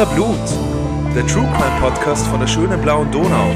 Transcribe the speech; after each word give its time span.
Wiener 0.00 0.14
Blut, 0.14 1.14
der 1.14 1.26
True 1.26 1.46
Crime 1.58 1.78
Podcast 1.78 2.26
von 2.28 2.40
der 2.40 2.46
schönen 2.46 2.80
blauen 2.80 3.12
Donau. 3.12 3.50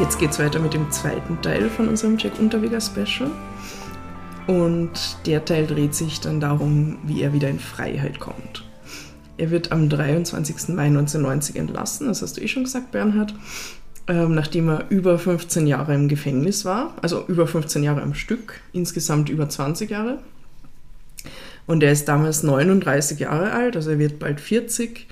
Jetzt 0.00 0.18
geht's 0.18 0.40
weiter 0.40 0.58
mit 0.58 0.74
dem 0.74 0.90
zweiten 0.90 1.40
Teil 1.42 1.70
von 1.70 1.86
unserem 1.86 2.18
Jack 2.18 2.40
Unterweger 2.40 2.80
Special. 2.80 3.30
Und 4.48 4.90
der 5.26 5.44
Teil 5.44 5.68
dreht 5.68 5.94
sich 5.94 6.18
dann 6.18 6.40
darum, 6.40 6.98
wie 7.04 7.22
er 7.22 7.32
wieder 7.32 7.48
in 7.48 7.60
Freiheit 7.60 8.18
kommt. 8.18 8.64
Er 9.36 9.52
wird 9.52 9.70
am 9.70 9.88
23. 9.88 10.70
Mai 10.74 10.86
1990 10.86 11.54
entlassen, 11.54 12.08
das 12.08 12.20
hast 12.20 12.36
du 12.36 12.40
eh 12.40 12.48
schon 12.48 12.64
gesagt, 12.64 12.90
Bernhard, 12.90 13.32
ähm, 14.08 14.34
nachdem 14.34 14.70
er 14.70 14.86
über 14.88 15.20
15 15.20 15.68
Jahre 15.68 15.94
im 15.94 16.08
Gefängnis 16.08 16.64
war, 16.64 16.94
also 17.00 17.24
über 17.28 17.46
15 17.46 17.84
Jahre 17.84 18.02
am 18.02 18.14
Stück, 18.14 18.60
insgesamt 18.72 19.28
über 19.28 19.48
20 19.48 19.88
Jahre. 19.88 20.18
Und 21.70 21.84
er 21.84 21.92
ist 21.92 22.06
damals 22.06 22.42
39 22.42 23.20
Jahre 23.20 23.52
alt, 23.52 23.76
also 23.76 23.90
er 23.90 24.00
wird 24.00 24.18
bald 24.18 24.40
40. 24.40 25.06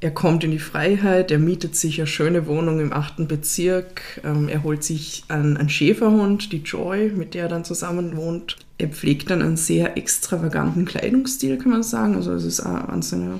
Er 0.00 0.10
kommt 0.10 0.42
in 0.42 0.50
die 0.50 0.58
Freiheit, 0.58 1.30
er 1.30 1.38
mietet 1.38 1.76
sich 1.76 2.00
eine 2.00 2.08
schöne 2.08 2.48
Wohnung 2.48 2.80
im 2.80 2.92
8. 2.92 3.28
Bezirk, 3.28 4.20
ähm, 4.24 4.48
er 4.48 4.64
holt 4.64 4.82
sich 4.82 5.22
einen, 5.28 5.56
einen 5.56 5.68
Schäferhund, 5.68 6.50
die 6.50 6.56
Joy, 6.56 7.10
mit 7.10 7.34
der 7.34 7.44
er 7.44 7.48
dann 7.48 7.64
zusammen 7.64 8.16
wohnt. 8.16 8.56
Er 8.78 8.88
pflegt 8.88 9.30
dann 9.30 9.42
einen 9.42 9.56
sehr 9.56 9.96
extravaganten 9.96 10.86
Kleidungsstil, 10.86 11.56
kann 11.56 11.70
man 11.70 11.84
sagen. 11.84 12.16
Also 12.16 12.32
es 12.32 12.46
ist 12.46 12.58
auch 12.58 12.88
an 12.88 13.02
seiner, 13.02 13.38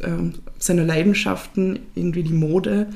ähm, 0.00 0.34
seiner 0.60 0.84
Leidenschaften 0.84 1.80
irgendwie 1.96 2.22
die 2.22 2.32
Mode. 2.32 2.86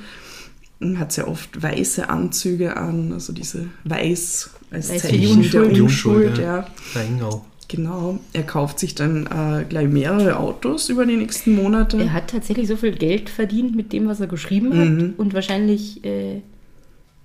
Er 0.79 0.99
hat 1.01 1.11
sehr 1.11 1.27
oft 1.27 1.61
weiße 1.61 2.09
Anzüge 2.09 2.77
an, 2.77 3.13
also 3.13 3.33
diese 3.33 3.67
Weiß 3.83 4.51
als 4.71 4.87
Zeichen 4.97 5.51
der 5.51 5.63
Unschuld. 5.63 5.81
Unschuld. 5.81 6.39
ja. 6.39 6.67
Ja. 6.95 7.43
Genau. 7.73 8.19
Er 8.35 8.43
kauft 8.43 8.79
sich 8.79 8.95
dann 8.95 9.27
äh, 9.27 9.65
gleich 9.67 9.89
mehrere 9.89 10.39
Autos 10.39 10.91
über 10.91 11.07
die 11.07 11.17
nächsten 11.17 11.55
Monate. 11.55 11.99
Er 11.99 12.13
hat 12.13 12.29
tatsächlich 12.29 12.69
so 12.69 12.77
viel 12.77 12.93
Geld 12.93 13.31
verdient 13.31 13.75
mit 13.75 13.95
dem, 13.95 14.07
was 14.07 14.21
er 14.21 14.27
geschrieben 14.27 14.79
hat. 14.79 14.89
Mhm. 14.89 15.15
Und 15.17 15.33
wahrscheinlich 15.33 16.05
äh, 16.05 16.43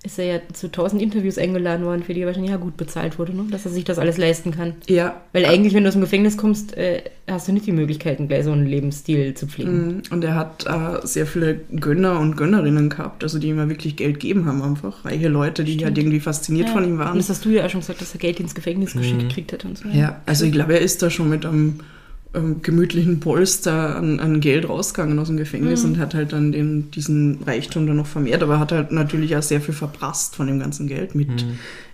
ist 0.04 0.18
er 0.18 0.24
ja 0.26 0.40
zu 0.52 0.70
tausend 0.70 1.02
Interviews 1.02 1.38
eingeladen 1.38 1.84
worden, 1.84 2.04
für 2.04 2.14
die 2.14 2.20
er 2.20 2.26
wahrscheinlich 2.26 2.52
ja 2.52 2.56
gut 2.56 2.76
bezahlt 2.76 3.18
wurde, 3.18 3.34
ne? 3.34 3.46
dass 3.50 3.64
er 3.64 3.72
sich 3.72 3.84
das 3.84 3.98
alles 3.98 4.16
leisten 4.16 4.52
kann. 4.52 4.74
ja, 4.88 5.20
Weil 5.32 5.44
eigentlich, 5.46 5.74
wenn 5.74 5.82
du 5.82 5.88
aus 5.88 5.94
dem 5.94 6.02
Gefängnis 6.02 6.36
kommst, 6.36 6.76
äh, 6.76 7.02
hast 7.28 7.48
du 7.48 7.52
nicht 7.52 7.66
die 7.66 7.72
Möglichkeiten, 7.72 8.28
gleich 8.28 8.44
so 8.44 8.52
einen 8.52 8.66
Lebensstil 8.66 9.34
zu 9.34 9.46
pflegen. 9.48 9.98
Mm, 9.98 10.02
Und 10.12 10.22
er 10.24 10.36
hat 10.36 10.66
äh, 10.66 11.04
sehr 11.06 11.26
viele 11.26 11.56
Gönner 11.74 12.20
und 12.20 12.36
Gönnerinnen 12.36 12.90
gehabt, 12.90 13.24
also 13.24 13.38
die 13.40 13.48
ihm 13.48 13.58
ja 13.58 13.68
wirklich 13.68 13.96
Geld 13.96 14.20
gegeben 14.20 14.46
haben 14.46 14.62
einfach. 14.62 15.04
Reiche 15.04 15.28
Leute, 15.28 15.64
die 15.64 15.84
halt 15.84 15.98
irgendwie 15.98 16.20
fasziniert 16.20 16.70
von 16.70 16.84
ihm 16.84 16.92
Und 16.92 16.98
waren. 16.98 17.16
das 17.18 17.28
hast 17.28 17.44
du 17.44 17.50
ja 17.50 17.66
auch 17.66 17.70
schon 17.70 17.80
gesagt, 17.80 18.00
dass 18.00 18.12
er 18.14 18.20
Geld 18.20 18.38
ins 18.40 18.54
Gefängnis 18.54 18.92
geschickt 18.92 19.18
gekriegt 19.20 19.52
hat 19.52 19.64
und 19.64 19.78
so. 19.78 19.88
Ja, 19.88 20.20
also 20.26 20.44
ich 20.44 20.52
glaube, 20.52 20.74
er 20.74 20.80
ist 20.80 21.02
da 21.02 21.10
schon 21.10 21.28
mit 21.28 21.44
einem 21.44 21.80
ähm, 22.34 22.60
gemütlichen 22.60 23.20
Polster 23.20 23.96
an, 23.96 24.20
an 24.20 24.40
Geld 24.40 24.68
rausgegangen 24.68 25.18
aus 25.18 25.28
dem 25.28 25.38
Gefängnis 25.38 25.84
und 25.84 25.98
hat 25.98 26.14
halt 26.14 26.32
dann 26.32 26.52
den, 26.52 26.90
diesen 26.90 27.42
Reichtum 27.46 27.86
dann 27.86 27.96
noch 27.96 28.06
vermehrt, 28.06 28.42
aber 28.42 28.58
hat 28.58 28.70
halt 28.70 28.92
natürlich 28.92 29.34
auch 29.36 29.42
sehr 29.42 29.60
viel 29.60 29.74
verprasst 29.74 30.36
von 30.36 30.46
dem 30.46 30.58
ganzen 30.58 30.86
Geld 30.86 31.14
mit 31.14 31.46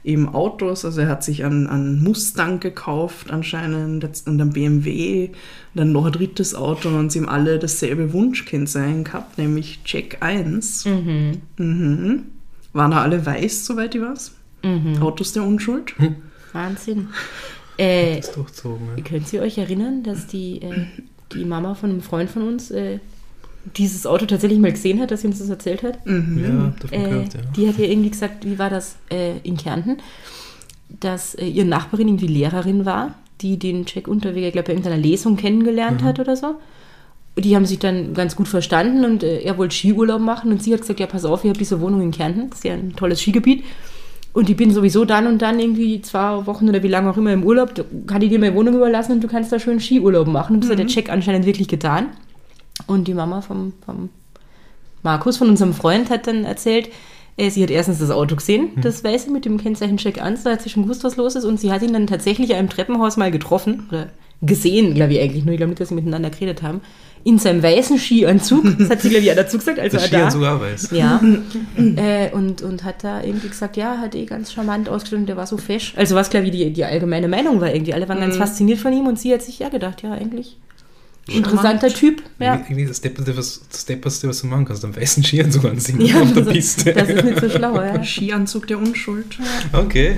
eben 0.04 0.28
Autos. 0.28 0.84
Also 0.84 1.00
er 1.02 1.08
hat 1.08 1.24
sich 1.24 1.44
einen, 1.44 1.66
einen 1.66 2.02
Mustang 2.02 2.60
gekauft 2.60 3.30
anscheinend 3.30 4.04
und 4.26 4.38
dann 4.38 4.50
BMW, 4.50 5.30
dann 5.74 5.92
noch 5.92 6.06
ein 6.06 6.12
drittes 6.12 6.54
Auto 6.54 6.88
und 6.88 7.10
sie 7.10 7.20
haben 7.20 7.28
alle 7.28 7.58
dasselbe 7.58 8.12
Wunschkennzeichen 8.12 9.04
gehabt, 9.04 9.38
nämlich 9.38 9.80
Check 9.84 10.18
1. 10.20 10.84
Mhm. 10.84 11.42
Mhm. 11.56 12.22
Waren 12.72 12.90
da 12.90 13.02
alle 13.02 13.24
weiß, 13.24 13.66
soweit 13.66 13.94
ich 13.94 14.02
weiß? 14.02 14.32
Mhm. 14.62 15.00
Autos 15.00 15.32
der 15.32 15.44
Unschuld? 15.44 15.94
Wahnsinn. 16.52 17.08
Äh, 17.78 18.18
Ist 18.20 18.36
durchzogen, 18.36 18.86
ja. 18.96 19.02
Könnt 19.02 19.32
ihr 19.32 19.42
euch 19.42 19.58
erinnern, 19.58 20.02
dass 20.02 20.26
die, 20.26 20.62
äh, 20.62 20.86
die 21.32 21.44
Mama 21.44 21.74
von 21.74 21.90
einem 21.90 22.02
Freund 22.02 22.30
von 22.30 22.42
uns 22.46 22.70
äh, 22.70 22.98
dieses 23.76 24.06
Auto 24.06 24.26
tatsächlich 24.26 24.58
mal 24.60 24.72
gesehen 24.72 25.00
hat, 25.00 25.10
dass 25.10 25.22
sie 25.22 25.26
uns 25.26 25.38
das 25.38 25.48
erzählt 25.48 25.82
hat? 25.82 25.98
Ja, 26.06 26.72
davon 26.80 26.98
Äh, 26.98 27.08
gehört, 27.08 27.34
ja. 27.34 27.40
Die 27.56 27.68
hat 27.68 27.78
ja 27.78 27.84
irgendwie 27.86 28.10
gesagt, 28.10 28.44
wie 28.44 28.58
war 28.58 28.70
das 28.70 28.96
äh, 29.10 29.38
in 29.42 29.56
Kärnten, 29.56 29.96
dass 31.00 31.34
äh, 31.34 31.46
ihre 31.46 31.66
Nachbarin 31.66 32.08
irgendwie 32.08 32.26
Lehrerin 32.26 32.84
war, 32.84 33.14
die 33.40 33.58
den 33.58 33.84
Jack 33.92 34.06
Unterweger, 34.06 34.46
ich 34.46 34.52
glaube, 34.52 34.66
bei 34.66 34.72
irgendeiner 34.74 34.96
Lesung 35.02 35.36
kennengelernt 35.36 36.02
Mhm. 36.02 36.04
hat 36.06 36.20
oder 36.20 36.36
so. 36.36 36.54
Und 37.36 37.44
die 37.44 37.56
haben 37.56 37.66
sich 37.66 37.80
dann 37.80 38.14
ganz 38.14 38.36
gut 38.36 38.46
verstanden 38.46 39.04
und 39.04 39.24
äh, 39.24 39.40
er 39.40 39.58
wollte 39.58 39.74
Skiurlaub 39.74 40.20
machen 40.20 40.52
und 40.52 40.62
sie 40.62 40.72
hat 40.72 40.82
gesagt, 40.82 41.00
ja, 41.00 41.06
pass 41.06 41.24
auf, 41.24 41.42
ich 41.42 41.48
habe 41.48 41.58
diese 41.58 41.80
Wohnung 41.80 42.00
in 42.02 42.12
Kärnten, 42.12 42.48
das 42.50 42.58
ist 42.60 42.64
ja 42.64 42.74
ein 42.74 42.94
tolles 42.94 43.20
Skigebiet. 43.20 43.64
Und 44.34 44.50
ich 44.50 44.56
bin 44.56 44.72
sowieso 44.72 45.04
dann 45.04 45.28
und 45.28 45.40
dann 45.40 45.60
irgendwie 45.60 46.02
zwei 46.02 46.44
Wochen 46.44 46.68
oder 46.68 46.82
wie 46.82 46.88
lange 46.88 47.08
auch 47.08 47.16
immer 47.16 47.32
im 47.32 47.44
Urlaub, 47.44 47.72
da 47.76 47.84
kann 48.06 48.20
ich 48.20 48.30
dir 48.30 48.40
meine 48.40 48.54
Wohnung 48.56 48.74
überlassen 48.74 49.12
und 49.12 49.22
du 49.22 49.28
kannst 49.28 49.52
da 49.52 49.60
schön 49.60 49.78
Skiurlaub 49.78 50.26
machen. 50.26 50.56
Und 50.56 50.64
das 50.64 50.70
hat 50.70 50.80
der 50.80 50.86
Jack 50.86 51.08
anscheinend 51.08 51.46
wirklich 51.46 51.68
getan. 51.68 52.08
Und 52.88 53.06
die 53.06 53.14
Mama 53.14 53.40
vom, 53.40 53.72
vom 53.86 54.08
Markus, 55.04 55.36
von 55.36 55.48
unserem 55.48 55.72
Freund, 55.72 56.10
hat 56.10 56.26
dann 56.26 56.44
erzählt, 56.44 56.90
äh, 57.36 57.48
sie 57.48 57.62
hat 57.62 57.70
erstens 57.70 58.00
das 58.00 58.10
Auto 58.10 58.34
gesehen, 58.34 58.70
das 58.82 59.04
Weiße 59.04 59.30
mit 59.30 59.44
dem 59.44 59.56
Kennzeichen 59.56 59.98
Check 59.98 60.20
1, 60.20 60.42
da 60.42 60.50
hat 60.50 60.62
sie 60.62 60.68
schon 60.68 60.82
gewusst, 60.82 61.04
was 61.04 61.16
los 61.16 61.36
ist. 61.36 61.44
Und 61.44 61.60
sie 61.60 61.70
hat 61.70 61.82
ihn 61.82 61.92
dann 61.92 62.08
tatsächlich 62.08 62.50
in 62.50 62.56
einem 62.56 62.68
Treppenhaus 62.68 63.16
mal 63.16 63.30
getroffen, 63.30 63.86
oder 63.88 64.08
gesehen, 64.42 64.94
glaube 64.94 65.12
ich 65.12 65.20
eigentlich, 65.20 65.44
nur. 65.44 65.52
Ich 65.52 65.58
glaube 65.58 65.70
nicht, 65.70 65.80
dass 65.80 65.90
sie 65.90 65.94
miteinander 65.94 66.30
geredet 66.30 66.62
haben, 66.62 66.80
in 67.24 67.38
seinem 67.38 67.62
weißen 67.62 67.98
Skianzug. 67.98 68.64
Das 68.78 68.90
hat 68.90 69.00
sie, 69.00 69.08
glaube 69.08 69.24
ich, 69.24 69.30
auch 69.30 69.36
dazu 69.36 69.58
gesagt, 69.58 69.80
als 69.80 69.92
Das 69.92 70.10
er 70.10 70.30
Skiern 70.30 70.42
da 70.42 70.60
weiß. 70.60 70.90
ja. 70.92 71.20
äh, 71.76 72.30
und, 72.32 72.62
und 72.62 72.84
hat 72.84 73.02
da 73.02 73.22
irgendwie 73.22 73.48
gesagt, 73.48 73.76
ja, 73.76 73.98
hat 73.98 74.14
eh 74.14 74.26
ganz 74.26 74.52
charmant 74.52 74.88
ausgestellt, 74.88 75.28
der 75.28 75.36
war 75.36 75.46
so 75.46 75.56
fesch. 75.56 75.94
Also 75.96 76.14
was, 76.14 76.30
glaube 76.30 76.46
ich, 76.46 76.52
die, 76.52 76.72
die 76.72 76.84
allgemeine 76.84 77.28
Meinung 77.28 77.60
war 77.60 77.72
irgendwie. 77.72 77.94
Alle 77.94 78.08
waren 78.08 78.20
ganz 78.20 78.36
fasziniert 78.36 78.78
von 78.78 78.92
ihm 78.92 79.06
und 79.06 79.18
sie 79.18 79.32
hat 79.32 79.42
sich 79.42 79.58
ja 79.58 79.70
gedacht, 79.70 80.02
ja, 80.02 80.12
eigentlich 80.12 80.58
interessanter 81.26 81.88
Typ. 81.88 82.22
Ja. 82.38 82.54
Irgendwie 82.56 82.84
das 82.86 83.00
Depperste, 83.00 83.36
was, 83.36 83.62
das 83.70 83.84
Depperste, 83.86 84.28
was 84.28 84.40
du 84.42 84.46
machen 84.46 84.64
kannst, 84.66 84.84
am 84.84 84.94
weißen 84.94 85.22
Skianzug 85.24 85.64
anziehen 85.64 86.00
Ja, 86.04 86.20
auf 86.20 86.32
der 86.32 86.42
das, 86.42 86.52
Piste. 86.52 86.92
das 86.92 87.08
ist 87.08 87.24
nicht 87.24 87.40
so 87.40 87.48
schlau, 87.50 87.80
ja. 87.80 88.02
Skianzug 88.04 88.66
der 88.66 88.78
Unschuld. 88.78 89.38
okay. 89.72 90.16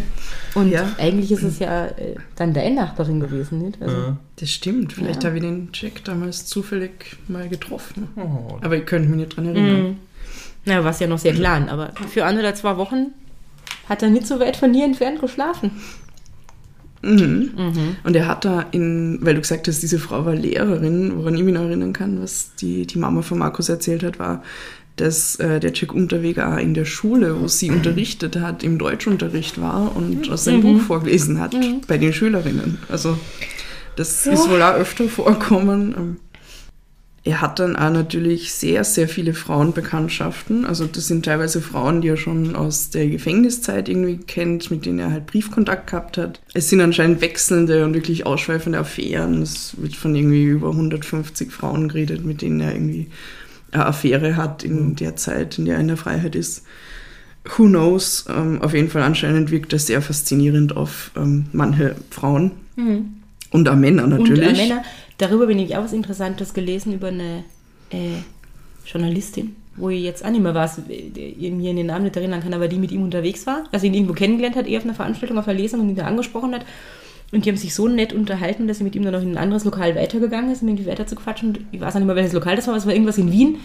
Und 0.55 0.71
Ja. 0.71 0.84
eigentlich 0.99 1.31
ist 1.33 1.43
es 1.43 1.59
ja 1.59 1.87
äh, 1.87 2.16
dann 2.34 2.53
deine 2.55 2.75
Nachbarin 2.75 3.21
gewesen, 3.21 3.59
nicht? 3.62 3.81
Also, 3.81 3.97
Ja. 3.97 4.16
Das 4.37 4.50
stimmt. 4.50 4.93
Vielleicht 4.95 5.22
Ja. 5.22 5.28
habe 5.28 5.39
ich 5.39 5.43
den 5.45 5.69
Jack 5.72 6.03
damals 6.05 6.47
zufällig 6.47 7.16
mal 7.28 7.49
getroffen. 7.49 8.09
Oh. 8.16 8.59
Aber 8.62 8.77
ich 8.77 8.84
könnte 8.87 9.09
mich 9.09 9.19
nicht 9.19 9.37
dran 9.37 9.47
erinnern. 9.47 9.83
Mhm. 9.91 9.97
Na, 10.65 10.83
war 10.83 10.91
es 10.91 10.99
ja 10.99 11.06
noch 11.06 11.19
sehr 11.19 11.33
klein, 11.34 11.69
aber 11.69 11.93
für 12.12 12.25
ein 12.25 12.37
oder 12.39 12.55
zwei 12.56 12.77
Wochen 12.77 13.12
hat 13.89 14.03
er 14.03 14.11
nicht 14.11 14.27
so 14.27 14.41
weit 14.41 14.56
von 14.56 14.75
hier 14.75 14.84
entfernt 14.84 15.21
geschlafen. 15.21 15.71
Mhm. 17.03 17.51
Mhm. 17.57 17.97
Und 18.05 18.17
er 18.17 18.27
hat 18.27 18.45
da 18.45 18.67
in, 18.73 19.19
weil 19.21 19.34
du 19.34 19.41
gesagt 19.41 19.69
hast, 19.69 19.83
diese 19.83 19.99
Frau 19.99 20.25
war 20.25 20.34
Lehrerin, 20.34 21.12
woran 21.17 21.34
ich 21.34 21.43
mich 21.43 21.55
noch 21.55 21.62
erinnern 21.62 21.93
kann, 21.93 22.21
was 22.23 22.53
die, 22.61 22.87
die 22.87 22.99
Mama 22.99 23.23
von 23.23 23.39
Markus 23.39 23.69
erzählt 23.69 24.03
hat, 24.03 24.19
war, 24.19 24.43
dass 24.97 25.37
äh, 25.37 25.61
der 25.61 25.73
Jack 25.75 25.93
Unterweger 25.93 26.55
auch 26.55 26.59
in 26.59 26.75
der 26.75 26.87
Schule, 26.87 27.41
wo 27.41 27.49
sie 27.49 27.71
unterrichtet 27.71 28.37
hat, 28.37 28.65
im 28.65 28.79
Deutschunterricht 28.79 29.61
war 29.61 29.95
und 29.95 30.31
aus 30.31 30.45
seinem 30.45 30.62
Buch 30.62 30.81
vorgelesen 30.81 31.39
hat 31.39 31.55
bei 31.87 31.99
den 31.99 32.12
Schülerinnen. 32.12 32.79
Also 32.89 33.19
das 33.97 34.27
ist 34.27 34.49
wohl 34.51 34.63
auch 34.63 34.75
öfter 34.75 35.09
vorkommen. 35.09 36.19
Er 37.26 37.41
hat 37.41 37.59
dann 37.59 37.75
auch 37.75 37.91
natürlich 37.91 38.53
sehr, 38.53 38.84
sehr 38.84 39.09
viele 39.09 39.34
Frauenbekanntschaften. 39.34 40.64
Also 40.64 40.87
das 40.87 41.09
sind 41.09 41.25
teilweise 41.25 41.60
Frauen, 41.60 42.00
die 42.00 42.06
er 42.06 42.16
schon 42.16 42.54
aus 42.54 42.91
der 42.91 43.09
Gefängniszeit 43.09 43.88
irgendwie 43.88 44.19
kennt, 44.19 44.70
mit 44.70 44.87
denen 44.87 45.00
er 45.00 45.10
halt 45.10 45.26
Briefkontakt 45.26 45.88
gehabt 45.91 46.19
hat. 46.19 46.41
Es 46.54 46.70
sind 46.70 46.81
anscheinend 46.81 47.20
wechselnde 47.20 47.84
und 47.84 47.95
wirklich 47.95 48.27
ausschweifende 48.27 48.78
Affären. 48.78 49.42
Es 49.42 49.74
wird 49.77 49.97
von 49.97 50.15
irgendwie 50.15 50.45
über 50.45 50.71
150 50.71 51.51
Frauen 51.51 51.89
geredet, 51.89 52.24
mit 52.24 52.42
denen 52.42 52.60
er 52.60 52.72
irgendwie 52.72 53.09
eine 53.72 53.86
Affäre 53.86 54.36
hat 54.36 54.62
in 54.62 54.95
der 54.95 55.16
Zeit, 55.16 55.59
in 55.59 55.65
der 55.65 55.74
er 55.74 55.80
in 55.80 55.89
der 55.89 55.97
Freiheit 55.97 56.36
ist. 56.36 56.62
Who 57.56 57.65
knows? 57.65 58.27
Ähm, 58.28 58.62
auf 58.62 58.72
jeden 58.72 58.89
Fall 58.89 59.03
anscheinend 59.03 59.51
wirkt 59.51 59.72
er 59.72 59.80
sehr 59.80 60.01
faszinierend 60.01 60.77
auf 60.77 61.10
ähm, 61.16 61.47
manche 61.53 61.97
Frauen. 62.09 62.53
Und 63.51 63.68
auch 63.68 63.74
Männer 63.74 64.06
natürlich. 64.06 64.48
Und 64.48 64.54
äh, 64.54 64.68
Männer, 64.68 64.83
darüber 65.18 65.47
bin 65.47 65.59
ich 65.59 65.77
auch 65.77 65.84
was 65.84 65.92
Interessantes 65.92 66.54
gelesen 66.54 66.92
über 66.92 67.09
eine 67.09 67.45
äh, 67.91 68.18
Journalistin, 68.84 69.57
wo 69.77 69.91
ich 69.91 70.03
jetzt 70.03 70.24
auch 70.24 70.30
nicht 70.30 70.42
mehr 70.42 70.54
weiß, 70.54 70.83
äh, 70.89 71.51
mir 71.51 71.71
in 71.71 71.77
den 71.77 71.86
Namen 71.86 72.04
nicht 72.04 72.16
erinnern 72.16 72.42
kann, 72.42 72.54
aber 72.54 72.68
die 72.68 72.78
mit 72.78 72.92
ihm 72.92 73.03
unterwegs 73.03 73.47
war, 73.47 73.65
also 73.72 73.86
ihn 73.86 73.95
irgendwo 73.95 74.15
kennengelernt 74.15 74.57
hat, 74.57 74.66
eher 74.66 74.78
auf 74.78 74.84
einer 74.84 74.95
Veranstaltung, 74.95 75.39
auf 75.39 75.48
einer 75.48 75.59
Lesung 75.59 75.80
und 75.80 75.89
ihn 75.89 75.97
da 75.97 76.04
angesprochen 76.04 76.54
hat. 76.54 76.65
Und 77.33 77.45
die 77.45 77.51
haben 77.51 77.57
sich 77.57 77.74
so 77.74 77.89
nett 77.89 78.13
unterhalten, 78.13 78.68
dass 78.68 78.78
sie 78.78 78.84
mit 78.84 78.95
ihm 78.95 79.03
dann 79.03 79.13
noch 79.13 79.22
in 79.22 79.33
ein 79.33 79.39
anderes 79.39 79.65
Lokal 79.65 79.97
weitergegangen 79.97 80.53
ist, 80.53 80.63
um 80.63 80.68
irgendwie 80.68 80.86
weiter 80.86 81.09
zu 81.09 81.16
quatschen. 81.16 81.48
Und 81.48 81.60
ich 81.72 81.80
weiß 81.80 81.95
auch 81.95 81.98
nicht 81.98 82.07
mehr, 82.07 82.15
welches 82.15 82.33
Lokal 82.33 82.54
das 82.54 82.66
war, 82.66 82.74
aber 82.74 82.78
es 82.78 82.86
war 82.86 82.92
irgendwas 82.92 83.18
in 83.18 83.33
Wien. 83.33 83.59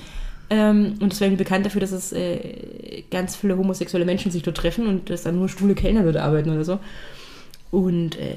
Ähm, 0.50 0.95
und 1.00 1.13
es 1.13 1.21
war 1.21 1.27
irgendwie 1.27 1.44
bekannt 1.44 1.65
dafür, 1.65 1.80
dass 1.80 1.92
es 1.92 2.12
äh, 2.12 3.03
ganz 3.12 3.36
viele 3.36 3.57
homosexuelle 3.57 4.06
Menschen 4.06 4.31
sich 4.31 4.42
dort 4.42 4.57
treffen 4.57 4.88
und 4.88 5.09
dass 5.12 5.24
da 5.24 5.31
nur 5.31 5.48
schwule 5.48 5.75
Kellner 5.75 6.03
dort 6.03 6.18
arbeiten 6.18 6.50
oder 6.50 6.65
so. 6.65 6.80
Und 7.69 8.18
äh, 8.18 8.36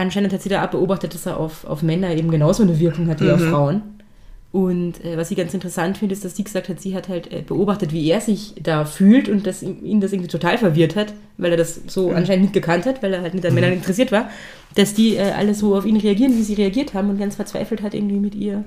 anscheinend 0.00 0.32
hat 0.32 0.42
sie 0.42 0.48
da 0.48 0.64
auch 0.64 0.70
beobachtet, 0.70 1.14
dass 1.14 1.26
er 1.26 1.38
auf, 1.38 1.64
auf 1.64 1.82
Männer 1.82 2.14
eben 2.14 2.30
genauso 2.30 2.62
eine 2.62 2.78
Wirkung 2.78 3.08
hat 3.08 3.20
wie 3.20 3.30
auf 3.30 3.40
Frauen. 3.40 3.82
Und 4.52 5.04
äh, 5.04 5.16
was 5.16 5.30
ich 5.30 5.36
ganz 5.36 5.54
interessant 5.54 5.98
finde, 5.98 6.12
ist, 6.12 6.24
dass 6.24 6.34
sie 6.34 6.42
gesagt 6.42 6.68
hat, 6.68 6.80
sie 6.80 6.96
hat 6.96 7.08
halt 7.08 7.32
äh, 7.32 7.42
beobachtet, 7.42 7.92
wie 7.92 8.10
er 8.10 8.20
sich 8.20 8.54
da 8.60 8.84
fühlt 8.84 9.28
und 9.28 9.46
dass 9.46 9.62
ihn, 9.62 9.84
ihn 9.84 10.00
das 10.00 10.12
irgendwie 10.12 10.30
total 10.30 10.58
verwirrt 10.58 10.96
hat, 10.96 11.14
weil 11.38 11.52
er 11.52 11.56
das 11.56 11.80
so 11.86 12.10
anscheinend 12.10 12.42
nicht 12.42 12.54
gekannt 12.54 12.84
hat, 12.84 13.00
weil 13.00 13.14
er 13.14 13.22
halt 13.22 13.34
nicht 13.34 13.46
an 13.46 13.54
Männern 13.54 13.72
interessiert 13.72 14.10
war, 14.10 14.28
dass 14.74 14.92
die 14.92 15.14
äh, 15.14 15.30
alle 15.30 15.54
so 15.54 15.76
auf 15.76 15.86
ihn 15.86 15.96
reagieren, 15.96 16.36
wie 16.36 16.42
sie 16.42 16.54
reagiert 16.54 16.94
haben 16.94 17.10
und 17.10 17.18
ganz 17.18 17.36
verzweifelt 17.36 17.80
hat 17.80 17.94
irgendwie 17.94 18.18
mit 18.18 18.34
ihr 18.34 18.64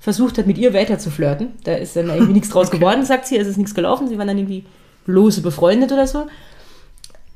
versucht 0.00 0.38
hat, 0.38 0.48
mit 0.48 0.58
ihr 0.58 0.74
weiter 0.74 0.98
zu 0.98 1.10
flirten. 1.10 1.48
Da 1.62 1.74
ist 1.74 1.94
dann 1.94 2.08
irgendwie 2.08 2.32
nichts 2.32 2.48
draus 2.48 2.70
geworden, 2.72 3.04
sagt 3.04 3.26
sie, 3.26 3.36
es 3.36 3.46
ist 3.46 3.58
nichts 3.58 3.74
gelaufen, 3.74 4.08
sie 4.08 4.18
waren 4.18 4.26
dann 4.26 4.38
irgendwie 4.38 4.64
lose 5.06 5.42
befreundet 5.42 5.92
oder 5.92 6.08
so. 6.08 6.26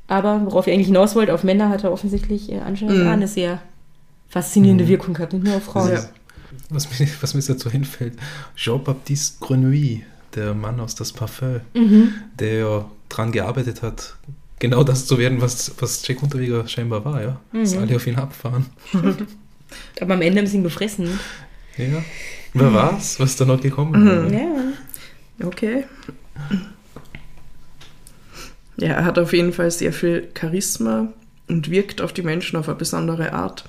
Aber 0.06 0.42
worauf 0.44 0.66
ihr 0.66 0.74
eigentlich 0.74 0.88
hinaus 0.88 1.14
wollt, 1.14 1.30
auf 1.30 1.44
Männer 1.44 1.68
hat 1.70 1.84
er 1.84 1.92
offensichtlich 1.92 2.50
äh, 2.52 2.58
anscheinend 2.60 2.98
Mhm. 2.98 3.06
auch 3.06 3.10
eine 3.12 3.28
sehr 3.28 3.60
faszinierende 4.28 4.86
Wirkung 4.88 5.14
gehabt, 5.14 5.32
nicht 5.32 5.44
nur 5.44 5.56
auf 5.56 5.64
Frauen. 5.64 5.92
Ja. 5.92 6.04
Was 6.70 6.88
mir, 6.98 7.08
was 7.20 7.34
mir 7.34 7.40
jetzt 7.40 7.50
dazu 7.50 7.70
hinfällt, 7.70 8.14
Jean-Baptiste 8.56 9.44
Grenouille, 9.44 10.02
der 10.34 10.54
Mann 10.54 10.80
aus 10.80 10.94
das 10.94 11.12
Parfum, 11.12 11.60
Mhm. 11.74 12.12
der 12.38 12.54
ja 12.54 12.84
dran 13.08 13.32
gearbeitet 13.32 13.82
hat, 13.82 14.16
genau 14.58 14.82
das 14.84 15.06
zu 15.06 15.18
werden, 15.18 15.40
was, 15.40 15.72
was 15.78 16.06
Jack 16.06 16.22
Unterweger 16.22 16.66
scheinbar 16.68 17.04
war, 17.04 17.22
ja. 17.22 17.40
Dass 17.52 17.74
Mhm. 17.74 17.82
alle 17.82 17.96
auf 17.96 18.06
ihn 18.06 18.16
abfahren. 18.16 18.66
Aber 20.00 20.14
am 20.14 20.22
Ende 20.22 20.40
haben 20.40 20.46
sie 20.46 20.56
ihn 20.58 20.62
gefressen. 20.64 21.08
Ja. 21.76 22.02
Wer 22.52 22.72
war's? 22.72 23.18
Was 23.18 23.30
ist 23.30 23.40
da 23.40 23.44
noch 23.44 23.60
gekommen? 23.60 24.00
Mhm. 24.28 24.32
Ja. 24.32 25.46
Okay. 25.46 25.84
Ja, 28.76 28.88
er 28.88 29.04
hat 29.04 29.18
auf 29.18 29.32
jeden 29.32 29.52
Fall 29.52 29.70
sehr 29.70 29.92
viel 29.92 30.28
Charisma 30.38 31.12
und 31.48 31.70
wirkt 31.70 32.00
auf 32.00 32.12
die 32.12 32.22
Menschen 32.22 32.56
auf 32.56 32.68
eine 32.68 32.78
besondere 32.78 33.32
Art. 33.32 33.64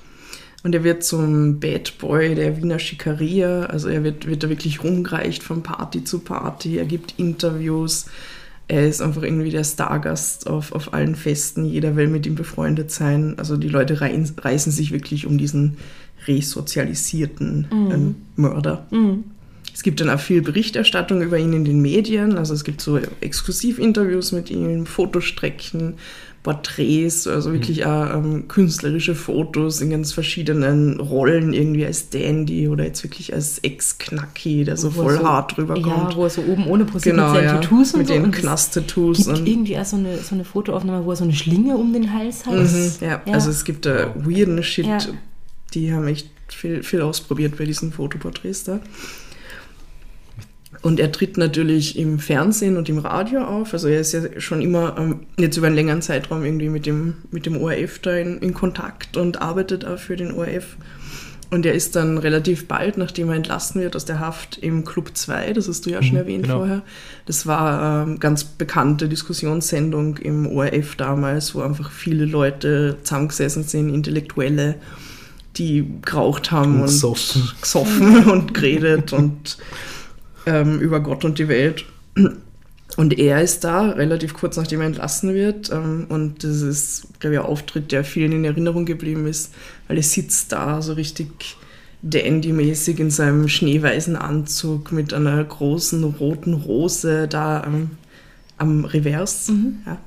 Und 0.62 0.74
er 0.74 0.82
wird 0.82 1.04
zum 1.04 1.60
Bad 1.60 1.98
Boy 1.98 2.34
der 2.34 2.56
Wiener 2.56 2.78
Schikaria. 2.78 3.66
Also 3.66 3.88
er 3.88 4.02
wird, 4.02 4.26
wird 4.26 4.42
da 4.42 4.48
wirklich 4.48 4.82
rumgereicht 4.82 5.42
von 5.42 5.62
Party 5.62 6.02
zu 6.02 6.18
Party. 6.20 6.78
Er 6.78 6.86
gibt 6.86 7.14
Interviews. 7.18 8.06
Er 8.66 8.88
ist 8.88 9.00
einfach 9.00 9.22
irgendwie 9.22 9.50
der 9.50 9.62
Stargast 9.62 10.48
auf, 10.48 10.72
auf 10.72 10.92
allen 10.92 11.14
Festen. 11.14 11.66
Jeder 11.66 11.94
will 11.94 12.08
mit 12.08 12.26
ihm 12.26 12.34
befreundet 12.34 12.90
sein. 12.90 13.34
Also 13.38 13.56
die 13.56 13.68
Leute 13.68 14.00
rein, 14.00 14.28
reißen 14.36 14.72
sich 14.72 14.90
wirklich 14.90 15.26
um 15.26 15.38
diesen 15.38 15.76
resozialisierten 16.26 17.68
ähm, 17.70 18.14
Mörder. 18.34 18.86
Mhm. 18.90 19.22
Es 19.76 19.82
gibt 19.82 20.00
dann 20.00 20.08
auch 20.08 20.18
viel 20.18 20.40
Berichterstattung 20.40 21.20
über 21.20 21.36
ihn 21.36 21.52
in 21.52 21.66
den 21.66 21.82
Medien. 21.82 22.38
Also 22.38 22.54
es 22.54 22.64
gibt 22.64 22.80
so 22.80 22.98
Exklusivinterviews 23.20 24.32
mit 24.32 24.50
ihm, 24.50 24.86
Fotostrecken, 24.86 25.96
Porträts, 26.42 27.26
also 27.26 27.52
wirklich 27.52 27.84
auch 27.84 28.14
ähm, 28.14 28.48
künstlerische 28.48 29.14
Fotos 29.14 29.82
in 29.82 29.90
ganz 29.90 30.14
verschiedenen 30.14 30.98
Rollen, 30.98 31.52
irgendwie 31.52 31.84
als 31.84 32.08
Dandy 32.08 32.68
oder 32.68 32.84
jetzt 32.84 33.04
wirklich 33.04 33.34
als 33.34 33.58
Ex-Knacki, 33.58 34.64
der 34.64 34.78
so 34.78 34.96
Wo 34.96 35.02
voll 35.02 35.18
so- 35.18 35.24
hart 35.28 35.58
rüberkommt. 35.58 36.12
Ja, 36.12 36.16
wo 36.16 36.24
er 36.24 36.30
so 36.30 36.40
oben 36.44 36.66
ohne 36.68 36.86
posiert 36.86 37.14
genau, 37.16 37.32
mit 37.32 37.36
seinen 37.42 37.44
ja. 37.44 37.60
Tattoos 37.60 37.92
und 37.92 37.98
mit 37.98 38.08
so. 38.08 38.14
den 38.14 38.24
und 38.24 38.34
es 38.34 38.40
Knast-Tattoos. 38.40 39.26
gibt 39.26 39.46
irgendwie 39.46 39.76
auch 39.78 39.84
so 39.84 39.96
eine, 39.96 40.16
so 40.16 40.34
eine 40.34 40.44
Fotoaufnahme, 40.46 41.04
wo 41.04 41.10
er 41.10 41.16
so 41.16 41.24
eine 41.24 41.34
Schlinge 41.34 41.76
um 41.76 41.92
den 41.92 42.14
Hals 42.14 42.46
hat. 42.46 42.54
Mhm, 42.54 42.92
ja. 43.02 43.20
Ja. 43.26 43.32
also 43.34 43.50
es 43.50 43.62
gibt 43.66 43.84
da 43.84 44.14
weirden 44.14 44.62
Shit, 44.62 44.86
Ja. 44.86 44.98
die 45.74 45.92
haben 45.92 46.06
echt 46.08 46.30
viel, 46.48 46.82
viel 46.82 47.02
ausprobiert 47.02 47.58
bei 47.58 47.66
diesen 47.66 47.92
Fotoporträts 47.92 48.64
da. 48.64 48.80
Und 50.86 51.00
er 51.00 51.10
tritt 51.10 51.36
natürlich 51.36 51.98
im 51.98 52.20
Fernsehen 52.20 52.76
und 52.76 52.88
im 52.88 52.98
Radio 52.98 53.42
auf. 53.42 53.72
Also 53.72 53.88
er 53.88 53.98
ist 54.02 54.12
ja 54.12 54.20
schon 54.38 54.62
immer 54.62 54.94
ähm, 54.96 55.26
jetzt 55.36 55.56
über 55.56 55.66
einen 55.66 55.74
längeren 55.74 56.00
Zeitraum 56.00 56.44
irgendwie 56.44 56.68
mit 56.68 56.86
dem, 56.86 57.14
mit 57.32 57.44
dem 57.44 57.56
ORF 57.56 57.98
da 57.98 58.12
in, 58.14 58.38
in 58.38 58.54
Kontakt 58.54 59.16
und 59.16 59.42
arbeitet 59.42 59.84
auch 59.84 59.98
für 59.98 60.14
den 60.14 60.30
ORF. 60.30 60.76
Und 61.50 61.66
er 61.66 61.72
ist 61.74 61.96
dann 61.96 62.18
relativ 62.18 62.68
bald, 62.68 62.98
nachdem 62.98 63.30
er 63.30 63.34
entlassen 63.34 63.80
wird 63.80 63.96
aus 63.96 64.04
der 64.04 64.20
Haft, 64.20 64.58
im 64.58 64.84
Club 64.84 65.10
2, 65.12 65.54
das 65.54 65.66
hast 65.66 65.86
du 65.86 65.90
ja 65.90 66.04
schon 66.04 66.12
Mhm, 66.12 66.18
erwähnt 66.18 66.42
genau. 66.44 66.58
vorher. 66.58 66.82
Das 67.26 67.48
war 67.48 68.04
ähm, 68.06 68.20
ganz 68.20 68.44
bekannte 68.44 69.08
Diskussionssendung 69.08 70.18
im 70.18 70.46
ORF 70.46 70.94
damals, 70.94 71.52
wo 71.56 71.62
einfach 71.62 71.90
viele 71.90 72.26
Leute 72.26 72.98
zusammengesessen 73.02 73.64
sind, 73.64 73.92
Intellektuelle, 73.92 74.76
die 75.56 75.84
geraucht 76.04 76.52
haben 76.52 76.74
Und 76.74 76.80
und, 76.82 76.86
gesoffen. 76.86 77.50
gesoffen 77.60 78.24
und 78.30 78.54
geredet 78.54 79.12
und 79.12 79.58
ähm, 80.46 80.80
über 80.80 81.00
Gott 81.00 81.24
und 81.24 81.38
die 81.38 81.48
Welt. 81.48 81.84
Und 82.96 83.18
er 83.18 83.42
ist 83.42 83.64
da, 83.64 83.90
relativ 83.90 84.32
kurz 84.34 84.56
nachdem 84.56 84.80
er 84.80 84.86
entlassen 84.86 85.34
wird. 85.34 85.70
Ähm, 85.70 86.06
und 86.08 86.44
das 86.44 86.62
ist, 86.62 87.08
glaube 87.20 87.34
ich, 87.34 87.40
ein 87.40 87.46
Auftritt, 87.46 87.92
der 87.92 88.04
vielen 88.04 88.32
in 88.32 88.44
Erinnerung 88.44 88.86
geblieben 88.86 89.26
ist, 89.26 89.52
weil 89.88 89.98
er 89.98 90.02
sitzt 90.02 90.52
da 90.52 90.80
so 90.80 90.94
richtig 90.94 91.56
dandy-mäßig 92.02 93.00
in 93.00 93.10
seinem 93.10 93.48
schneeweißen 93.48 94.16
Anzug 94.16 94.92
mit 94.92 95.12
einer 95.12 95.42
großen 95.42 96.04
roten 96.04 96.54
Rose 96.54 97.26
da 97.28 97.62
am, 97.62 97.90
am 98.58 98.84
Revers. 98.84 99.50
Ja. 99.84 99.98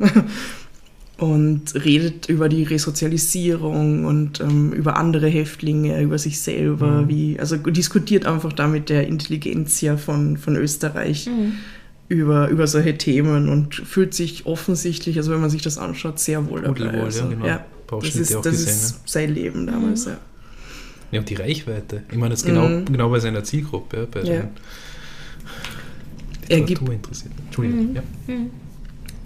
Und 1.19 1.75
redet 1.75 2.29
über 2.29 2.47
die 2.47 2.63
Resozialisierung 2.63 4.05
und 4.05 4.39
ähm, 4.39 4.71
über 4.71 4.95
andere 4.95 5.27
Häftlinge, 5.27 6.01
über 6.01 6.17
sich 6.17 6.39
selber, 6.39 7.09
wie, 7.09 7.37
also 7.39 7.57
diskutiert 7.57 8.25
einfach 8.25 8.53
da 8.53 8.67
mit 8.67 8.87
der 8.89 9.05
Intelligenzia 9.07 9.97
von, 9.97 10.37
von 10.37 10.55
Österreich 10.55 11.27
Mhm. 11.27 11.53
über, 12.07 12.47
über 12.47 12.67
solche 12.67 12.97
Themen 12.97 13.49
und 13.49 13.75
fühlt 13.75 14.13
sich 14.13 14.45
offensichtlich, 14.45 15.17
also 15.17 15.31
wenn 15.31 15.41
man 15.41 15.49
sich 15.49 15.61
das 15.61 15.77
anschaut, 15.77 16.19
sehr 16.19 16.47
wohl 16.49 16.61
dabei. 16.61 16.85
Ja, 16.95 17.03
also, 17.03 17.27
genau. 17.27 17.45
ja, 17.45 17.57
Ein 17.57 17.87
paar 17.87 17.99
das 17.99 18.15
ist, 18.15 18.35
auch 18.35 18.41
das 18.41 18.53
gesehen, 18.53 18.73
ist 18.73 19.01
sein 19.05 19.33
Leben 19.33 19.67
damals, 19.67 20.05
ja. 20.05 20.17
Ja, 21.11 21.19
und 21.19 21.29
die 21.29 21.35
Reichweite. 21.35 22.03
Ich 22.11 22.17
meine, 22.17 22.29
das 22.35 22.45
genau, 22.45 22.67
Mhm. 22.69 22.85
genau 22.85 23.09
bei 23.09 23.19
seiner 23.19 23.43
Zielgruppe, 23.43 23.97
ja, 23.97 24.05
bei 24.09 24.19
Ja. 24.21 24.25
den 24.41 24.49
Er 26.47 26.57
gibt, 26.61 26.69
Literaturinteressierten. 26.69 27.37
Entschuldigung. 27.45 27.95
Ja. 27.95 28.03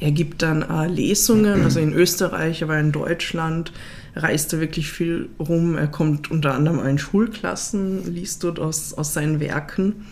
Er 0.03 0.11
gibt 0.11 0.41
dann 0.41 0.63
äh, 0.63 0.87
Lesungen, 0.87 1.63
also 1.63 1.79
in 1.79 1.93
Österreich, 1.93 2.61
aber 2.61 2.77
in 2.77 2.91
Deutschland 2.91 3.71
reist 4.17 4.51
er 4.51 4.59
wirklich 4.59 4.91
viel 4.91 5.29
rum. 5.39 5.77
Er 5.77 5.87
kommt 5.87 6.29
unter 6.29 6.53
anderem 6.53 6.85
in 6.85 6.97
Schulklassen, 6.97 8.13
liest 8.13 8.43
dort 8.43 8.59
aus, 8.59 8.93
aus 8.93 9.13
seinen 9.13 9.39
Werken. 9.39 10.05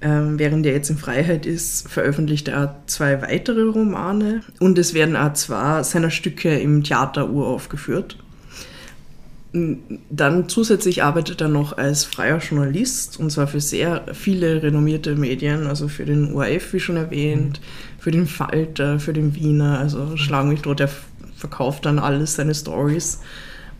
Ähm, 0.00 0.38
während 0.38 0.64
er 0.64 0.72
jetzt 0.72 0.88
in 0.88 0.96
Freiheit 0.96 1.44
ist, 1.44 1.86
veröffentlicht 1.86 2.48
er 2.48 2.80
zwei 2.86 3.20
weitere 3.20 3.64
Romane 3.64 4.40
und 4.58 4.78
es 4.78 4.94
werden 4.94 5.16
auch 5.16 5.34
zwei 5.34 5.82
seiner 5.82 6.10
Stücke 6.10 6.58
im 6.58 6.82
Theater 6.82 7.28
uraufgeführt. 7.28 8.16
Dann 9.52 10.48
zusätzlich 10.48 11.02
arbeitet 11.02 11.40
er 11.40 11.48
noch 11.48 11.76
als 11.76 12.04
freier 12.04 12.38
Journalist 12.38 13.18
und 13.18 13.30
zwar 13.32 13.48
für 13.48 13.60
sehr 13.60 14.04
viele 14.12 14.62
renommierte 14.62 15.16
Medien, 15.16 15.66
also 15.66 15.88
für 15.88 16.04
den 16.04 16.32
ORF, 16.34 16.72
wie 16.72 16.78
schon 16.78 16.96
erwähnt, 16.96 17.60
für 17.98 18.12
den 18.12 18.26
Falter, 18.26 19.00
für 19.00 19.12
den 19.12 19.34
Wiener, 19.34 19.78
also 19.80 20.16
Schlag 20.16 20.46
mich 20.46 20.60
tot, 20.62 20.78
er 20.78 20.84
f- 20.86 21.04
verkauft 21.34 21.84
dann 21.84 21.98
alles 21.98 22.36
seine 22.36 22.54
Stories. 22.54 23.20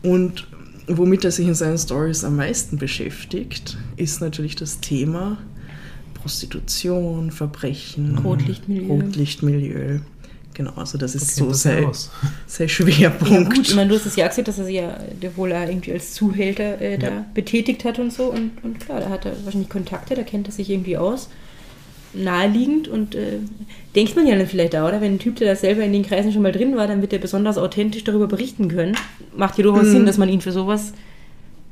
Und 0.03 0.45
womit 0.87 1.23
er 1.23 1.31
sich 1.31 1.47
in 1.47 1.53
seinen 1.55 1.77
Stories 1.77 2.25
am 2.25 2.35
meisten 2.35 2.77
beschäftigt, 2.77 3.77
ist 3.95 4.19
natürlich 4.19 4.57
das 4.57 4.81
Thema 4.81 5.37
Prostitution, 6.15 7.31
Verbrechen, 7.31 8.17
Rotlichtmilieu. 8.17 8.87
Rotlichtmilieu. 8.87 9.99
Genau, 10.53 10.71
also 10.75 10.97
das 10.97 11.15
ist 11.15 11.23
Okay, 11.23 11.39
so 11.39 11.47
das 11.49 11.61
sein, 11.61 11.87
sein 12.47 12.67
Ja, 12.67 12.73
Schwerpunkt. 12.73 13.55
gut, 13.55 13.67
ich 13.69 13.75
meine, 13.75 13.89
du 13.89 13.95
hast 13.95 14.05
es 14.05 14.15
ja 14.17 14.27
gesagt, 14.27 14.47
dass 14.47 14.59
er 14.59 14.65
sich 14.65 14.75
ja 14.75 14.97
der 15.21 15.35
wohl 15.37 15.53
auch 15.53 15.61
irgendwie 15.67 15.93
als 15.93 16.13
Zuhälter 16.13 16.79
äh, 16.81 16.97
da 16.97 17.07
Ja. 17.07 17.25
betätigt 17.33 17.85
hat 17.85 17.99
und 17.99 18.11
so. 18.11 18.25
Und, 18.25 18.51
und 18.63 18.79
klar, 18.79 18.99
da 18.99 19.09
hat 19.09 19.25
er 19.25 19.33
wahrscheinlich 19.45 19.69
Kontakte, 19.69 20.13
da 20.15 20.23
kennt 20.23 20.47
er 20.47 20.51
sich 20.51 20.69
irgendwie 20.69 20.97
aus. 20.97 21.29
Naheliegend 22.13 22.89
und 22.89 23.15
äh, 23.15 23.37
denkt 23.95 24.17
man 24.17 24.27
ja 24.27 24.35
dann 24.35 24.45
vielleicht 24.45 24.75
auch, 24.75 24.85
oder? 24.89 24.99
Wenn 24.99 25.13
ein 25.13 25.19
Typ, 25.19 25.37
der 25.37 25.47
da 25.47 25.55
selber 25.55 25.81
in 25.83 25.93
den 25.93 26.03
Kreisen 26.03 26.33
schon 26.33 26.41
mal 26.41 26.51
drin 26.51 26.75
war, 26.75 26.85
dann 26.85 26.99
wird 26.99 27.13
er 27.13 27.19
besonders 27.19 27.57
authentisch 27.57 28.03
darüber 28.03 28.27
berichten 28.27 28.67
können. 28.67 28.97
Macht 29.33 29.57
ja 29.57 29.63
durchaus 29.63 29.87
Mhm. 29.87 29.91
Sinn, 29.91 30.05
dass 30.05 30.17
man 30.17 30.27
ihn 30.27 30.41
für 30.41 30.51
sowas 30.51 30.91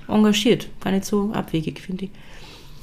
engagiert. 0.08 0.68
Gar 0.80 0.92
nicht 0.92 1.04
so 1.04 1.32
abwegig, 1.34 1.82
finde 1.82 2.06
ich. 2.06 2.12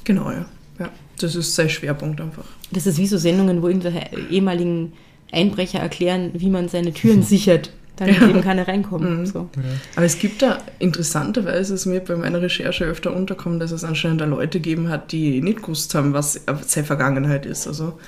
Genau, 0.04 0.30
ja. 0.30 0.44
ja. 0.78 0.90
Das 1.18 1.34
ist 1.34 1.54
sein 1.54 1.70
Schwerpunkt 1.70 2.20
einfach. 2.20 2.44
Das 2.72 2.86
ist 2.86 2.98
wie 2.98 3.06
so 3.06 3.16
Sendungen, 3.16 3.62
wo 3.62 3.68
irgendwelche 3.68 4.02
ehemaligen 4.30 4.92
Einbrecher 5.36 5.78
erklären, 5.78 6.30
wie 6.34 6.50
man 6.50 6.68
seine 6.68 6.92
Türen 6.92 7.22
sichert, 7.32 7.70
damit 7.96 8.20
Ja. 8.20 8.28
eben 8.28 8.40
keiner 8.42 8.66
reinkommt. 8.66 9.08
Mhm. 9.08 9.26
So. 9.26 9.48
Aber 9.94 10.04
es 10.06 10.18
gibt 10.18 10.42
da, 10.42 10.58
interessanterweise 10.78 11.74
ist 11.74 11.86
mir 11.86 12.00
bei 12.00 12.16
meiner 12.16 12.42
Recherche 12.42 12.84
öfter 12.84 13.14
unterkommen, 13.14 13.60
dass 13.60 13.70
es 13.70 13.84
anscheinend 13.84 14.20
da 14.20 14.24
Leute 14.24 14.58
gegeben 14.60 14.88
hat, 14.88 15.12
die 15.12 15.40
nicht 15.42 15.62
gewusst 15.62 15.94
haben, 15.94 16.12
was 16.12 16.40
seine 16.66 16.86
Vergangenheit 16.86 17.46
ist. 17.46 17.66
Also 17.66 17.98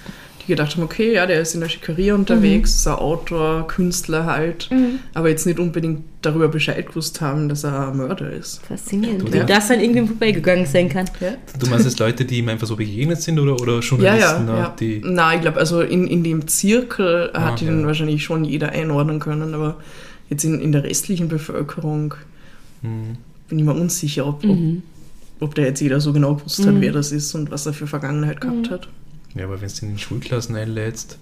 gedacht 0.48 0.74
haben, 0.76 0.82
okay, 0.82 1.14
ja, 1.14 1.26
der 1.26 1.40
ist 1.40 1.54
in 1.54 1.60
der 1.60 1.68
Schickeria 1.68 2.14
unterwegs, 2.14 2.74
ist 2.74 2.86
ein 2.88 2.94
Autor, 2.94 3.66
Künstler 3.68 4.26
halt, 4.26 4.68
aber 5.14 5.28
jetzt 5.28 5.46
nicht 5.46 5.58
unbedingt 5.58 6.00
darüber 6.22 6.48
Bescheid 6.48 6.86
gewusst 6.88 7.20
haben, 7.20 7.48
dass 7.48 7.64
er 7.64 7.88
ein 7.90 7.96
Mörder 7.96 8.30
ist. 8.30 8.60
Faszinierend. 8.66 9.32
Ja. 9.34 9.42
Wie 9.42 9.46
das 9.46 9.68
dann 9.68 9.80
irgendwie 9.80 10.06
vorbeigegangen 10.06 10.66
sein 10.66 10.88
kann. 10.88 11.08
Ja, 11.20 11.34
Du 11.58 11.68
meinst 11.70 11.84
jetzt 11.86 11.98
Leute, 12.00 12.24
die 12.24 12.38
ihm 12.38 12.48
einfach 12.48 12.66
so 12.66 12.74
begegnet 12.76 13.22
sind 13.22 13.38
oder, 13.38 13.54
oder 13.60 13.74
ja, 13.74 13.80
Journalisten, 13.80 14.48
ja. 14.48 14.54
da, 14.54 14.58
ja. 14.58 14.74
die. 14.78 15.00
Na, 15.04 15.34
ich 15.34 15.40
glaube, 15.40 15.58
also 15.58 15.80
in, 15.80 16.06
in 16.08 16.24
dem 16.24 16.48
Zirkel 16.48 17.30
Ah, 17.32 17.42
hat 17.52 17.62
ihn 17.62 17.80
ja. 17.80 17.86
wahrscheinlich 17.86 18.24
schon 18.24 18.44
jeder 18.44 18.70
einordnen 18.70 19.20
können, 19.20 19.54
aber 19.54 19.76
jetzt 20.30 20.44
in, 20.44 20.60
in 20.60 20.72
der 20.72 20.82
restlichen 20.84 21.28
Bevölkerung 21.28 22.14
Hm. 22.82 23.16
bin 23.48 23.58
ich 23.58 23.64
mir 23.64 23.74
unsicher, 23.74 24.26
ob, 24.26 24.44
ob 24.44 24.56
Mhm. 24.56 24.82
ob 25.40 25.54
da 25.54 25.62
jetzt 25.62 25.80
jeder 25.80 26.00
so 26.00 26.12
genau 26.12 26.34
gewusst 26.34 26.66
hat, 26.66 26.74
Mhm. 26.74 26.80
wer 26.80 26.92
das 26.92 27.12
ist 27.12 27.34
und 27.34 27.50
was 27.50 27.64
er 27.66 27.72
für 27.72 27.86
Vergangenheit 27.86 28.40
gehabt 28.40 28.70
hat. 28.70 28.88
Ja, 29.34 29.44
aber 29.44 29.60
wenn 29.60 29.68
du 29.68 29.86
ihn 29.86 29.92
in 29.92 29.98
Schulklassen 29.98 30.56
einlädst, 30.56 31.18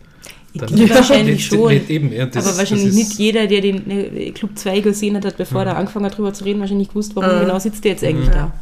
dann 0.55 0.75
Ja, 0.77 0.89
wahrscheinlich 0.95 1.37
nicht- 1.37 1.49
schon. 1.49 1.69
nicht 1.73 1.91
eben, 1.91 2.13
ja, 2.13 2.27
das- 2.27 2.47
aber 2.47 2.59
wahrscheinlich 2.59 2.87
das 2.89 2.95
ist- 2.97 3.09
nicht 3.09 3.19
jeder, 3.19 3.47
der 3.47 3.61
den 3.61 3.91
äh, 3.91 4.31
Club 4.31 4.51
2 4.57 4.81
gesehen 4.81 5.17
hat, 5.17 5.25
hat, 5.25 5.37
bevor 5.37 5.63
Mhm. 5.63 5.69
er 5.69 5.77
angefangen 5.77 6.07
hat, 6.07 6.17
drüber 6.17 6.33
zu 6.33 6.45
reden, 6.45 6.61
wahrscheinlich 6.61 6.89
gewusst, 6.89 7.15
warum 7.15 7.37
Mhm. 7.37 7.41
genau 7.43 7.59
sitzt 7.59 7.85
der 7.85 7.93
jetzt 7.93 8.05
eigentlich 8.05 8.29
Mhm. 8.29 8.33
da. 8.33 8.53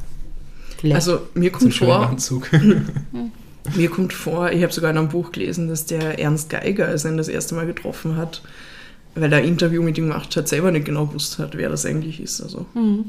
Vielleicht. 0.78 0.96
Also 0.96 1.20
mir 1.34 1.52
Zum 1.52 1.60
kommt 1.60 1.74
vor, 1.74 2.06
Anzug. 2.08 2.50
mir 3.76 3.88
kommt 3.90 4.12
vor, 4.12 4.50
ich 4.50 4.62
habe 4.62 4.72
sogar 4.72 4.90
in 4.90 4.98
einem 4.98 5.08
Buch 5.08 5.32
gelesen, 5.32 5.68
dass 5.68 5.86
der 5.86 6.18
Ernst 6.18 6.50
Geiger, 6.50 6.88
als 6.88 7.04
er 7.04 7.12
ihn 7.12 7.16
das 7.16 7.28
erste 7.28 7.54
Mal 7.54 7.66
getroffen 7.66 8.16
hat, 8.16 8.42
weil 9.14 9.32
er 9.32 9.38
ein 9.38 9.44
Interview 9.44 9.82
mit 9.82 9.96
ihm 9.96 10.08
gemacht 10.08 10.34
hat, 10.36 10.48
selber 10.48 10.72
nicht 10.72 10.84
genau 10.86 11.06
gewusst 11.06 11.38
hat, 11.38 11.56
wer 11.56 11.68
das 11.70 11.86
eigentlich 11.86 12.20
ist. 12.20 12.40
Also 12.40 12.66
mhm. 12.74 13.04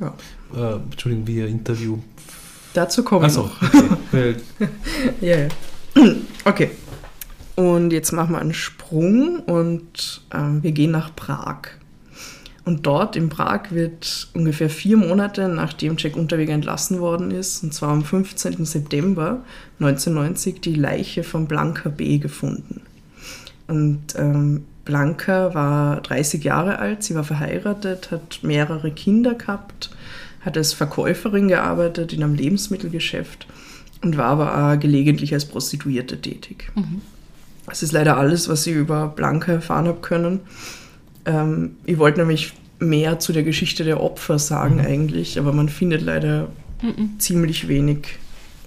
ja. 0.00 0.14
äh, 0.56 0.76
Entschuldigung, 0.90 1.26
wie 1.26 1.42
ein 1.42 1.48
Interview. 1.48 1.98
Dazu 2.74 3.02
kommen 3.02 3.22
wir 3.22 3.26
Achso, 3.26 3.42
noch. 3.42 3.62
okay. 4.12 4.36
Ja, 5.20 5.36
ja. 5.38 5.48
Okay. 6.44 6.70
Und 7.56 7.92
jetzt 7.92 8.12
machen 8.12 8.32
wir 8.32 8.40
einen 8.40 8.52
Sprung 8.52 9.40
und 9.40 10.22
ähm, 10.34 10.62
wir 10.62 10.72
gehen 10.72 10.90
nach 10.90 11.14
Prag. 11.14 11.68
Und 12.64 12.86
dort 12.86 13.14
in 13.14 13.28
Prag 13.28 13.70
wird 13.70 14.28
ungefähr 14.34 14.70
vier 14.70 14.96
Monate 14.96 15.48
nachdem 15.48 15.96
Jack 15.98 16.16
Unterweger 16.16 16.54
entlassen 16.54 16.98
worden 16.98 17.30
ist, 17.30 17.62
und 17.62 17.74
zwar 17.74 17.90
am 17.90 18.02
15. 18.02 18.64
September 18.64 19.44
1990, 19.78 20.60
die 20.60 20.74
Leiche 20.74 21.22
von 21.22 21.46
Blanca 21.46 21.90
B. 21.90 22.18
gefunden. 22.18 22.80
Und 23.68 24.14
ähm, 24.16 24.64
Blanca 24.84 25.54
war 25.54 26.00
30 26.00 26.42
Jahre 26.42 26.78
alt, 26.78 27.02
sie 27.02 27.14
war 27.14 27.24
verheiratet, 27.24 28.10
hat 28.10 28.40
mehrere 28.42 28.90
Kinder 28.90 29.34
gehabt, 29.34 29.90
hat 30.44 30.56
als 30.56 30.72
Verkäuferin 30.72 31.48
gearbeitet 31.48 32.12
in 32.12 32.22
einem 32.22 32.34
Lebensmittelgeschäft 32.34 33.46
und 34.02 34.16
war 34.16 34.26
aber 34.26 34.72
auch 34.74 34.78
gelegentlich 34.78 35.32
als 35.32 35.44
Prostituierte 35.46 36.20
tätig. 36.20 36.70
Das 37.66 37.82
ist 37.82 37.92
leider 37.92 38.16
alles, 38.18 38.48
was 38.48 38.66
ich 38.66 38.74
über 38.74 39.08
Blanca 39.08 39.52
erfahren 39.52 39.86
habe 39.88 40.00
können. 40.00 40.40
Ähm, 41.24 41.76
ich 41.86 41.98
wollte 41.98 42.20
nämlich 42.20 42.52
mehr 42.78 43.18
zu 43.18 43.32
der 43.32 43.42
Geschichte 43.44 43.84
der 43.84 44.02
Opfer 44.02 44.38
sagen 44.38 44.80
eigentlich, 44.80 45.38
aber 45.38 45.52
man 45.52 45.68
findet 45.70 46.02
leider 46.02 46.48
ziemlich 47.18 47.66
wenig 47.68 48.18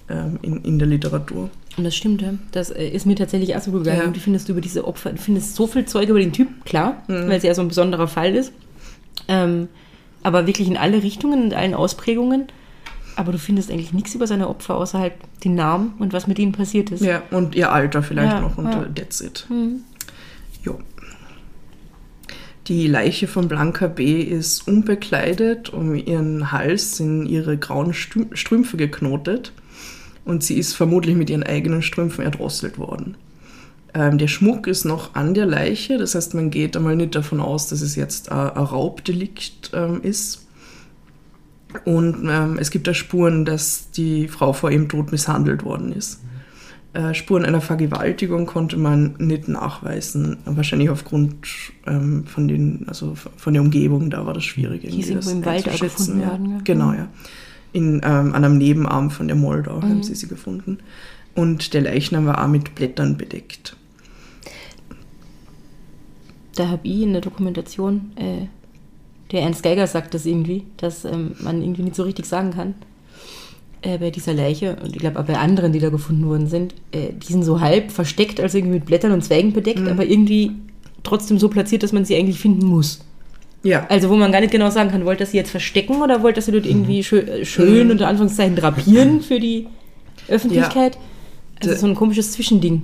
ähm, 0.08 0.38
in, 0.42 0.64
in 0.64 0.78
der 0.80 0.88
Literatur. 0.88 1.50
Und 1.76 1.84
das 1.84 1.94
stimmt, 1.94 2.22
ja. 2.22 2.34
Das 2.50 2.70
äh, 2.70 2.88
ist 2.88 3.06
mir 3.06 3.14
tatsächlich 3.14 3.54
auch 3.54 3.60
so 3.60 3.70
gegangen. 3.70 4.00
Ja. 4.00 4.06
Du 4.08 4.18
findest 4.18 4.48
über 4.48 4.60
diese 4.60 4.84
Opfer, 4.84 5.10
du 5.12 5.18
findest 5.18 5.54
so 5.54 5.68
viel 5.68 5.84
Zeug 5.84 6.08
über 6.08 6.18
den 6.18 6.32
Typ, 6.32 6.48
klar, 6.64 7.00
Mhm. 7.06 7.28
weil 7.28 7.36
es 7.36 7.44
ja 7.44 7.54
so 7.54 7.62
ein 7.62 7.68
besonderer 7.68 8.08
Fall 8.08 8.34
ist. 8.34 8.52
Ähm, 9.28 9.68
aber 10.22 10.46
wirklich 10.46 10.68
in 10.68 10.76
alle 10.76 11.02
Richtungen, 11.02 11.44
in 11.44 11.54
allen 11.54 11.74
Ausprägungen. 11.74 12.46
Aber 13.16 13.32
du 13.32 13.38
findest 13.38 13.70
eigentlich 13.70 13.92
nichts 13.92 14.14
über 14.14 14.26
seine 14.28 14.48
Opfer, 14.48 14.76
außer 14.76 14.98
halt 15.00 15.14
den 15.44 15.54
Namen 15.56 15.94
und 15.98 16.12
was 16.12 16.26
mit 16.28 16.38
ihnen 16.38 16.52
passiert 16.52 16.90
ist. 16.90 17.02
Ja, 17.02 17.22
und 17.32 17.54
ihr 17.56 17.72
Alter 17.72 18.02
vielleicht 18.02 18.32
Ja, 18.32 18.40
noch 18.40 18.56
und 18.58 18.66
ja. 18.70 18.86
that's 18.94 19.20
it. 19.20 19.44
Mhm. 19.48 19.80
Jo. 20.62 20.78
Die 22.68 22.86
Leiche 22.86 23.26
von 23.26 23.48
Blanca 23.48 23.86
B. 23.88 24.20
ist 24.22 24.68
unbekleidet, 24.68 25.70
um 25.72 25.94
ihren 25.94 26.52
Hals 26.52 26.98
sind 26.98 27.26
ihre 27.26 27.56
grauen 27.56 27.94
Strümpfe 27.94 28.76
geknotet 28.76 29.52
und 30.24 30.44
sie 30.44 30.58
ist 30.58 30.74
vermutlich 30.74 31.16
mit 31.16 31.30
ihren 31.30 31.42
eigenen 31.42 31.80
Strümpfen 31.82 32.24
erdrosselt 32.24 32.78
worden. 32.78 33.16
Ähm, 33.98 34.16
der 34.16 34.28
Schmuck 34.28 34.68
ist 34.68 34.84
noch 34.84 35.16
an 35.16 35.34
der 35.34 35.44
Leiche, 35.44 35.98
das 35.98 36.14
heißt, 36.14 36.32
man 36.34 36.50
geht 36.50 36.76
einmal 36.76 36.94
nicht 36.94 37.16
davon 37.16 37.40
aus, 37.40 37.66
dass 37.66 37.80
es 37.80 37.96
jetzt 37.96 38.30
ein, 38.30 38.50
ein 38.50 38.62
Raubdelikt 38.62 39.72
ähm, 39.74 40.00
ist. 40.02 40.46
Und 41.84 42.28
ähm, 42.30 42.58
es 42.60 42.70
gibt 42.70 42.86
da 42.86 42.94
Spuren, 42.94 43.44
dass 43.44 43.90
die 43.90 44.28
Frau 44.28 44.52
vor 44.52 44.70
ihrem 44.70 44.88
Tod 44.88 45.10
misshandelt 45.10 45.64
worden 45.64 45.92
ist. 45.92 46.20
Äh, 46.92 47.12
Spuren 47.12 47.44
einer 47.44 47.60
Vergewaltigung 47.60 48.46
konnte 48.46 48.76
man 48.76 49.16
nicht 49.18 49.48
nachweisen, 49.48 50.36
wahrscheinlich 50.44 50.90
aufgrund 50.90 51.48
ähm, 51.88 52.24
von, 52.24 52.46
den, 52.46 52.84
also 52.86 53.16
von 53.16 53.52
der 53.52 53.62
Umgebung, 53.62 54.10
da 54.10 54.24
war 54.24 54.32
das 54.32 54.44
schwierig. 54.44 54.82
Die 54.82 55.00
ist 55.00 55.10
irgendwo 55.10 55.30
im 55.30 55.44
Wald 55.44 55.64
gefunden 55.64 56.20
ja. 56.20 56.30
worden, 56.30 56.50
ja. 56.52 56.58
Genau, 56.62 56.92
ja. 56.92 57.08
In, 57.72 57.96
ähm, 57.96 58.32
an 58.32 58.44
einem 58.44 58.58
Nebenarm 58.58 59.10
von 59.10 59.26
der 59.26 59.36
Moldau 59.36 59.78
Mhm. 59.80 59.82
haben 59.82 60.02
sie 60.04 60.14
sie 60.14 60.28
gefunden. 60.28 60.78
Und 61.34 61.74
der 61.74 61.80
Leichnam 61.80 62.26
war 62.26 62.44
auch 62.44 62.48
mit 62.48 62.76
Blättern 62.76 63.16
bedeckt. 63.16 63.76
Da 66.58 66.68
habe 66.68 66.80
ich 66.88 67.02
in 67.02 67.12
der 67.12 67.20
Dokumentation, 67.22 68.10
äh, 68.16 68.46
der 69.30 69.42
Ernst 69.42 69.62
Geiger 69.62 69.86
sagt 69.86 70.14
das 70.14 70.26
irgendwie, 70.26 70.64
dass 70.78 71.04
ähm, 71.04 71.32
man 71.40 71.62
irgendwie 71.62 71.82
nicht 71.82 71.94
so 71.94 72.02
richtig 72.02 72.26
sagen 72.26 72.50
kann. 72.50 72.74
Äh, 73.82 73.98
bei 73.98 74.10
dieser 74.10 74.34
Leiche 74.34 74.76
und 74.82 74.88
ich 74.94 74.98
glaube 74.98 75.20
auch 75.20 75.24
bei 75.24 75.38
anderen, 75.38 75.72
die 75.72 75.78
da 75.78 75.88
gefunden 75.88 76.26
worden 76.26 76.48
sind, 76.48 76.74
äh, 76.90 77.12
die 77.12 77.32
sind 77.32 77.44
so 77.44 77.60
halb 77.60 77.92
versteckt, 77.92 78.40
also 78.40 78.58
irgendwie 78.58 78.76
mit 78.78 78.86
Blättern 78.86 79.12
und 79.12 79.22
Zweigen 79.22 79.52
bedeckt, 79.52 79.86
aber 79.86 80.04
irgendwie 80.04 80.50
trotzdem 81.04 81.38
so 81.38 81.48
platziert, 81.48 81.84
dass 81.84 81.92
man 81.92 82.04
sie 82.04 82.16
eigentlich 82.16 82.40
finden 82.40 82.66
muss. 82.66 83.00
Ja, 83.62 83.86
Also 83.88 84.08
wo 84.08 84.16
man 84.16 84.32
gar 84.32 84.40
nicht 84.40 84.50
genau 84.50 84.70
sagen 84.70 84.90
kann, 84.90 85.04
wollte 85.04 85.20
das 85.22 85.30
sie 85.30 85.36
jetzt 85.36 85.50
verstecken 85.50 86.02
oder 86.02 86.22
wollte 86.24 86.36
das 86.36 86.46
sie 86.46 86.52
dort 86.52 86.66
irgendwie 86.66 87.04
schön, 87.04 87.28
äh, 87.28 87.44
schön 87.44 87.90
unter 87.92 88.08
Anführungszeichen 88.08 88.56
drapieren 88.56 89.20
für 89.20 89.38
die 89.38 89.66
Öffentlichkeit? 90.26 90.98
Also 91.60 91.74
D- 91.74 91.76
so 91.80 91.86
ein 91.86 91.94
komisches 91.94 92.32
Zwischending. 92.32 92.82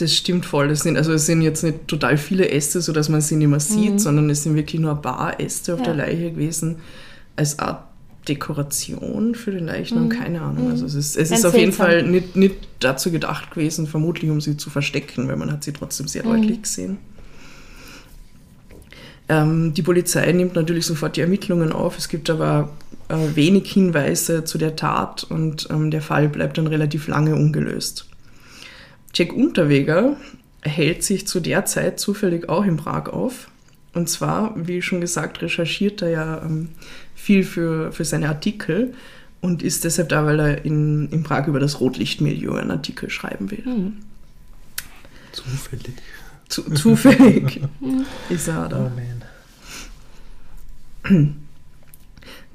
Das 0.00 0.14
stimmt 0.14 0.46
voll. 0.46 0.68
Das 0.68 0.80
sind, 0.80 0.96
also 0.96 1.12
es 1.12 1.26
sind 1.26 1.42
jetzt 1.42 1.62
nicht 1.62 1.86
total 1.88 2.16
viele 2.16 2.48
Äste, 2.50 2.80
sodass 2.80 3.08
man 3.08 3.20
sie 3.20 3.36
nicht 3.36 3.48
mehr 3.48 3.60
sieht, 3.60 4.00
sondern 4.00 4.28
es 4.30 4.42
sind 4.42 4.54
wirklich 4.54 4.80
nur 4.80 4.92
ein 4.92 5.02
paar 5.02 5.38
Äste 5.40 5.74
auf 5.74 5.80
Mhm. 5.80 5.84
Ja. 5.86 5.94
der 5.94 6.06
Leiche 6.06 6.30
gewesen, 6.32 6.76
als 7.36 7.58
Art 7.58 7.84
Dekoration 8.28 9.34
für 9.34 9.50
den 9.50 9.64
Leichnam, 9.66 10.08
keine 10.10 10.42
Ahnung. 10.42 10.70
Also 10.70 10.84
es 10.86 10.94
ist, 10.94 11.16
es 11.16 11.30
Mhm. 11.30 11.36
Ist 11.36 11.44
auf 11.46 11.56
jeden. 11.56 11.72
Fall 11.72 12.02
nicht, 12.02 12.36
nicht 12.36 12.56
dazu 12.80 13.10
gedacht 13.10 13.50
gewesen, 13.52 13.86
vermutlich 13.86 14.30
um 14.30 14.40
sie 14.40 14.56
zu 14.56 14.68
verstecken, 14.70 15.26
weil 15.28 15.36
man 15.36 15.50
hat 15.50 15.64
sie 15.64 15.72
trotzdem 15.72 16.06
sehr 16.06 16.24
Mhm. 16.24 16.28
deutlich 16.42 16.62
gesehen. 16.62 16.98
Ähm, 19.28 19.72
die 19.74 19.82
Polizei 19.82 20.30
nimmt 20.32 20.54
natürlich 20.54 20.86
sofort 20.86 21.16
die 21.16 21.20
Ermittlungen 21.20 21.72
auf. 21.72 21.96
Es 21.98 22.08
gibt 22.08 22.28
aber 22.30 22.70
äh, 23.08 23.16
wenig 23.34 23.70
Hinweise 23.72 24.44
zu 24.44 24.58
der 24.58 24.76
Tat 24.76 25.24
und 25.24 25.68
ähm, 25.70 25.90
der 25.90 26.02
Fall 26.02 26.28
bleibt 26.28 26.58
dann 26.58 26.66
relativ 26.66 27.06
lange 27.08 27.34
ungelöst. 27.36 28.06
Jack 29.14 29.32
Unterweger 29.32 30.16
hält 30.62 31.02
sich 31.02 31.26
zu 31.26 31.40
der 31.40 31.64
Zeit 31.64 31.98
zufällig 31.98 32.48
auch 32.48 32.64
in 32.64 32.76
Prag 32.76 33.08
auf. 33.08 33.48
Und 33.92 34.08
zwar, 34.08 34.54
wie 34.56 34.82
schon 34.82 35.00
gesagt, 35.00 35.42
recherchiert 35.42 36.02
er 36.02 36.10
ja 36.10 36.42
ähm, 36.42 36.68
viel 37.14 37.42
für, 37.42 37.90
für 37.92 38.04
seine 38.04 38.28
Artikel 38.28 38.94
und 39.40 39.62
ist 39.62 39.84
deshalb 39.84 40.10
da, 40.10 40.24
weil 40.24 40.38
er 40.38 40.64
in, 40.64 41.08
in 41.10 41.22
Prag 41.22 41.48
über 41.48 41.58
das 41.58 41.80
Rotlichtmilieu 41.80 42.54
einen 42.54 42.70
Artikel 42.70 43.10
schreiben 43.10 43.50
will. 43.50 43.64
zufällig. 45.32 45.94
Zu, 46.48 46.62
zufällig 46.74 47.60
ist 48.28 48.48
er 48.48 48.68
da. 48.68 48.86
Oh 48.86 48.90
man. 51.08 51.34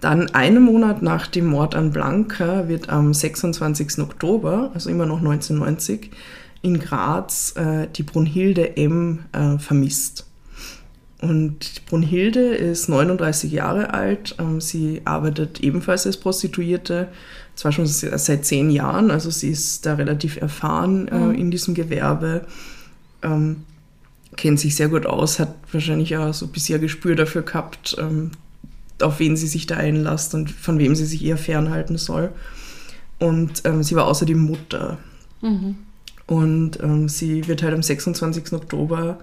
Dann 0.02 0.30
einen 0.32 0.64
Monat 0.64 1.02
nach 1.02 1.28
dem 1.28 1.48
Mord 1.48 1.74
an 1.74 1.92
Blanca 1.92 2.68
wird 2.68 2.90
am 2.90 3.14
26. 3.14 4.00
Oktober, 4.00 4.72
also 4.74 4.90
immer 4.90 5.06
noch 5.06 5.18
1990, 5.18 6.12
in 6.66 6.80
Graz 6.80 7.54
äh, 7.56 7.88
die 7.96 8.04
Brunhilde 8.04 8.76
M. 8.78 9.20
Äh, 9.32 9.60
vermisst. 9.60 10.26
Und 11.22 11.86
Brunhilde 11.86 12.40
ist 12.56 12.90
39 12.90 13.52
Jahre 13.52 13.94
alt. 13.94 14.36
Ähm, 14.40 14.60
sie 14.60 15.02
arbeitet 15.06 15.60
ebenfalls 15.62 16.06
als 16.06 16.18
Prostituierte, 16.18 17.08
zwar 17.56 17.72
schon 17.72 17.86
se- 17.86 18.18
seit 18.18 18.46
zehn 18.46 18.70
Jahren, 18.70 19.12
also 19.12 19.30
sie 19.30 19.50
ist 19.50 19.86
da 19.86 19.94
relativ 19.94 20.38
erfahren 20.42 21.08
äh, 21.08 21.40
in 21.40 21.52
diesem 21.52 21.74
Gewerbe. 21.74 22.46
Ähm, 23.22 23.64
kennt 24.36 24.60
sich 24.60 24.76
sehr 24.76 24.90
gut 24.90 25.06
aus, 25.06 25.40
hat 25.40 25.56
wahrscheinlich 25.72 26.18
auch 26.18 26.34
so 26.34 26.48
bisher 26.48 26.80
Gespür 26.80 27.16
dafür 27.16 27.44
gehabt, 27.44 27.96
ähm, 28.00 28.32
auf 29.02 29.20
wen 29.20 29.38
sie 29.38 29.48
sich 29.48 29.68
da 29.68 29.78
einlässt 29.78 30.34
und 30.34 30.52
von 30.52 30.80
wem 30.80 30.96
sie 30.96 31.06
sich 31.06 31.24
eher 31.24 31.38
fernhalten 31.38 31.98
soll. 31.98 32.32
Und 33.20 33.62
ähm, 33.66 33.84
sie 33.84 33.96
war 33.96 34.06
außerdem 34.08 34.40
Mutter. 34.40 34.98
Und 36.28 36.80
ähm, 36.82 37.08
sie 37.08 37.48
wird 37.48 37.64
halt 37.64 37.74
am 37.74 37.84
26. 37.84 38.54
Oktober 38.54 39.20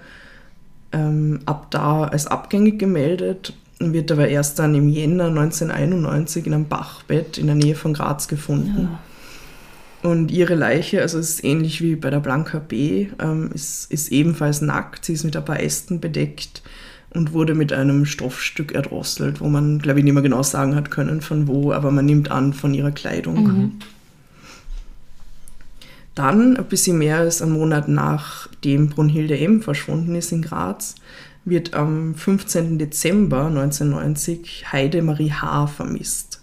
ähm, 0.92 1.40
ab 1.46 1.70
da 1.70 2.04
als 2.04 2.26
abgängig 2.26 2.78
gemeldet, 2.78 3.54
wird 3.80 4.12
aber 4.12 4.28
erst 4.28 4.58
dann 4.58 4.74
im 4.74 4.88
Jänner 4.88 5.26
1991 5.26 6.46
in 6.46 6.54
einem 6.54 6.68
Bachbett 6.68 7.38
in 7.38 7.46
der 7.46 7.56
Nähe 7.56 7.74
von 7.74 7.94
Graz 7.94 8.28
gefunden. 8.28 8.88
Und 10.02 10.30
ihre 10.32 10.54
Leiche, 10.54 11.00
also 11.00 11.18
es 11.18 11.30
ist 11.30 11.44
ähnlich 11.44 11.80
wie 11.80 11.94
bei 11.94 12.10
der 12.10 12.20
Blanca 12.20 12.58
B, 12.58 13.08
ähm, 13.20 13.50
ist, 13.54 13.90
ist 13.90 14.10
ebenfalls 14.10 14.60
nackt. 14.60 15.04
Sie 15.04 15.12
ist 15.12 15.24
mit 15.24 15.36
ein 15.36 15.44
paar 15.44 15.60
Ästen 15.60 16.00
bedeckt 16.00 16.62
und 17.10 17.32
wurde 17.32 17.54
mit 17.54 17.72
einem 17.72 18.04
Stoffstück 18.04 18.72
erdrosselt, 18.72 19.40
wo 19.40 19.48
man, 19.48 19.78
glaube 19.78 20.00
ich, 20.00 20.04
nicht 20.04 20.14
mehr 20.14 20.22
genau 20.22 20.42
sagen 20.42 20.74
hat 20.74 20.90
können, 20.90 21.20
von 21.20 21.46
wo, 21.46 21.72
aber 21.72 21.90
man 21.90 22.04
nimmt 22.04 22.30
an, 22.30 22.52
von 22.52 22.74
ihrer 22.74 22.90
Kleidung. 22.90 23.72
Dann, 26.14 26.56
ein 26.56 26.64
bisschen 26.66 26.98
mehr 26.98 27.18
als 27.18 27.40
einen 27.40 27.52
Monat 27.52 27.88
nachdem 27.88 28.90
Brunhilde 28.90 29.38
M. 29.38 29.62
verschwunden 29.62 30.14
ist 30.14 30.32
in 30.32 30.42
Graz, 30.42 30.94
wird 31.44 31.74
am 31.74 32.14
15. 32.14 32.78
Dezember 32.78 33.46
1990 33.46 34.72
Heidemarie 34.72 35.32
H. 35.32 35.66
vermisst. 35.68 36.40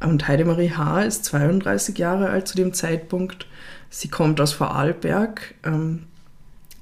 Und 0.00 0.26
Heidemarie 0.26 0.72
H. 0.72 1.02
ist 1.02 1.24
32 1.26 1.96
Jahre 1.96 2.30
alt 2.30 2.48
zu 2.48 2.56
dem 2.56 2.74
Zeitpunkt. 2.74 3.46
Sie 3.88 4.08
kommt 4.08 4.40
aus 4.40 4.52
Vorarlberg, 4.52 5.54
ähm, 5.64 6.04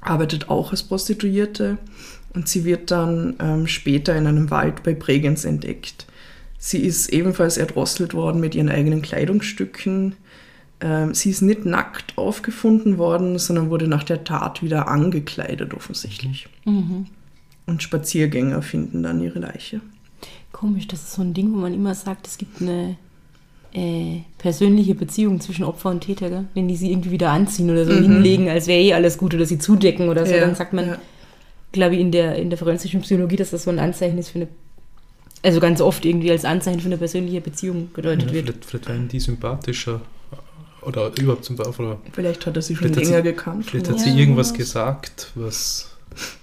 arbeitet 0.01 0.49
auch 0.49 0.71
als 0.71 0.83
Prostituierte 0.83 1.77
und 2.33 2.49
sie 2.49 2.65
wird 2.65 2.91
dann 2.91 3.37
ähm, 3.41 3.67
später 3.67 4.17
in 4.17 4.27
einem 4.27 4.51
Wald 4.51 4.83
bei 4.83 4.95
Bregenz 4.95 5.45
entdeckt. 5.45 6.07
Sie 6.59 6.79
ist 6.79 7.09
ebenfalls 7.09 7.57
erdrosselt 7.57 8.15
worden 8.15 8.41
mit 8.41 8.55
ihren 8.55 8.69
eigenen 8.69 9.03
Kleidungsstücken. 9.03 10.15
Ähm, 10.81 11.15
sie 11.15 11.31
ist 11.31 11.43
nicht 11.43 11.65
nackt 11.67 12.17
aufgefunden 12.17 12.97
worden, 12.99 13.39
sondern 13.39 13.71
wurde 13.71 13.87
nach 13.89 14.05
der 14.05 14.25
Tat 14.25 14.63
wieder 14.63 14.89
angekleidet 14.89 15.75
offensichtlich. 15.75 16.49
Und 17.67 17.83
Spaziergänger 17.83 18.63
finden 18.63 19.03
dann 19.03 19.21
ihre 19.23 19.39
Leiche. 19.41 19.81
Komisch, 20.53 20.89
das 20.89 21.03
ist 21.03 21.13
so 21.13 21.23
ein 21.23 21.35
Ding, 21.35 21.53
wo 21.53 21.57
man 21.59 21.75
immer 21.75 21.95
sagt, 21.95 22.27
es 22.27 22.37
gibt 22.39 22.61
eine 22.61 22.97
äh, 23.73 24.21
persönliche 24.39 24.95
Beziehung 24.95 25.41
zwischen 25.41 25.65
Opfer 25.65 25.91
und 25.91 26.01
Täter, 26.01 26.29
gell? 26.29 26.45
wenn 26.55 26.67
die 26.67 26.77
sie 26.77 26.91
irgendwie 26.91 27.11
wieder 27.13 27.31
anziehen 27.31 27.71
oder 27.71 27.85
so 27.85 27.93
hinlegen, 27.93 28.49
als 28.49 28.67
wäre 28.67 28.81
eh 28.81 28.95
alles 28.95 29.17
gut 29.19 29.35
oder 29.35 29.47
sie 29.47 29.59
zudecken 29.59 30.09
oder 30.09 30.27
so, 30.27 30.33
Ja, 30.35 30.41
dann 30.41 30.55
sagt 30.57 30.73
man, 30.73 30.87
ja. 30.87 30.99
glaube 31.73 31.95
ich, 31.95 32.01
in 32.01 32.11
der, 32.11 32.37
in 32.37 32.51
der 32.51 32.59
forensischen 32.59 33.01
Psychologie, 33.03 33.37
dass 33.37 33.51
das 33.51 33.63
so 33.65 33.71
ein 33.71 33.79
Anzeichen 33.79 34.19
ist 34.19 34.31
für 34.31 34.41
eine, 34.41 34.49
also 35.43 35.61
ganz 35.61 35.81
oft 35.81 36.05
irgendwie 36.05 36.31
als 36.33 36.45
Anzeichen 36.45 36.81
für 36.81 36.87
eine 36.87 36.99
persönliche 36.99 37.41
Beziehung 37.41 37.91
gedeutet 37.95 38.29
Ja, 38.29 38.33
wird. 38.35 38.47
vielleicht, 38.47 38.65
vielleicht 38.65 38.89
werden 38.89 39.09
die 39.09 39.21
sympathischer 39.21 40.01
oder 40.83 41.11
überhaupt 41.19 41.45
sympathischer. 41.45 41.81
Oder 41.83 41.99
Vielleicht 42.13 42.47
hat 42.47 42.57
er 42.57 42.63
sie 42.63 42.75
schon 42.77 42.89
Vielleicht 42.89 42.97
hat 43.01 43.05
länger 43.05 43.17
sie- 43.19 43.23
gekannt. 43.37 43.67
vielleicht 43.67 43.89
hat 43.89 43.97
Ja, 43.99 44.03
sie 44.03 44.19
irgendwas 44.19 44.51
was. 44.51 44.55
gesagt, 44.59 45.31
was 45.35 45.91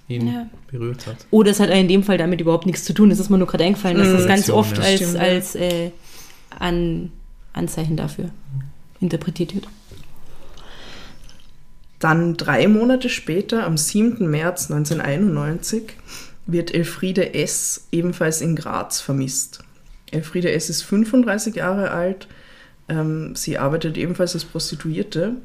ihn 0.07 0.27
Ja. 0.27 0.47
berührt 0.71 1.05
hat. 1.07 1.17
Oder 1.31 1.51
es 1.51 1.59
hat 1.59 1.69
in 1.69 1.87
dem 1.87 2.03
Fall 2.03 2.17
damit 2.17 2.39
überhaupt 2.41 2.65
nichts 2.65 2.83
zu 2.85 2.93
tun. 2.93 3.09
Das 3.09 3.19
ist 3.19 3.29
mir 3.29 3.37
nur 3.37 3.47
gerade 3.47 3.63
eingefallen, 3.65 3.97
dass 3.97 4.07
Mhm. 4.09 4.13
das 4.13 4.27
ganz 4.27 4.49
oft 4.49 4.77
ja. 4.77 4.83
als, 4.83 4.95
Stimmt, 4.95 5.17
als 5.17 5.55
äh, 5.55 5.91
An, 6.57 7.11
Anzeichen 7.53 7.97
dafür 7.97 8.29
interpretiert 8.99 9.53
wird. 9.55 9.67
Dann 11.99 12.37
drei 12.37 12.67
Monate 12.67 13.09
später, 13.09 13.65
am 13.65 13.75
7. 13.77 14.27
März 14.29 14.69
1991, 14.69 15.93
wird 16.45 16.73
Elfriede 16.73 17.33
S. 17.33 17.87
ebenfalls 17.91 18.41
in 18.41 18.55
Graz 18.55 19.01
vermisst. 19.01 19.59
Elfriede 20.11 20.51
S. 20.51 20.69
ist 20.69 20.83
35 20.83 21.55
Jahre 21.55 21.91
alt. 21.91 22.27
Ähm, 22.89 23.35
sie 23.35 23.57
arbeitet 23.57 23.97
ebenfalls 23.97 24.33
als 24.33 24.45
Prostituierte 24.45 25.35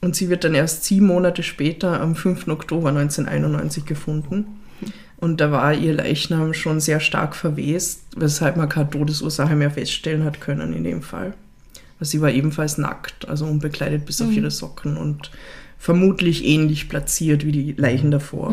und 0.00 0.14
sie 0.16 0.28
wird 0.28 0.44
dann 0.44 0.54
erst 0.54 0.84
sieben 0.84 1.06
Monate 1.06 1.42
später, 1.42 2.00
am 2.00 2.14
5. 2.14 2.48
Oktober 2.48 2.90
1991, 2.90 3.84
gefunden. 3.84 4.46
Und 5.16 5.40
da 5.40 5.50
war 5.50 5.72
ihr 5.72 5.94
Leichnam 5.94 6.52
schon 6.52 6.80
sehr 6.80 7.00
stark 7.00 7.34
verwest, 7.34 8.02
weshalb 8.16 8.56
man 8.56 8.68
keine 8.68 8.90
Todesursache 8.90 9.56
mehr 9.56 9.70
feststellen 9.70 10.24
hat 10.24 10.40
können 10.40 10.74
in 10.74 10.84
dem 10.84 11.00
Fall. 11.00 11.32
Aber 11.96 12.04
sie 12.04 12.20
war 12.20 12.30
ebenfalls 12.30 12.76
nackt, 12.76 13.26
also 13.28 13.46
unbekleidet 13.46 14.04
bis 14.04 14.20
auf 14.20 14.30
ihre 14.32 14.50
Socken 14.50 14.96
und 14.96 15.30
vermutlich 15.78 16.44
ähnlich 16.44 16.88
platziert 16.88 17.46
wie 17.46 17.52
die 17.52 17.72
Leichen 17.72 18.10
davor. 18.10 18.50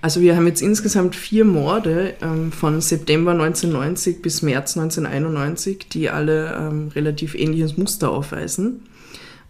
Also 0.00 0.20
wir 0.20 0.36
haben 0.36 0.46
jetzt 0.46 0.62
insgesamt 0.62 1.16
vier 1.16 1.44
Morde 1.44 2.14
ähm, 2.22 2.52
von 2.52 2.80
September 2.80 3.32
1990 3.32 4.22
bis 4.22 4.42
März 4.42 4.76
1991, 4.76 5.88
die 5.88 6.08
alle 6.08 6.54
ähm, 6.54 6.88
relativ 6.94 7.34
ähnliches 7.34 7.76
Muster 7.76 8.10
aufweisen. 8.10 8.82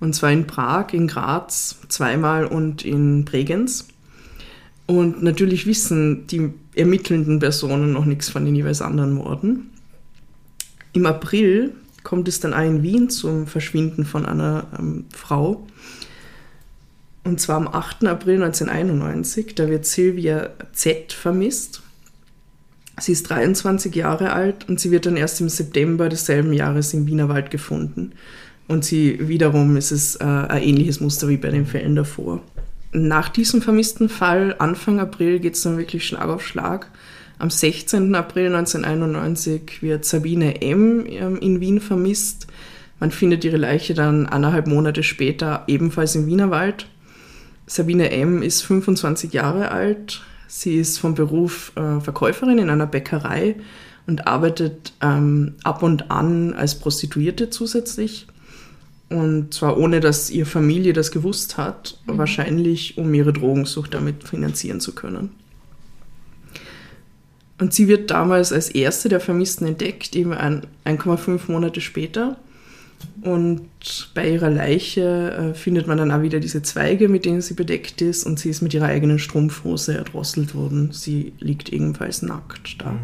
Und 0.01 0.15
zwar 0.15 0.31
in 0.31 0.47
Prag, 0.47 0.93
in 0.93 1.07
Graz 1.07 1.79
zweimal 1.89 2.47
und 2.47 2.85
in 2.85 3.25
Bregenz. 3.25 3.89
Und 4.87 5.23
natürlich 5.23 5.67
wissen 5.67 6.27
die 6.29 6.51
ermittelnden 6.75 7.41
Personen 7.41 7.93
noch 7.93 8.07
nichts 8.07 8.31
von 8.31 8.45
den 8.45 8.55
jeweils 8.55 8.81
anderen 8.81 9.13
Morden. 9.13 9.71
Im 10.95 11.05
April 11.05 11.75
kommt 12.05 12.27
es 12.27 12.41
dann 12.41 12.55
auch 12.55 12.65
in 12.65 12.83
Wien 12.83 13.11
zum 13.11 13.47
Verschwinden 13.47 14.07
von 14.07 14.25
einer 14.25 14.67
ähm, 14.79 15.05
Frau. 15.13 15.67
Und 17.29 17.41
zwar 17.41 17.57
am 17.59 17.69
8. 17.69 18.07
April 18.07 18.43
1991, 18.43 19.55
da 19.55 19.69
wird 19.69 19.85
Silvia 19.85 20.49
Z. 20.73 21.13
vermisst. 21.13 21.83
Sie 22.99 23.13
ist 23.13 23.29
23 23.29 23.95
Jahre 23.95 24.33
alt 24.33 24.67
und 24.67 24.81
sie 24.81 24.91
wird 24.91 25.05
dann 25.05 25.19
erst 25.19 25.39
im 25.43 25.51
September 25.51 26.09
desselben 26.09 26.55
Jahres 26.55 26.95
im 26.95 27.07
Wienerwald 27.07 27.51
gefunden. 27.51 28.13
Und 28.67 28.87
sie 28.87 29.29
wiederum 29.29 29.77
ist 29.77 29.91
es 29.91 30.17
äh, 30.17 30.25
ein 30.25 30.63
ähnliches 30.63 31.01
Muster 31.01 31.29
wie 31.29 31.37
bei 31.37 31.51
den 31.51 31.67
Fällen 31.67 31.97
davor. 31.97 32.41
Nach 32.93 33.29
diesem 33.29 33.61
vermissten 33.61 34.09
Fall, 34.09 34.57
Anfang 34.59 34.99
April, 34.99 35.39
geht 35.39 35.55
es 35.55 35.61
dann 35.61 35.77
wirklich 35.77 36.07
Schlag 36.07 36.29
auf 36.29 36.47
Schlag. 36.47 36.91
Am 37.39 37.51
16. 37.51 38.15
April 38.15 38.47
1991 38.57 39.83
wird 39.83 40.07
Sabine 40.07 40.63
M. 40.63 41.05
ähm, 41.07 41.37
in 41.41 41.61
Wien 41.61 41.83
vermisst. 41.83 42.47
Man 43.01 43.11
findet 43.11 43.45
ihre 43.45 43.59
Leiche 43.59 43.93
dann 43.93 44.25
eineinhalb 44.25 44.67
Monate 44.67 45.03
später 45.03 45.65
ebenfalls 45.67 46.15
im 46.15 46.27
Wienerwald. 46.27 46.87
Sabine 47.69 48.11
M. 48.11 48.43
ist 48.43 48.63
25 48.63 49.33
Jahre 49.33 49.71
alt. 49.71 50.23
Sie 50.49 50.77
ist 50.77 50.99
vom 50.99 51.15
Beruf 51.15 51.73
äh, 51.77 52.01
Verkäuferin 52.01 52.59
in 52.59 52.71
einer 52.71 52.87
Bäckerei 52.87 53.57
und 54.07 54.27
arbeitet 54.27 54.95
ähm, 55.03 55.55
ab 55.63 55.83
und 55.83 56.11
an 56.11 56.55
als 56.55 56.79
Prostituierte 56.79 57.51
zusätzlich. 57.51 58.27
Und 59.11 59.53
zwar 59.55 59.79
ohne, 59.79 60.01
dass 60.01 60.31
ihre 60.31 60.47
Familie 60.47 60.95
das 60.95 61.11
gewusst 61.11 61.59
hat, 61.59 61.99
wahrscheinlich 62.07 62.99
um 62.99 63.13
ihre 63.13 63.33
Drogensucht 63.33 63.95
damit 63.95 64.25
finanzieren 64.25 64.81
zu 64.81 64.95
können. 64.95 65.31
Und 67.59 67.75
sie 67.75 67.89
wird 67.89 68.11
damals 68.11 68.53
als 68.53 68.71
erste 68.71 69.09
der 69.09 69.21
Vermissten 69.21 69.67
entdeckt, 69.67 70.15
eben 70.17 70.33
ein- 70.33 70.67
1,5 70.85 71.51
Monate 71.51 71.81
später. 71.81 72.37
Und 73.21 74.11
bei 74.15 74.31
ihrer 74.31 74.51
Leiche 74.51 75.53
äh, 75.53 75.55
findet 75.55 75.87
man 75.87 75.99
dann 75.99 76.13
auch 76.13 76.23
wieder 76.23 76.39
diese 76.39 76.63
Zweige, 76.63 77.09
mit 77.09 77.25
denen 77.25 77.41
sie 77.41 77.55
bedeckt 77.55 78.01
ist. 78.01 78.25
Und 78.25 78.39
sie 78.39 78.51
ist 78.51 78.63
mit 78.63 78.75
ihrer 78.75 78.87
eigenen 78.87 79.19
Strumpfhose 79.19 79.97
erdrosselt 79.97 80.55
worden. 80.55 80.91
Sie 80.93 81.33
liegt 81.41 81.73
ebenfalls 81.73 82.23
nackt 82.23 82.81
da. 82.81 82.97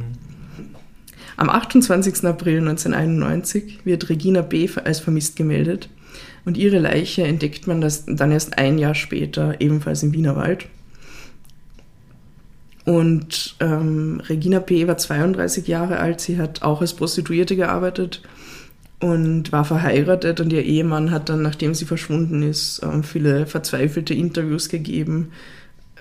Am 1.37 1.51
28. 1.51 2.25
April 2.25 2.59
1991 2.59 3.81
wird 3.85 4.09
Regina 4.09 4.43
B. 4.43 4.69
als 4.85 5.01
vermisst 5.01 5.35
gemeldet. 5.35 5.89
Und 6.45 6.57
ihre 6.57 6.79
Leiche 6.79 7.23
entdeckt 7.23 7.67
man 7.67 7.81
das 7.81 8.05
dann 8.07 8.31
erst 8.31 8.59
ein 8.59 8.79
Jahr 8.79 8.95
später, 8.95 9.61
ebenfalls 9.61 10.03
im 10.03 10.13
Wienerwald. 10.13 10.67
Und 12.85 13.57
ähm, 13.61 14.21
Regina 14.29 14.61
P. 14.61 14.87
war 14.87 14.99
32 14.99 15.67
Jahre 15.67 15.99
alt. 15.99 16.21
Sie 16.21 16.39
hat 16.39 16.63
auch 16.63 16.83
als 16.83 16.93
Prostituierte 16.93 17.57
gearbeitet 17.57 18.23
und 19.05 19.53
war 19.53 19.65
verheiratet. 19.65 20.41
Und 20.41 20.53
ihr 20.53 20.65
Ehemann 20.65 21.11
hat 21.11 21.29
dann, 21.29 21.43
nachdem 21.43 21.75
sie 21.75 21.85
verschwunden 21.85 22.43
ist, 22.43 22.81
ähm, 22.83 23.03
viele 23.03 23.47
verzweifelte 23.47 24.15
Interviews 24.15 24.69
gegeben, 24.71 25.33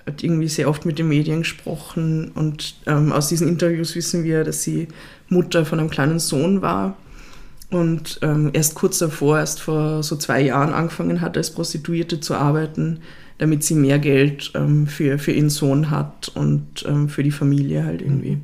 hat 0.06 0.24
irgendwie 0.24 0.48
sehr 0.48 0.70
oft 0.70 0.86
mit 0.86 1.00
den 1.00 1.10
Medien 1.10 1.40
gesprochen. 1.40 2.32
Und 2.34 2.78
ähm, 2.88 3.12
aus 3.12 3.28
diesen 3.28 3.50
Interviews 3.50 3.96
wissen 3.96 4.24
wir, 4.24 4.44
dass 4.46 4.64
sie 4.64 4.88
Mutter 5.28 5.66
von 5.66 5.80
einem 5.80 5.90
kleinen 5.90 6.20
Sohn 6.20 6.62
war 6.62 6.96
und 7.72 8.20
ähm, 8.22 8.52
erst 8.54 8.76
kurz 8.76 9.00
davor, 9.00 9.40
erst 9.40 9.60
vor 9.60 10.02
so 10.04 10.16
zwei 10.16 10.42
Jahren 10.42 10.74
angefangen 10.74 11.22
hat, 11.22 11.36
als 11.36 11.52
Prostituierte 11.52 12.20
zu 12.20 12.36
arbeiten, 12.36 13.00
damit 13.40 13.64
sie 13.64 13.76
mehr 13.76 14.00
Geld 14.00 14.52
ähm, 14.56 14.88
für, 14.88 15.18
für 15.20 15.32
ihren 15.32 15.50
Sohn 15.50 15.90
hat 15.90 16.32
und 16.36 16.86
ähm, 16.88 17.10
für 17.10 17.24
die 17.24 17.32
Familie 17.32 17.84
halt 17.84 18.02
irgendwie. 18.02 18.38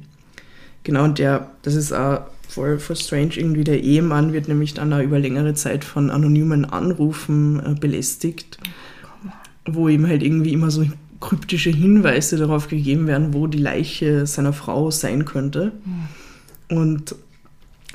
Genau, 0.84 1.04
und 1.04 1.20
der, 1.20 1.52
das 1.62 1.76
ist 1.76 1.94
auch 1.94 2.22
voll, 2.50 2.80
voll 2.80 2.96
strange, 2.96 3.38
irgendwie 3.38 3.64
der 3.64 3.82
Ehemann 3.82 4.34
wird 4.34 4.48
nämlich 4.48 4.74
dann 4.74 4.92
auch 4.92 5.00
über 5.00 5.20
längere 5.20 5.54
Zeit 5.54 5.84
von 5.86 6.10
anonymen 6.10 6.66
Anrufen 6.66 7.60
äh, 7.64 7.76
belästigt, 7.80 8.58
wo 9.66 9.88
ihm 9.88 10.08
halt 10.08 10.24
irgendwie 10.24 10.52
immer 10.52 10.72
so 10.72 10.86
kryptische 11.22 11.70
Hinweise 11.70 12.38
darauf 12.38 12.68
gegeben 12.68 13.06
werden, 13.08 13.34
wo 13.34 13.46
die 13.48 13.58
Leiche 13.60 14.26
seiner 14.26 14.54
Frau 14.54 14.90
sein 14.90 15.26
könnte. 15.26 15.74
Und 16.70 17.16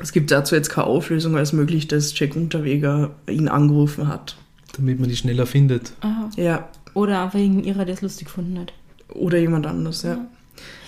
es 0.00 0.12
gibt 0.12 0.30
dazu 0.30 0.54
jetzt 0.54 0.68
keine 0.68 0.86
Auflösung, 0.86 1.36
als 1.36 1.52
möglich, 1.52 1.88
dass 1.88 2.16
Jack 2.18 2.36
Unterweger 2.36 3.10
ihn 3.28 3.48
angerufen 3.48 4.08
hat. 4.08 4.36
Damit 4.76 5.00
man 5.00 5.08
die 5.08 5.16
schneller 5.16 5.46
findet. 5.46 5.92
Aha. 6.00 6.30
Ja, 6.36 6.68
Oder 6.94 7.22
einfach 7.22 7.38
wegen 7.38 7.64
ihrer, 7.64 7.84
der 7.84 7.94
es 7.94 8.02
lustig 8.02 8.26
gefunden 8.26 8.58
hat. 8.58 8.72
oder 9.08 9.38
jemand 9.38 9.66
anders, 9.66 10.02
ja. 10.02 10.18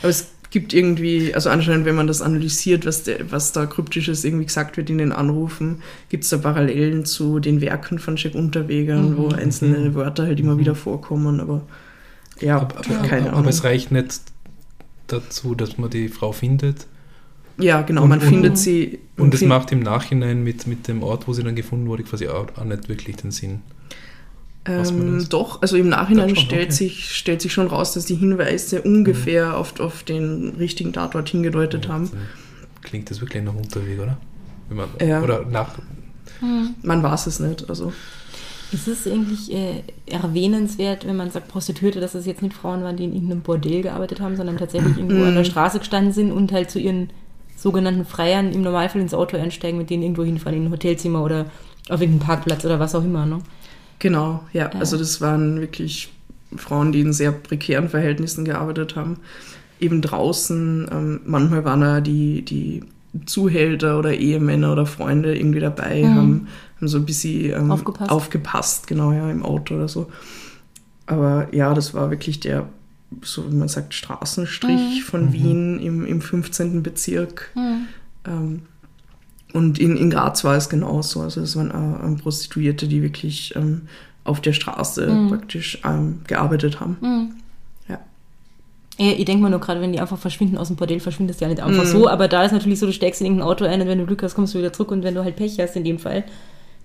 Aber 0.02 0.10
es 0.10 0.28
gibt 0.50 0.72
irgendwie, 0.72 1.34
also 1.34 1.50
anscheinend, 1.50 1.84
wenn 1.86 1.94
man 1.96 2.06
das 2.06 2.22
analysiert, 2.22 2.86
was, 2.86 3.02
der, 3.02 3.30
was 3.30 3.52
da 3.52 3.66
kryptisches 3.66 4.24
irgendwie 4.24 4.46
gesagt 4.46 4.76
wird 4.76 4.88
in 4.90 4.98
den 4.98 5.12
Anrufen, 5.12 5.82
gibt 6.08 6.24
es 6.24 6.30
da 6.30 6.38
Parallelen 6.38 7.04
zu 7.04 7.40
den 7.40 7.60
Werken 7.60 7.98
von 7.98 8.16
Jack 8.16 8.34
Unterweger, 8.34 9.16
wo 9.16 9.28
einzelne 9.28 9.94
Wörter 9.94 10.24
halt 10.24 10.38
immer 10.40 10.58
wieder 10.58 10.74
vorkommen, 10.74 11.40
aber 11.40 11.62
ja, 12.40 12.56
aber, 12.60 12.76
aber, 12.78 13.08
keine 13.08 13.28
aber, 13.28 13.38
Ahnung. 13.38 13.48
es 13.48 13.64
reicht 13.64 13.90
nicht 13.92 14.20
dazu, 15.06 15.54
dass 15.54 15.78
man 15.78 15.90
die 15.90 16.08
Frau 16.08 16.32
findet. 16.32 16.86
ja, 17.58 17.82
genau, 17.82 18.02
Und- 18.02 18.08
man 18.10 18.20
und- 18.20 18.26
findet 18.28 18.58
sie. 18.58 18.98
Und 19.16 19.32
es 19.34 19.42
macht 19.42 19.72
im 19.72 19.80
Nachhinein 19.80 20.44
mit, 20.44 20.66
mit 20.66 20.88
dem 20.88 21.02
Ort, 21.02 21.26
wo 21.26 21.32
sie 21.32 21.42
dann 21.42 21.56
gefunden 21.56 21.86
wurde, 21.86 22.02
quasi 22.02 22.28
auch, 22.28 22.46
auch 22.56 22.64
nicht 22.64 22.88
wirklich 22.88 23.16
den 23.16 23.30
Sinn. 23.30 23.62
Ähm, 24.68 25.26
doch, 25.28 25.62
also 25.62 25.76
im 25.76 25.88
Nachhinein 25.88 26.34
schon, 26.34 26.44
stellt, 26.44 26.66
okay. 26.66 26.72
sich, 26.72 27.14
stellt 27.14 27.40
sich 27.40 27.52
schon 27.52 27.68
raus, 27.68 27.92
dass 27.92 28.06
die 28.06 28.16
Hinweise 28.16 28.82
ungefähr 28.82 29.56
auf, 29.56 29.78
auf 29.80 30.02
den 30.02 30.54
richtigen 30.58 30.92
Tatort 30.92 31.28
hingedeutet 31.28 31.88
haben. 31.88 32.10
Dann 32.10 32.20
klingt 32.82 33.10
das 33.10 33.20
wirklich 33.20 33.42
nach 33.42 33.54
Unterweg, 33.54 34.00
oder? 34.00 34.16
Wenn 34.68 34.76
man, 34.78 34.88
Ja. 35.00 35.22
Oder 35.22 35.44
nach. 35.44 35.74
Man 36.82 37.02
weiß 37.02 37.26
es 37.28 37.40
nicht. 37.40 37.68
Also 37.68 37.92
Ist 38.72 38.88
es 38.88 39.06
eigentlich 39.06 39.52
äh, 39.52 39.82
erwähnenswert, 40.06 41.06
wenn 41.06 41.16
man 41.16 41.30
sagt 41.30 41.48
Prostituierte, 41.48 42.00
dass 42.00 42.14
es 42.14 42.26
jetzt 42.26 42.42
nicht 42.42 42.54
Frauen 42.54 42.82
waren, 42.82 42.96
die 42.96 43.04
in 43.04 43.14
irgendeinem 43.14 43.42
Bordell 43.42 43.82
gearbeitet 43.82 44.20
haben, 44.20 44.36
sondern 44.36 44.58
tatsächlich 44.58 44.98
irgendwo 44.98 45.24
an 45.24 45.34
der 45.34 45.44
Straße 45.44 45.78
gestanden 45.78 46.12
sind 46.12 46.32
und 46.32 46.52
halt 46.52 46.70
zu 46.70 46.78
ihren 46.78 47.10
sogenannten 47.56 48.04
Freiern 48.04 48.52
im 48.52 48.62
Normalfall 48.62 49.00
ins 49.00 49.14
Auto 49.14 49.36
einsteigen, 49.36 49.78
mit 49.78 49.88
denen 49.88 50.02
irgendwo 50.02 50.24
hinfahren, 50.24 50.58
in 50.58 50.66
ein 50.66 50.72
Hotelzimmer 50.72 51.22
oder 51.22 51.46
auf 51.88 52.00
irgendeinen 52.00 52.26
Parkplatz 52.26 52.64
oder 52.64 52.78
was 52.80 52.94
auch 52.94 53.04
immer. 53.04 53.24
Ne? 53.24 53.38
Genau, 53.98 54.44
ja. 54.52 54.68
Also 54.70 54.96
das 54.96 55.20
waren 55.20 55.60
wirklich 55.60 56.12
Frauen, 56.56 56.92
die 56.92 57.00
in 57.00 57.12
sehr 57.12 57.32
prekären 57.32 57.88
Verhältnissen 57.88 58.44
gearbeitet 58.44 58.96
haben. 58.96 59.18
Eben 59.80 60.00
draußen, 60.00 60.88
ähm, 60.90 61.20
manchmal 61.24 61.64
waren 61.64 61.80
da 61.80 62.00
die, 62.00 62.42
die 62.42 62.82
Zuhälter 63.24 63.98
oder 63.98 64.14
Ehemänner 64.14 64.72
oder 64.72 64.86
Freunde 64.86 65.36
irgendwie 65.36 65.60
dabei, 65.60 66.06
haben, 66.06 66.48
haben 66.76 66.88
so 66.88 66.98
ein 66.98 67.06
bisschen 67.06 67.52
ähm, 67.52 67.70
Aufgepasst. 67.70 68.10
aufgepasst, 68.10 68.86
genau, 68.86 69.12
ja, 69.12 69.30
im 69.30 69.42
Auto 69.42 69.74
oder 69.74 69.88
so. 69.88 70.10
Aber 71.06 71.48
ja, 71.54 71.72
das 71.72 71.94
war 71.94 72.10
wirklich 72.10 72.40
der, 72.40 72.68
so 73.22 73.50
wie 73.50 73.56
man 73.56 73.68
sagt, 73.68 73.94
Straßenstrich 73.94 75.04
von 75.04 75.32
Wien 75.32 75.78
im, 75.78 76.04
im 76.04 76.20
15. 76.20 76.82
Bezirk. 76.82 77.52
Ähm, 78.26 78.62
und 79.56 79.78
in, 79.78 79.96
in 79.96 80.10
Graz 80.10 80.44
war 80.44 80.56
es 80.56 80.68
genauso. 80.68 81.20
Also 81.22 81.40
es 81.40 81.56
waren 81.56 81.70
äh, 81.70 82.04
ähm, 82.06 82.16
Prostituierte, 82.18 82.86
die 82.86 83.02
wirklich 83.02 83.54
ähm, 83.56 83.82
auf 84.24 84.40
der 84.40 84.52
Straße 84.52 85.26
praktisch 85.28 85.80
ähm, 85.84 86.20
gearbeitet 86.26 86.80
haben. 86.80 87.36
Ja. 87.88 87.98
Ja, 88.98 89.12
ich 89.12 89.24
denke 89.24 89.42
mal 89.42 89.50
nur 89.50 89.60
gerade, 89.60 89.80
wenn 89.80 89.92
die 89.92 90.00
einfach 90.00 90.18
verschwinden 90.18 90.56
aus 90.58 90.68
dem 90.68 90.76
Bordell, 90.76 91.00
verschwindest 91.00 91.40
du 91.40 91.44
ja 91.44 91.50
nicht 91.50 91.62
einfach 91.62 91.84
so, 91.86 92.08
aber 92.08 92.28
da 92.28 92.44
ist 92.44 92.52
natürlich 92.52 92.78
so, 92.78 92.86
du 92.86 92.92
steigst 92.92 93.20
in 93.20 93.26
irgendein 93.26 93.48
Auto 93.48 93.64
ein 93.64 93.80
und 93.80 93.88
wenn 93.88 93.98
du 93.98 94.06
Glück 94.06 94.22
hast, 94.22 94.34
kommst 94.34 94.54
du 94.54 94.58
wieder 94.58 94.72
zurück 94.72 94.90
und 94.92 95.02
wenn 95.04 95.14
du 95.14 95.22
halt 95.24 95.36
Pech 95.36 95.58
hast 95.60 95.76
in 95.76 95.84
dem 95.84 95.98
Fall, 95.98 96.24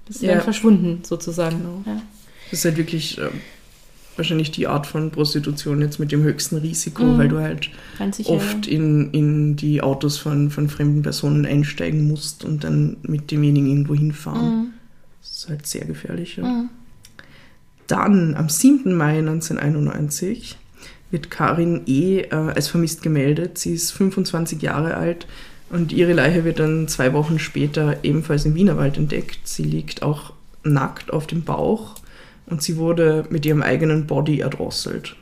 bist 0.07 0.21
du 0.21 0.25
Ja. 0.27 0.33
dann 0.33 0.41
verschwunden 0.41 1.03
sozusagen. 1.03 1.57
Genau. 1.57 1.81
Ja. 1.85 2.01
Das 2.49 2.59
ist 2.59 2.65
halt 2.65 2.77
wirklich 2.77 3.17
ähm, 3.17 3.39
wahrscheinlich 4.21 4.51
die 4.51 4.67
Art 4.67 4.85
von 4.85 5.09
Prostitution 5.09 5.81
jetzt 5.81 5.99
mit 5.99 6.11
dem 6.11 6.21
höchsten 6.21 6.57
Risiko, 6.57 7.17
weil 7.17 7.27
du 7.27 7.39
halt 7.39 7.71
oft 8.25 8.67
in, 8.67 9.09
in 9.11 9.55
die 9.55 9.81
Autos 9.81 10.19
von, 10.19 10.51
von 10.51 10.69
fremden 10.69 11.01
Personen 11.01 11.45
einsteigen 11.47 12.07
musst 12.07 12.45
und 12.45 12.63
dann 12.63 12.97
mit 13.01 13.31
demjenigen 13.31 13.67
irgendwo 13.67 13.95
hinfahren. 13.95 14.73
Das 15.21 15.31
ist 15.31 15.49
halt 15.49 15.65
sehr 15.65 15.85
gefährlich. 15.85 16.37
Ja. 16.37 16.65
Dann 17.87 18.35
am 18.35 18.47
7. 18.47 18.95
Mai 18.95 19.17
1991 19.17 20.55
wird 21.09 21.31
Karin 21.31 21.81
E. 21.87 22.21
Äh, 22.21 22.35
als 22.35 22.67
vermisst 22.67 23.01
gemeldet. 23.01 23.57
Sie 23.57 23.73
ist 23.73 23.91
25 23.91 24.61
Jahre 24.61 24.97
alt 24.97 25.25
und 25.71 25.91
ihre 25.91 26.13
Leiche 26.13 26.45
wird 26.45 26.59
dann 26.59 26.87
zwei 26.87 27.11
Wochen 27.13 27.39
später 27.39 27.97
ebenfalls 28.03 28.45
im 28.45 28.53
Wienerwald 28.53 28.97
entdeckt. 28.97 29.47
Sie 29.47 29.63
liegt 29.63 30.03
auch 30.03 30.33
nackt 30.63 31.11
auf 31.11 31.25
dem 31.25 31.43
Bauch 31.43 31.95
und 32.51 32.61
sie 32.61 32.77
wurde 32.77 33.25
mit 33.29 33.45
ihrem 33.45 33.63
eigenen 33.63 34.05
Body 34.05 34.41
erdrosselt. 34.41 35.15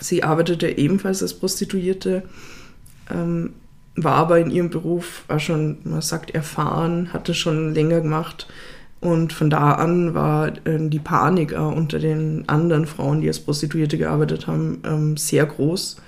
Sie 0.00 0.22
arbeitete 0.22 0.78
ebenfalls 0.78 1.22
als 1.22 1.34
Prostituierte, 1.34 2.22
ähm, 3.10 3.50
war 3.96 4.14
aber 4.14 4.38
in 4.38 4.50
ihrem 4.50 4.70
Beruf 4.70 5.24
auch 5.26 5.40
schon, 5.40 5.78
man 5.82 6.00
sagt, 6.00 6.30
erfahren, 6.30 7.12
hatte 7.12 7.34
schon 7.34 7.74
länger 7.74 8.00
gemacht. 8.00 8.46
Und 9.00 9.32
von 9.32 9.50
da 9.50 9.72
an 9.72 10.14
war 10.14 10.52
ähm, 10.66 10.90
die 10.90 11.00
Panik 11.00 11.52
auch 11.54 11.74
unter 11.74 11.98
den 11.98 12.48
anderen 12.48 12.86
Frauen, 12.86 13.20
die 13.20 13.28
als 13.28 13.40
Prostituierte 13.40 13.98
gearbeitet 13.98 14.46
haben, 14.46 14.80
ähm, 14.84 15.16
sehr 15.16 15.46
groß, 15.46 16.00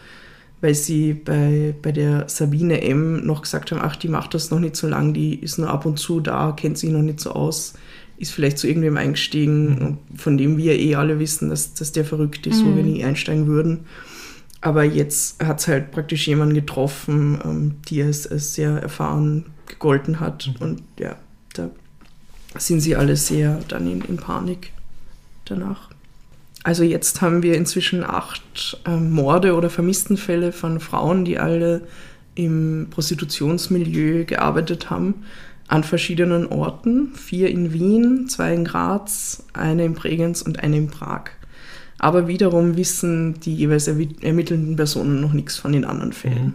weil 0.60 0.74
sie 0.74 1.14
bei, 1.14 1.74
bei 1.82 1.90
der 1.90 2.28
Sabine 2.28 2.82
M. 2.82 3.26
noch 3.26 3.42
gesagt 3.42 3.72
haben, 3.72 3.80
ach, 3.82 3.96
die 3.96 4.08
macht 4.08 4.34
das 4.34 4.50
noch 4.52 4.60
nicht 4.60 4.76
so 4.76 4.86
lang, 4.86 5.14
die 5.14 5.34
ist 5.34 5.58
nur 5.58 5.68
ab 5.70 5.84
und 5.84 5.98
zu 5.98 6.20
da, 6.20 6.52
kennt 6.52 6.78
sich 6.78 6.90
noch 6.90 7.02
nicht 7.02 7.18
so 7.18 7.32
aus, 7.32 7.74
ist 8.20 8.32
vielleicht 8.32 8.58
zu 8.58 8.68
irgendwem 8.68 8.98
eingestiegen, 8.98 9.98
von 10.14 10.36
dem 10.36 10.58
wir 10.58 10.78
eh 10.78 10.94
alle 10.94 11.18
wissen, 11.18 11.48
dass, 11.48 11.74
dass 11.74 11.92
der 11.92 12.04
verrückt 12.04 12.46
ist, 12.46 12.64
wo 12.64 12.76
wir 12.76 12.82
nie 12.82 13.02
einsteigen 13.02 13.46
würden. 13.46 13.86
Aber 14.60 14.84
jetzt 14.84 15.42
hat 15.42 15.60
es 15.60 15.68
halt 15.68 15.90
praktisch 15.90 16.28
jemanden 16.28 16.54
getroffen, 16.54 17.40
ähm, 17.44 17.74
die 17.88 18.02
als, 18.02 18.26
als 18.26 18.54
sehr 18.54 18.72
erfahren 18.72 19.46
gegolten 19.66 20.20
hat. 20.20 20.50
Und 20.60 20.82
ja, 20.98 21.16
da 21.54 21.70
sind 22.58 22.82
sie 22.82 22.94
alle 22.94 23.16
sehr 23.16 23.60
dann 23.68 23.90
in, 23.90 24.02
in 24.02 24.18
Panik 24.18 24.72
danach. 25.46 25.88
Also 26.62 26.82
jetzt 26.82 27.22
haben 27.22 27.42
wir 27.42 27.56
inzwischen 27.56 28.04
acht 28.04 28.78
ähm, 28.84 29.10
Morde 29.12 29.54
oder 29.54 29.70
Vermisstenfälle 29.70 30.52
von 30.52 30.78
Frauen, 30.78 31.24
die 31.24 31.38
alle 31.38 31.86
im 32.34 32.88
Prostitutionsmilieu 32.90 34.24
gearbeitet 34.24 34.90
haben, 34.90 35.24
an 35.70 35.84
verschiedenen 35.84 36.46
Orten. 36.48 37.12
Vier 37.14 37.48
in 37.48 37.72
Wien, 37.72 38.28
zwei 38.28 38.52
in 38.54 38.64
Graz, 38.64 39.44
eine 39.52 39.84
in 39.84 39.94
Bregenz 39.94 40.42
und 40.42 40.62
eine 40.62 40.76
in 40.76 40.88
Prag. 40.88 41.30
Aber 41.98 42.26
wiederum 42.26 42.76
wissen 42.76 43.38
die 43.40 43.54
jeweils 43.54 43.86
ermittelnden 43.86 44.74
Personen 44.74 45.20
noch 45.20 45.32
nichts 45.32 45.56
von 45.56 45.72
den 45.72 45.84
anderen 45.84 46.12
Fällen. 46.12 46.54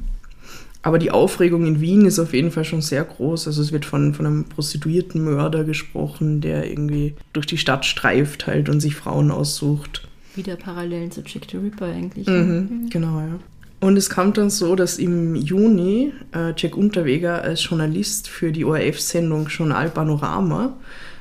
Aber 0.81 0.99
die 0.99 1.11
Aufregung 1.11 1.65
in 1.65 1.79
Wien 1.81 2.05
ist 2.05 2.19
auf 2.19 2.33
jeden 2.33 2.51
Fall 2.51 2.65
schon 2.65 2.81
sehr 2.81 3.03
groß. 3.03 3.47
Also 3.47 3.61
es 3.61 3.71
wird 3.71 3.85
von, 3.85 4.13
von 4.13 4.25
einem 4.25 4.43
prostituierten 4.45 5.23
Mörder 5.23 5.63
gesprochen, 5.63 6.41
der 6.41 6.69
irgendwie 6.69 7.15
durch 7.31 7.45
die 7.45 7.57
Stadt 7.57 7.85
streift 7.85 8.47
halt 8.47 8.69
und 8.69 8.81
sich 8.81 8.95
Frauen 8.95 9.31
aussucht. 9.31 10.07
Wieder 10.35 10.57
Parallelen 10.57 11.09
zu 11.09 11.21
Jack 11.25 11.43
the 11.49 11.57
Ripper 11.57 11.85
eigentlich. 11.85 12.27
Mhm, 12.27 12.89
genau, 12.89 13.19
ja. 13.19 13.39
Und 13.85 13.97
es 13.97 14.09
kam 14.09 14.33
dann 14.33 14.49
so, 14.49 14.75
dass 14.75 14.97
im 14.97 15.35
Juni 15.35 16.11
äh, 16.33 16.53
Jack 16.57 16.75
Unterweger 16.75 17.43
als 17.43 17.63
Journalist 17.63 18.27
für 18.27 18.51
die 18.51 18.65
ORF-Sendung 18.65 19.45
Journal 19.45 19.91
Panorama 19.91 20.73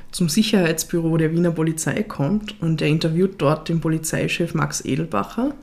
zum 0.09 0.29
Sicherheitsbüro 0.29 1.15
der 1.17 1.31
Wiener 1.31 1.51
Polizei 1.51 2.01
kommt 2.01 2.59
und 2.63 2.81
er 2.81 2.87
interviewt 2.87 3.35
dort 3.37 3.69
den 3.69 3.81
Polizeichef 3.81 4.55
Max 4.55 4.83
Edelbacher. 4.83 5.53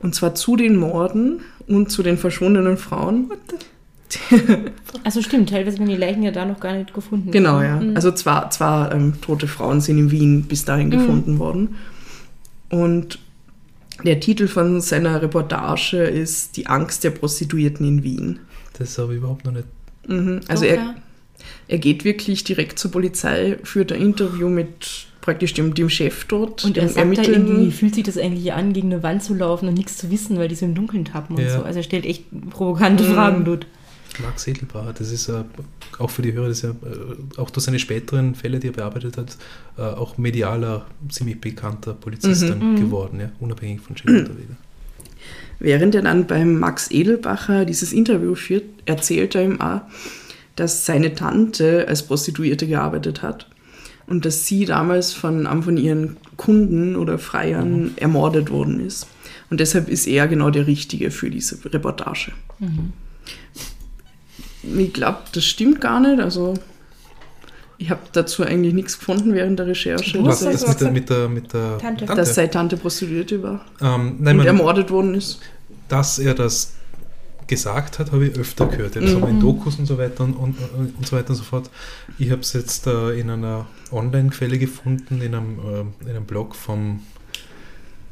Und 0.00 0.14
zwar 0.14 0.34
zu 0.34 0.56
den 0.56 0.76
Morden 0.76 1.40
und 1.68 1.90
zu 1.90 2.02
den 2.02 2.18
verschwundenen 2.18 2.76
Frauen. 2.76 3.30
Also 5.02 5.20
stimmt, 5.20 5.50
teilweise 5.50 5.78
werden 5.78 5.88
die 5.88 5.96
Leichen 5.96 6.22
ja 6.22 6.30
da 6.30 6.44
noch 6.44 6.60
gar 6.60 6.72
nicht 6.72 6.94
gefunden. 6.94 7.30
Genau, 7.32 7.60
ja. 7.60 7.80
Also 7.94 8.12
zwar, 8.12 8.50
zwar 8.50 8.94
ähm, 8.94 9.14
tote 9.20 9.48
Frauen 9.48 9.80
sind 9.80 9.98
in 9.98 10.10
Wien 10.10 10.42
bis 10.44 10.64
dahin 10.64 10.90
gefunden 10.90 11.38
worden. 11.40 11.76
Und 12.70 13.18
der 14.04 14.20
Titel 14.20 14.48
von 14.48 14.80
seiner 14.80 15.22
Reportage 15.22 16.02
ist 16.04 16.56
Die 16.56 16.66
Angst 16.66 17.04
der 17.04 17.10
Prostituierten 17.10 17.86
in 17.86 18.02
Wien. 18.02 18.40
Das 18.78 18.98
habe 18.98 19.12
ich 19.12 19.18
überhaupt 19.18 19.44
noch 19.44 19.52
nicht. 19.52 19.66
Mhm. 20.06 20.40
Also 20.48 20.64
Doch, 20.64 20.72
er, 20.72 20.94
er 21.68 21.78
geht 21.78 22.04
wirklich 22.04 22.44
direkt 22.44 22.78
zur 22.78 22.90
Polizei, 22.90 23.58
führt 23.64 23.92
ein 23.92 24.00
Interview 24.00 24.48
mit 24.48 25.06
praktisch 25.20 25.54
dem, 25.54 25.74
dem 25.74 25.90
Chef 25.90 26.24
dort, 26.26 26.64
Und 26.64 26.76
er 26.76 26.88
sagt 26.88 27.18
da 27.18 27.22
irgendwie, 27.22 27.72
fühlt 27.72 27.96
sich 27.96 28.04
das 28.04 28.16
eigentlich 28.16 28.52
an, 28.52 28.72
gegen 28.72 28.92
eine 28.92 29.02
Wand 29.02 29.24
zu 29.24 29.34
laufen 29.34 29.68
und 29.68 29.74
nichts 29.74 29.96
zu 29.98 30.10
wissen, 30.10 30.38
weil 30.38 30.46
die 30.46 30.54
so 30.54 30.64
im 30.64 30.74
Dunkeln 30.76 31.04
tappen 31.04 31.36
und 31.36 31.42
Ja. 31.42 31.58
so. 31.58 31.62
Also 31.64 31.80
er 31.80 31.82
stellt 31.82 32.06
echt 32.06 32.24
provokante 32.50 33.02
Fragen 33.02 33.44
dort. 33.44 33.66
Max 34.20 34.46
Edelbauer, 34.46 34.92
das 34.96 35.10
ist 35.10 35.28
äh, 35.28 35.44
auch 35.98 36.10
für 36.10 36.22
die 36.22 36.32
Hörer, 36.32 36.48
das 36.48 36.58
ist 36.58 36.64
ja 36.64 36.70
äh, 36.70 37.40
auch 37.40 37.50
durch 37.50 37.64
seine 37.64 37.78
späteren 37.78 38.34
Fälle, 38.34 38.58
die 38.58 38.68
er 38.68 38.72
bearbeitet 38.72 39.16
hat, 39.16 39.36
äh, 39.78 39.82
auch 39.82 40.18
medialer, 40.18 40.86
ziemlich 41.08 41.40
bekannter 41.40 41.94
Polizist 41.94 42.42
Mhm. 42.42 42.48
dann 42.48 42.76
geworden, 42.76 43.20
ja, 43.20 43.30
unabhängig 43.40 43.80
von 43.80 43.96
Jack 43.96 44.08
Unterweger. 44.08 44.56
Während 45.58 45.94
er 45.94 46.02
dann 46.02 46.26
beim 46.26 46.58
Max 46.58 46.90
Edelbacher 46.90 47.64
dieses 47.64 47.92
Interview 47.92 48.34
führt, 48.34 48.64
erzählt 48.84 49.34
er 49.34 49.44
ihm 49.44 49.60
auch, 49.60 49.80
dass 50.54 50.84
seine 50.86 51.14
Tante 51.14 51.86
als 51.88 52.02
Prostituierte 52.02 52.66
gearbeitet 52.66 53.22
hat 53.22 53.48
und 54.06 54.24
dass 54.24 54.46
sie 54.46 54.64
damals 54.64 55.12
von 55.12 55.46
einem 55.46 55.62
von 55.62 55.76
ihren 55.76 56.16
Kunden 56.36 56.96
oder 56.96 57.18
Freiern 57.18 57.92
ermordet 57.96 58.50
worden 58.50 58.80
ist. 58.86 59.06
Und 59.50 59.60
deshalb 59.60 59.88
ist 59.88 60.06
er 60.06 60.28
genau 60.28 60.50
der 60.50 60.66
Richtige 60.66 61.10
für 61.10 61.30
diese 61.30 61.58
Reportage. 61.72 62.32
Ich 64.76 64.92
glaube, 64.92 65.18
das 65.32 65.44
stimmt 65.44 65.80
gar 65.80 66.00
nicht. 66.00 66.20
Also 66.20 66.54
ich 67.78 67.90
habe 67.90 68.00
dazu 68.12 68.42
eigentlich 68.42 68.72
nichts 68.74 68.98
gefunden 68.98 69.34
während 69.34 69.58
der 69.58 69.66
Recherche, 69.66 70.18
Was 70.24 70.44
hast 70.46 70.62
ja 70.62 70.66
das 70.68 70.68
mit 70.68 70.80
der, 70.80 70.90
mit 70.90 71.10
der, 71.10 71.28
mit 71.28 71.52
der 71.52 71.78
Tante. 71.78 72.06
dass 72.06 72.34
seine 72.34 72.50
Tante 72.50 72.76
Prostituierte 72.78 73.42
war 73.42 73.64
ähm, 73.80 74.16
nein, 74.18 74.32
und 74.32 74.36
man, 74.38 74.46
ermordet 74.46 74.90
worden 74.90 75.14
ist. 75.14 75.40
dass 75.88 76.18
er 76.18 76.32
das 76.34 76.72
gesagt 77.46 77.98
hat, 77.98 78.10
habe 78.12 78.26
ich 78.26 78.36
öfter 78.36 78.66
gehört. 78.66 78.96
Jetzt 78.96 79.14
Mhm. 79.14 79.24
in 79.28 79.40
Dokus 79.40 79.78
und 79.78 79.86
so 79.86 79.98
weiter 79.98 80.24
und, 80.24 80.32
und, 80.34 80.56
und 80.98 81.06
so 81.06 81.14
weiter 81.16 81.30
und 81.30 81.36
so 81.36 81.44
fort. 81.44 81.70
Ich 82.18 82.30
habe 82.32 82.40
es 82.40 82.54
jetzt 82.54 82.86
äh, 82.88 83.10
in 83.20 83.30
einer 83.30 83.66
Online-Quelle 83.92 84.58
gefunden, 84.58 85.20
in 85.20 85.34
einem, 85.34 85.58
äh, 85.60 86.04
in 86.04 86.10
einem 86.16 86.24
Blog 86.24 86.56
vom, 86.56 87.02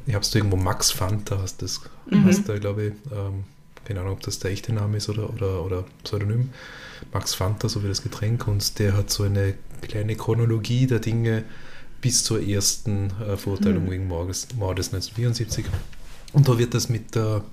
ich 0.06 0.14
habe 0.14 0.22
es 0.24 0.32
irgendwo 0.34 0.56
Max 0.56 0.90
Fanta, 0.92 1.40
heißt 1.42 1.62
das, 1.62 1.80
Mhm. 2.10 2.24
heißt 2.26 2.46
der, 2.46 2.60
glaube 2.60 2.84
ich, 2.84 2.92
ähm, 3.10 3.44
keine 3.84 4.00
Ahnung, 4.00 4.14
ob 4.14 4.20
das 4.20 4.38
der 4.38 4.50
echte 4.50 4.72
Name 4.72 4.96
ist 4.96 5.08
oder, 5.08 5.32
oder, 5.32 5.64
oder 5.64 5.84
Pseudonym. 6.02 6.50
Max 7.12 7.34
Fanta, 7.34 7.68
so 7.68 7.82
wie 7.82 7.88
das 7.88 8.02
Getränk, 8.02 8.48
und 8.48 8.78
der 8.78 8.96
hat 8.96 9.10
so 9.10 9.24
eine 9.24 9.54
kleine 9.82 10.16
Chronologie 10.16 10.86
der 10.86 11.00
Dinge 11.00 11.44
bis 12.00 12.24
zur 12.24 12.42
ersten 12.42 13.10
äh, 13.20 13.36
Verurteilung 13.36 13.90
wegen 13.90 14.08
Mordes, 14.08 14.48
Mordes 14.56 14.88
1974. 14.88 15.64
Und 16.32 16.48
da 16.48 16.58
wird 16.58 16.74
das 16.74 16.88
mit 16.88 17.14
der 17.14 17.44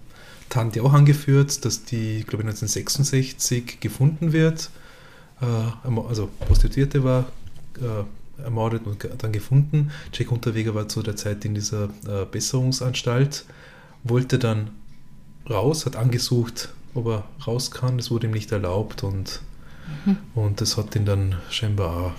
Tante 0.50 0.84
auch 0.84 0.94
angeführt, 0.94 1.64
dass 1.64 1.86
die, 1.86 2.24
glaube 2.24 2.44
ich, 2.44 2.50
1966 2.50 3.80
gefunden 3.80 4.34
wird, 4.34 4.70
äh, 5.42 5.46
also 6.08 6.30
Prostituierte 6.40 7.04
war 7.04 7.26
äh, 7.80 8.44
ermordet 8.44 8.86
und 8.86 9.08
dann 9.20 9.32
gefunden. 9.32 9.92
Jack 10.14 10.32
Unterweger 10.32 10.76
war 10.76 10.88
zu 10.88 11.02
der 11.02 11.16
Zeit 11.16 11.46
in 11.46 11.56
dieser 11.56 11.86
äh, 12.08 12.26
Besserungsanstalt, 12.30 13.46
wollte 14.04 14.40
dann 14.40 14.72
raus, 15.50 15.86
hat 15.86 15.96
angesucht, 15.96 16.70
ob 16.94 17.08
er 17.08 17.24
raus 17.46 17.72
kann. 17.72 17.98
Das 17.98 18.12
wurde 18.12 18.28
ihm 18.28 18.34
nicht 18.34 18.52
erlaubt 18.52 19.04
und, 19.04 19.42
und 20.36 20.62
das 20.62 20.78
hat 20.78 20.96
ihn 20.96 21.06
dann 21.06 21.36
scheinbar 21.50 22.14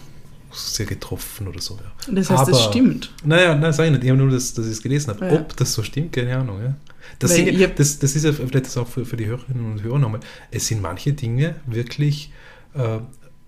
auch 0.50 0.54
sehr 0.54 0.84
getroffen 0.86 1.48
oder 1.48 1.60
so. 1.60 1.76
Ja. 2.06 2.12
Das 2.14 2.28
heißt, 2.30 2.48
das 2.48 2.60
Aber- 2.62 2.70
stimmt. 2.72 3.10
Naja, 3.24 3.54
nein, 3.54 3.72
sag 3.72 3.86
ich 3.86 3.92
nicht. 3.92 4.04
Ich 4.04 4.10
habe 4.10 4.18
nur, 4.18 4.30
das, 4.30 4.52
dass 4.52 4.66
ich 4.66 4.72
es 4.72 4.82
gelesen 4.82 5.10
habe. 5.14 5.26
Ja. 5.26 5.32
Ob 5.40 5.56
das 5.56 5.72
so 5.72 5.82
stimmt, 5.82 6.12
keine 6.12 6.36
Ahnung. 6.36 6.62
Ja. 6.62 6.74
Das, 7.18 7.34
sind, 7.34 7.48
hab- 7.62 7.76
das, 7.76 7.98
das 7.98 8.14
ist 8.16 8.24
ja 8.24 8.32
vielleicht 8.32 8.66
das 8.66 8.76
auch 8.76 8.86
für, 8.88 9.04
für 9.06 9.16
die 9.16 9.26
Hörerinnen 9.26 9.72
und 9.72 9.82
Hörer 9.82 9.98
nochmal. 9.98 10.20
Es 10.50 10.66
sind 10.66 10.82
manche 10.82 11.12
Dinge 11.14 11.54
wirklich 11.66 12.32
äh, 12.74 12.98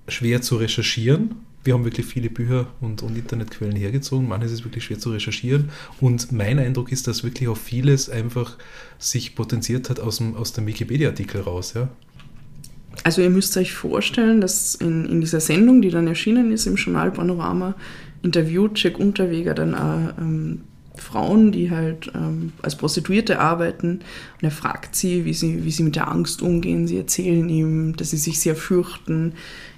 schwer 0.09 0.41
zu 0.43 0.57
recherchieren. 0.57 1.35
Wir 1.65 1.75
haben 1.75 1.85
wirklich 1.85 2.07
viele 2.07 2.31
Bücher 2.31 2.67
und, 2.81 3.03
und 3.03 3.17
Internetquellen 3.17 3.75
hergezogen. 3.75 4.29
Manches 4.29 4.53
ist 4.53 4.65
wirklich 4.65 4.85
schwer 4.85 4.99
zu 4.99 5.11
recherchieren. 5.11 5.71
Und 6.01 6.31
mein 6.31 6.59
Eindruck 6.59 6.93
ist, 6.93 7.07
dass 7.07 7.25
wirklich 7.25 7.49
auch 7.49 7.57
vieles 7.57 8.11
einfach 8.11 8.59
sich 8.99 9.35
potenziert 9.35 9.89
hat 9.91 9.99
aus 9.99 10.19
dem, 10.19 10.37
aus 10.37 10.53
dem 10.53 10.67
Wikipedia-Artikel 10.67 11.41
raus. 11.41 11.73
Ja. 11.75 11.89
Also 13.03 13.23
ihr 13.23 13.31
müsst 13.31 13.57
euch 13.57 13.73
vorstellen, 13.73 14.41
dass 14.41 14.75
in, 14.75 15.07
in 15.07 15.21
dieser 15.21 15.41
Sendung, 15.41 15.83
die 15.83 15.91
dann 15.91 16.07
erschienen 16.07 16.53
ist 16.53 16.67
im 16.67 16.77
Journal 16.77 17.11
Panorama, 17.11 17.75
interviewt 18.23 18.79
Jack 18.83 18.99
Unterweger 18.99 19.55
dann 19.55 19.75
auch 19.75 20.19
ähm, 20.19 20.61
Frauen, 20.97 21.51
die 21.51 21.71
halt 21.71 22.13
ähm, 22.15 22.53
als 22.63 22.77
Prostituierte 22.77 23.41
arbeiten. 23.41 24.01
Und 24.41 24.43
er 24.43 24.51
fragt 24.51 24.95
sie 24.95 25.25
wie, 25.25 25.35
sie, 25.35 25.65
wie 25.65 25.71
sie 25.71 25.83
mit 25.83 25.97
der 25.97 26.11
Angst 26.11 26.41
umgehen. 26.41 26.87
Sie 26.87 26.97
erzählen 26.97 27.49
ihm, 27.49 27.97
dass 27.97 28.11
sie 28.11 28.17
sich 28.17 28.41
sehr 28.41 28.55
fürchten, 28.55 29.33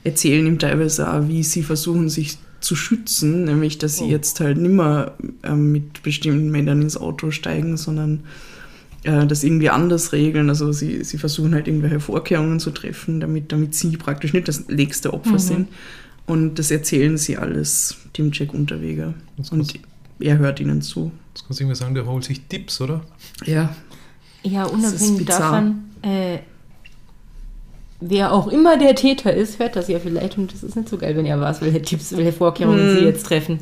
erzählen 0.05 0.47
ihm 0.47 0.59
teilweise 0.59 1.11
auch, 1.13 1.29
wie 1.29 1.43
sie 1.43 1.63
versuchen, 1.63 2.09
sich 2.09 2.39
zu 2.61 2.75
schützen, 2.75 3.45
nämlich 3.45 3.79
dass 3.79 3.99
sie 3.99 4.07
jetzt 4.07 4.41
halt 4.41 4.59
nimmer 4.59 5.13
ähm, 5.43 5.73
mit 5.73 6.03
bestimmten 6.03 6.51
Männern 6.51 6.83
ins 6.83 6.97
Auto 6.97 7.31
steigen, 7.31 7.77
sondern 7.77 8.25
äh, 9.05 9.27
das 9.27 9.45
irgendwie 9.45 9.71
anders 9.71 10.13
regeln. 10.13 10.49
Also 10.49 10.73
sie, 10.73 11.05
sie 11.05 11.19
versuchen 11.19 11.55
halt 11.55 11.69
irgendwelche 11.69 12.01
Vorkehrungen 12.01 12.61
zu 12.61 12.71
treffen, 12.73 13.21
damit, 13.21 13.53
damit 13.53 13.75
sie 13.75 13.97
praktisch 13.97 14.33
nicht 14.33 14.49
das 14.49 14.69
nächste 14.69 15.15
Opfer 15.15 15.39
sind. 15.39 15.69
Und 16.27 16.59
das 16.59 16.71
erzählen 16.71 17.17
sie 17.17 17.37
alles 17.37 17.97
dem 18.19 18.31
Jack 18.33 18.53
Unterweger. 18.53 19.15
Und 19.51 19.79
er 20.21 20.39
hört 20.39 20.61
ihnen 20.61 20.83
zu. 20.83 21.11
Das 21.35 21.45
kannst 21.45 21.61
du 21.61 21.65
irgendwie 21.65 21.77
sagen, 21.77 21.95
der 21.95 22.07
holt 22.07 22.25
sich 22.25 22.43
Tipps, 22.49 22.81
oder? 22.81 23.03
Ja, 23.45 23.75
Ja, 24.43 24.65
unabhängig 24.65 25.27
davon, 25.27 25.85
äh, 26.03 26.39
wer 28.01 28.33
auch 28.33 28.49
immer 28.49 28.79
der 28.79 28.95
Täter 28.95 29.33
ist, 29.35 29.59
hört 29.59 29.77
das 29.77 29.89
ja 29.89 29.99
vielleicht 29.99 30.39
und 30.39 30.53
das 30.53 30.63
ist 30.63 30.77
nicht 30.77 30.89
so 30.89 30.97
geil, 30.99 31.17
wenn 31.17 31.27
er 31.27 31.41
weiß, 31.41 31.61
welche 31.63 31.83
Tipps, 31.83 32.17
welche 32.17 32.33
Vorkehrungen 32.33 32.89
Hm. 32.91 32.99
sie 32.99 33.05
jetzt 33.05 33.27
treffen. 33.27 33.59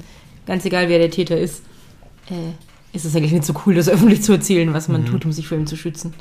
Ganz 0.47 0.65
egal, 0.65 0.89
wer 0.89 0.99
der 0.99 1.11
Täter 1.11 1.39
ist, 1.39 1.63
äh, 2.31 2.53
ist 2.97 3.05
es 3.05 3.17
eigentlich 3.17 3.33
nicht 3.33 3.45
so 3.45 3.55
cool, 3.67 3.75
das 3.75 3.89
öffentlich 3.89 4.23
zu 4.23 4.33
erzählen, 4.33 4.73
was 4.75 4.89
man 4.89 5.05
tut, 5.07 5.25
um 5.25 5.33
sich 5.33 5.49
vor 5.49 5.57
ihm 5.59 5.67
zu 5.67 5.77
schützen. 5.77 6.13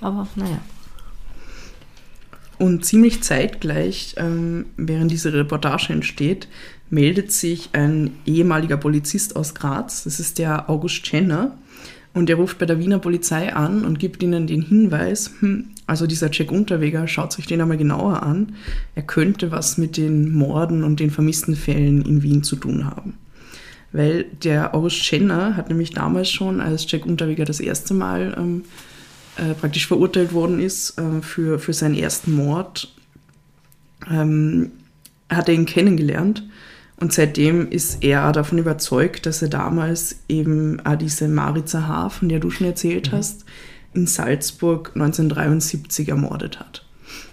Aber 0.00 0.26
naja. 0.36 0.58
Und 2.58 2.84
ziemlich 2.84 3.22
zeitgleich, 3.22 4.14
ähm, 4.16 4.66
während 4.76 5.10
diese 5.10 5.32
Reportage 5.32 5.92
entsteht, 5.92 6.48
meldet 6.90 7.30
sich 7.30 7.70
ein 7.72 8.10
ehemaliger 8.26 8.76
Polizist 8.76 9.36
aus 9.36 9.54
Graz, 9.54 10.04
das 10.04 10.20
ist 10.20 10.38
der 10.38 10.68
August 10.68 11.06
Schenner, 11.06 11.56
und 12.14 12.28
der 12.28 12.36
ruft 12.36 12.58
bei 12.58 12.66
der 12.66 12.80
Wiener 12.80 12.98
Polizei 12.98 13.54
an 13.54 13.84
und 13.84 13.98
gibt 13.98 14.22
ihnen 14.22 14.46
den 14.46 14.62
Hinweis, 14.62 15.30
hm, 15.40 15.66
also 15.86 16.06
dieser 16.06 16.30
Jack 16.32 16.50
Unterweger, 16.50 17.06
schaut 17.06 17.32
sich 17.32 17.46
den 17.46 17.60
einmal 17.60 17.76
genauer 17.76 18.22
an, 18.22 18.54
er 18.94 19.02
könnte 19.02 19.52
was 19.52 19.78
mit 19.78 19.96
den 19.96 20.32
Morden 20.32 20.82
und 20.84 21.00
den 21.00 21.10
vermissten 21.10 21.54
Fällen 21.54 22.02
in 22.02 22.22
Wien 22.22 22.42
zu 22.42 22.56
tun 22.56 22.86
haben. 22.86 23.14
Weil 23.92 24.24
der 24.42 24.74
August 24.74 24.96
Schenner 24.96 25.56
hat 25.56 25.68
nämlich 25.68 25.90
damals 25.90 26.30
schon, 26.30 26.60
als 26.60 26.90
Jack 26.90 27.06
Unterweger 27.06 27.44
das 27.44 27.60
erste 27.60 27.94
Mal 27.94 28.34
ähm, 28.36 28.64
äh, 29.38 29.54
praktisch 29.54 29.86
verurteilt 29.86 30.32
worden 30.32 30.60
ist 30.60 30.98
äh, 30.98 31.22
für, 31.22 31.58
für 31.58 31.72
seinen 31.72 31.94
ersten 31.94 32.34
Mord, 32.34 32.92
ähm, 34.10 34.72
hat 35.30 35.48
er 35.48 35.54
ihn 35.54 35.66
kennengelernt. 35.66 36.42
Und 37.00 37.12
seitdem 37.12 37.70
ist 37.70 38.02
er 38.02 38.32
davon 38.32 38.58
überzeugt, 38.58 39.26
dass 39.26 39.40
er 39.40 39.48
damals 39.48 40.20
eben 40.28 40.80
auch 40.84 40.96
diese 40.96 41.28
Maritza 41.28 41.86
H., 41.86 42.08
von 42.10 42.28
der 42.28 42.40
du 42.40 42.50
schon 42.50 42.66
erzählt 42.66 43.12
hast, 43.12 43.44
in 43.94 44.06
Salzburg 44.06 44.90
1973 44.94 46.08
ermordet 46.08 46.58
hat. 46.58 46.84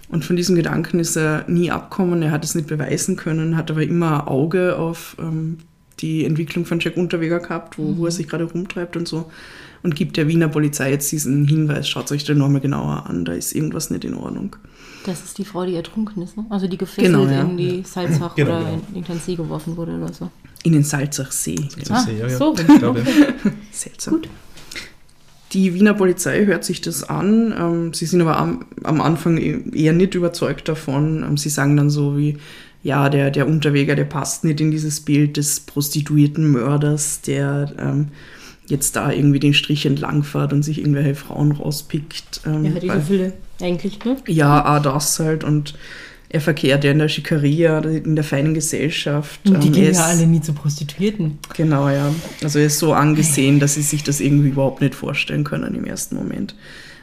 Und 0.08 0.24
von 0.24 0.36
diesem 0.36 0.54
Gedanken 0.54 1.00
ist 1.00 1.16
er 1.16 1.44
nie 1.48 1.70
abgekommen, 1.70 2.22
er 2.22 2.30
hat 2.30 2.44
es 2.44 2.54
nicht 2.54 2.68
beweisen 2.68 3.16
können, 3.16 3.56
hat 3.56 3.70
aber 3.70 3.82
immer 3.82 4.22
ein 4.22 4.28
Auge 4.28 4.78
auf 4.78 5.16
ähm, 5.18 5.58
die 5.98 6.24
Entwicklung 6.24 6.64
von 6.64 6.78
Jack 6.78 6.96
Unterweger 6.96 7.40
gehabt, 7.40 7.78
wo, 7.78 7.96
wo 7.96 8.06
er 8.06 8.12
sich 8.12 8.28
gerade 8.28 8.44
rumtreibt 8.44 8.96
und 8.96 9.08
so. 9.08 9.30
Und 9.86 9.94
gibt 9.94 10.16
der 10.16 10.26
Wiener 10.26 10.48
Polizei 10.48 10.90
jetzt 10.90 11.12
diesen 11.12 11.46
Hinweis, 11.46 11.88
schaut 11.88 12.10
euch 12.10 12.24
den 12.24 12.38
nochmal 12.38 12.60
genauer 12.60 13.06
an, 13.08 13.24
da 13.24 13.32
ist 13.34 13.54
irgendwas 13.54 13.88
nicht 13.88 14.04
in 14.04 14.14
Ordnung. 14.14 14.56
Das 15.04 15.22
ist 15.22 15.38
die 15.38 15.44
Frau, 15.44 15.64
die 15.64 15.76
ertrunken 15.76 16.24
ist, 16.24 16.36
ne? 16.36 16.44
Also 16.50 16.66
die 16.66 16.76
gefesselt 16.76 17.06
Genau, 17.06 17.24
ja. 17.26 17.42
in 17.42 17.56
die 17.56 17.84
Salzach 17.84 18.34
Genau, 18.34 18.50
oder 18.50 18.58
genau. 18.64 18.72
in 18.88 18.94
irgendeinen 18.96 19.20
See 19.20 19.36
geworfen 19.36 19.76
wurde 19.76 19.92
oder 19.92 20.12
so. 20.12 20.28
In 20.64 20.72
den 20.72 20.82
Salzachsee. 20.82 21.68
Das 21.78 21.90
Ah, 22.08 22.10
ja, 22.10 22.26
ja. 22.26 22.36
so. 22.36 22.52
Ich 22.58 22.78
glaube, 22.80 22.98
ja. 22.98 23.04
Seltsam. 23.70 24.14
Gut. 24.14 24.28
Die 25.52 25.72
Wiener 25.74 25.94
Polizei 25.94 26.44
hört 26.46 26.64
sich 26.64 26.80
das 26.80 27.04
an. 27.08 27.54
Ähm, 27.56 27.94
sie 27.94 28.06
sind 28.06 28.20
aber 28.22 28.36
am, 28.38 28.64
am 28.82 29.00
Anfang 29.00 29.38
e- 29.38 29.62
eher 29.72 29.92
nicht 29.92 30.16
überzeugt 30.16 30.68
davon. 30.68 31.22
Ähm, 31.22 31.36
sie 31.36 31.48
sagen 31.50 31.76
dann 31.76 31.90
so 31.90 32.18
wie, 32.18 32.38
ja, 32.82 33.08
der, 33.08 33.30
der 33.30 33.46
Unterweger, 33.46 33.94
der 33.94 34.04
passt 34.06 34.42
nicht 34.42 34.60
in 34.60 34.72
dieses 34.72 35.00
Bild 35.02 35.36
des 35.36 35.60
prostituierten 35.60 36.50
Mörders, 36.50 37.20
der 37.20 37.72
ähm, 37.78 38.08
jetzt 38.66 38.96
da 38.96 39.10
irgendwie 39.12 39.40
den 39.40 39.54
Strich 39.54 39.86
entlangfährt 39.86 40.52
und 40.52 40.62
sich 40.62 40.78
irgendwelche 40.78 41.14
Frauen 41.14 41.52
rauspickt. 41.52 42.40
Ähm, 42.46 42.64
Ja, 42.64 42.80
diese 42.80 43.00
Fülle 43.00 43.32
eigentlich, 43.60 44.04
ne? 44.04 44.16
ja, 44.26 44.76
auch 44.76 44.82
das 44.82 45.18
halt. 45.20 45.44
Und 45.44 45.74
er 46.28 46.40
verkehrt 46.40 46.82
ja 46.84 46.90
in 46.90 46.98
der 46.98 47.08
Schikaria, 47.08 47.78
in 47.78 48.16
der 48.16 48.24
feinen 48.24 48.52
Gesellschaft. 48.54 49.40
Und 49.48 49.62
die 49.62 49.68
Ähm, 49.68 49.72
gehen 49.72 49.94
ja 49.94 50.06
alle 50.06 50.26
nie 50.26 50.40
zu 50.40 50.52
Prostituierten. 50.52 51.38
Genau, 51.56 51.88
ja. 51.88 52.12
Also 52.42 52.58
er 52.58 52.66
ist 52.66 52.78
so 52.78 52.92
angesehen, 52.92 53.60
dass 53.60 53.74
sie 53.74 53.82
sich 53.82 54.02
das 54.02 54.20
irgendwie 54.20 54.48
überhaupt 54.48 54.80
nicht 54.80 54.94
vorstellen 54.94 55.44
können 55.44 55.74
im 55.74 55.84
ersten 55.84 56.16
Moment. 56.16 56.54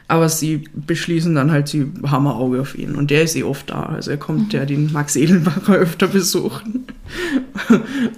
Aber 0.06 0.28
sie 0.28 0.64
beschließen 0.74 1.34
dann 1.34 1.50
halt, 1.50 1.66
sie 1.68 1.86
haben 2.04 2.26
ein 2.26 2.34
Auge 2.34 2.60
auf 2.60 2.78
ihn. 2.78 2.94
Und 2.94 3.10
der 3.10 3.22
ist 3.22 3.34
eh 3.36 3.42
oft 3.42 3.70
da. 3.70 3.84
Also 3.84 4.10
er 4.10 4.18
kommt 4.18 4.52
ja 4.52 4.66
den 4.66 4.92
Max 4.92 5.16
Edelbacher 5.16 5.72
öfter 5.76 6.06
besuchen. 6.08 6.84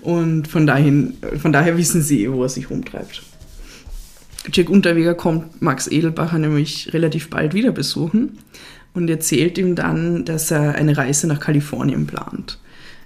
Und 0.03 0.49
von, 0.49 0.67
dahin, 0.67 1.15
von 1.41 1.53
daher 1.53 1.79
wissen 1.79 2.03
sie 2.03 2.25
eh, 2.25 2.33
wo 2.33 2.43
er 2.43 2.49
sich 2.49 2.69
rumtreibt. 2.71 3.23
Jack 4.53 4.71
Unterweger 4.71 5.15
kommt 5.15 5.61
Max 5.61 5.87
Edelbacher 5.87 6.39
nämlich 6.39 6.93
relativ 6.93 7.31
bald 7.31 7.55
wieder 7.55 7.73
besuchen 7.73 8.39
und 8.95 9.09
erzählt 9.09 9.59
ihm 9.59 9.75
dann, 9.75 10.25
dass 10.25 10.51
er 10.51 10.75
eine 10.75 10.97
Reise 10.97 11.27
nach 11.27 11.41
Kalifornien 11.41 12.07
plant. 12.07 12.59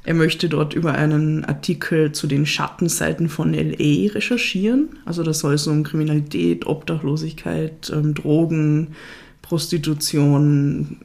Er 0.05 0.15
möchte 0.15 0.49
dort 0.49 0.73
über 0.73 0.95
einen 0.95 1.45
Artikel 1.45 2.13
zu 2.13 2.27
den 2.27 2.47
Schattenseiten 2.47 3.29
von 3.29 3.53
LA 3.53 4.13
recherchieren. 4.13 4.89
Also 5.05 5.23
das 5.23 5.41
soll 5.41 5.59
so 5.59 5.71
um 5.71 5.83
Kriminalität, 5.83 6.67
Obdachlosigkeit, 6.67 7.93
ähm, 7.95 8.15
Drogen, 8.15 8.89
Prostitution, 9.43 10.97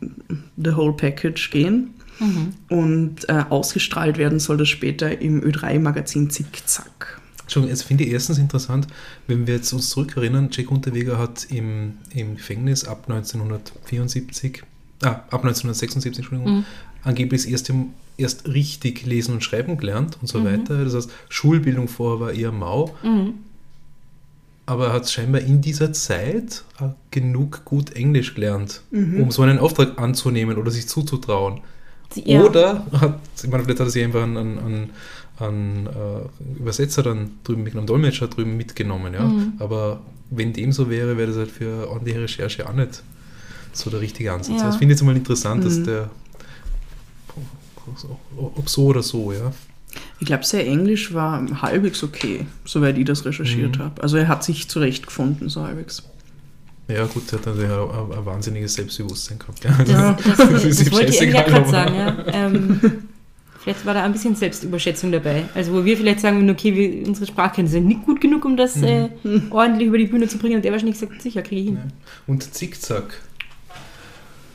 the 0.55 0.75
whole 0.75 0.93
package 0.93 1.49
gehen. 1.51 1.95
Und 2.69 3.27
äh, 3.27 3.43
ausgestrahlt 3.49 4.17
werden 4.17 4.39
soll 4.39 4.57
das 4.57 4.69
später 4.69 5.19
im 5.19 5.41
Ö3-Magazin 5.41 6.29
Zickzack. 6.29 7.19
Schon, 7.47 7.67
jetzt 7.67 7.84
finde 7.84 8.03
ich 8.03 8.12
erstens 8.12 8.38
interessant, 8.38 8.88
wenn 9.27 9.45
wir 9.47 9.55
jetzt 9.55 9.71
uns 9.73 9.89
zurückerinnern, 9.89 10.49
Jack 10.51 10.71
Unterweger 10.71 11.17
hat 11.17 11.45
im, 11.49 11.97
im 12.13 12.36
Gefängnis 12.36 12.86
ab 12.86 13.03
1974, 13.08 14.63
ah, 15.03 15.08
ab 15.08 15.43
1976, 15.43 16.17
Entschuldigung, 16.17 16.65
angeblich 17.03 17.43
das 17.43 17.51
erste, 17.51 17.73
erst 18.17 18.47
richtig 18.47 19.05
lesen 19.05 19.36
und 19.36 19.43
schreiben 19.43 19.77
gelernt 19.77 20.17
und 20.21 20.27
so 20.27 20.43
weiter. 20.43 20.84
Das 20.84 20.95
heißt, 20.95 21.12
Schulbildung 21.29 21.88
vorher 21.88 22.19
war 22.19 22.34
eher 22.34 22.51
mau. 22.51 22.95
Aber 24.67 24.88
er 24.88 24.93
hat 24.93 25.10
scheinbar 25.10 25.41
in 25.41 25.62
dieser 25.62 25.93
Zeit 25.93 26.63
auch 26.79 26.95
genug 27.12 27.65
gut 27.65 27.91
Englisch 27.91 28.34
gelernt, 28.34 28.81
um 28.91 29.29
so 29.29 29.43
einen 29.43 29.60
Auftrag 29.60 29.99
anzunehmen 29.99 30.58
oder 30.58 30.71
sich 30.71 30.88
zuzutrauen. 30.88 31.62
Ja. 32.15 32.43
Oder 32.43 32.86
hat, 32.93 33.19
ich 33.43 33.49
meine, 33.49 33.63
vielleicht 33.63 33.79
hat 33.79 33.88
er 33.88 33.91
sich 33.91 34.03
einfach 34.03 34.23
einen, 34.23 34.58
einen, 34.58 34.89
einen 35.39 35.87
äh, 35.87 36.59
Übersetzer 36.59 37.03
dann 37.03 37.31
drüben 37.43 37.63
mitgenommen, 37.63 37.87
Dolmetscher 37.87 38.27
drüben 38.27 38.55
mitgenommen, 38.57 39.13
ja. 39.13 39.31
Aber 39.59 40.01
wenn 40.29 40.53
dem 40.53 40.71
so 40.71 40.89
wäre, 40.89 41.17
wäre 41.17 41.27
das 41.27 41.37
halt 41.37 41.51
für 41.51 41.89
ordentliche 41.89 42.21
Recherche 42.21 42.67
auch 42.67 42.73
nicht 42.73 43.03
so 43.73 43.89
der 43.89 44.01
richtige 44.01 44.31
Ansatz. 44.31 44.61
Ja. 44.61 44.67
Das 44.67 44.77
finde 44.77 44.93
ich 44.93 44.99
jetzt 44.99 45.05
mal 45.05 45.15
interessant, 45.15 45.65
dass 45.65 45.83
der 45.83 46.09
ob 48.37 48.67
so 48.67 48.85
oder 48.85 49.03
so, 49.03 49.31
ja. 49.31 49.51
Ich 50.19 50.25
glaube, 50.25 50.43
sein 50.43 50.65
Englisch 50.65 51.13
war 51.13 51.45
halbwegs 51.61 52.03
okay, 52.03 52.45
soweit 52.65 52.97
ich 52.97 53.05
das 53.05 53.25
recherchiert 53.25 53.79
habe. 53.79 54.01
Also 54.01 54.17
er 54.17 54.27
hat 54.27 54.43
sich 54.43 54.67
zurechtgefunden, 54.67 55.49
so 55.49 55.63
halbwegs. 55.63 56.03
Ja, 56.87 57.05
gut, 57.05 57.31
der 57.31 57.39
hat 57.39 57.47
natürlich 57.47 57.71
ein, 57.71 57.79
ein, 57.79 58.17
ein 58.19 58.25
wahnsinniges 58.25 58.75
Selbstbewusstsein 58.75 59.39
gehabt. 59.39 59.63
Ja, 59.63 60.13
Das, 60.23 60.37
das, 60.37 60.49
das, 60.49 60.65
ist 60.65 60.85
ihm 60.85 60.91
wollte 60.91 61.11
ich 61.11 61.19
gerade 61.19 61.69
sagen, 61.69 61.95
ja. 61.95 62.17
Ähm, 62.27 62.79
vielleicht 63.65 63.84
war 63.84 63.95
da 63.95 64.04
ein 64.04 64.12
bisschen 64.12 64.36
Selbstüberschätzung 64.36 65.12
dabei. 65.12 65.45
Also 65.56 65.73
wo 65.73 65.84
wir 65.84 65.97
vielleicht 65.97 66.19
sagen 66.19 66.38
würden, 66.38 66.51
okay, 66.51 66.75
wir, 66.75 67.08
unsere 67.08 67.25
Sprachkenntnisse 67.25 67.78
sind 67.78 67.88
nicht 67.88 68.06
gut 68.06 68.21
genug, 68.21 68.45
um 68.45 68.56
das 68.56 68.80
äh, 68.84 69.10
ordentlich 69.49 69.88
über 69.88 69.97
die 69.97 70.06
Bühne 70.06 70.28
zu 70.28 70.38
bringen. 70.38 70.58
Und 70.58 70.65
der 70.65 70.71
wahrscheinlich 70.71 70.99
gesagt, 70.99 71.19
sicher, 71.19 71.41
kriege 71.41 71.62
ich 71.62 71.67
hin. 71.67 71.78
Ja. 71.78 71.91
Und 72.28 72.54
Zickzack. 72.54 73.21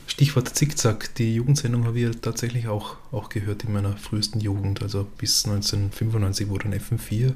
Stichwort 0.07 0.55
Zickzack. 0.55 1.13
Die 1.15 1.35
Jugendsendung 1.35 1.83
habe 1.85 1.99
ich 1.99 2.05
ja 2.05 2.11
tatsächlich 2.21 2.69
auch, 2.69 2.95
auch 3.11 3.27
gehört 3.27 3.65
in 3.65 3.73
meiner 3.73 3.97
frühesten 3.97 4.39
Jugend. 4.39 4.81
Also 4.81 5.05
bis 5.17 5.45
1995, 5.45 6.49
wo 6.49 6.57
dann 6.57 6.73
FM4 6.73 7.33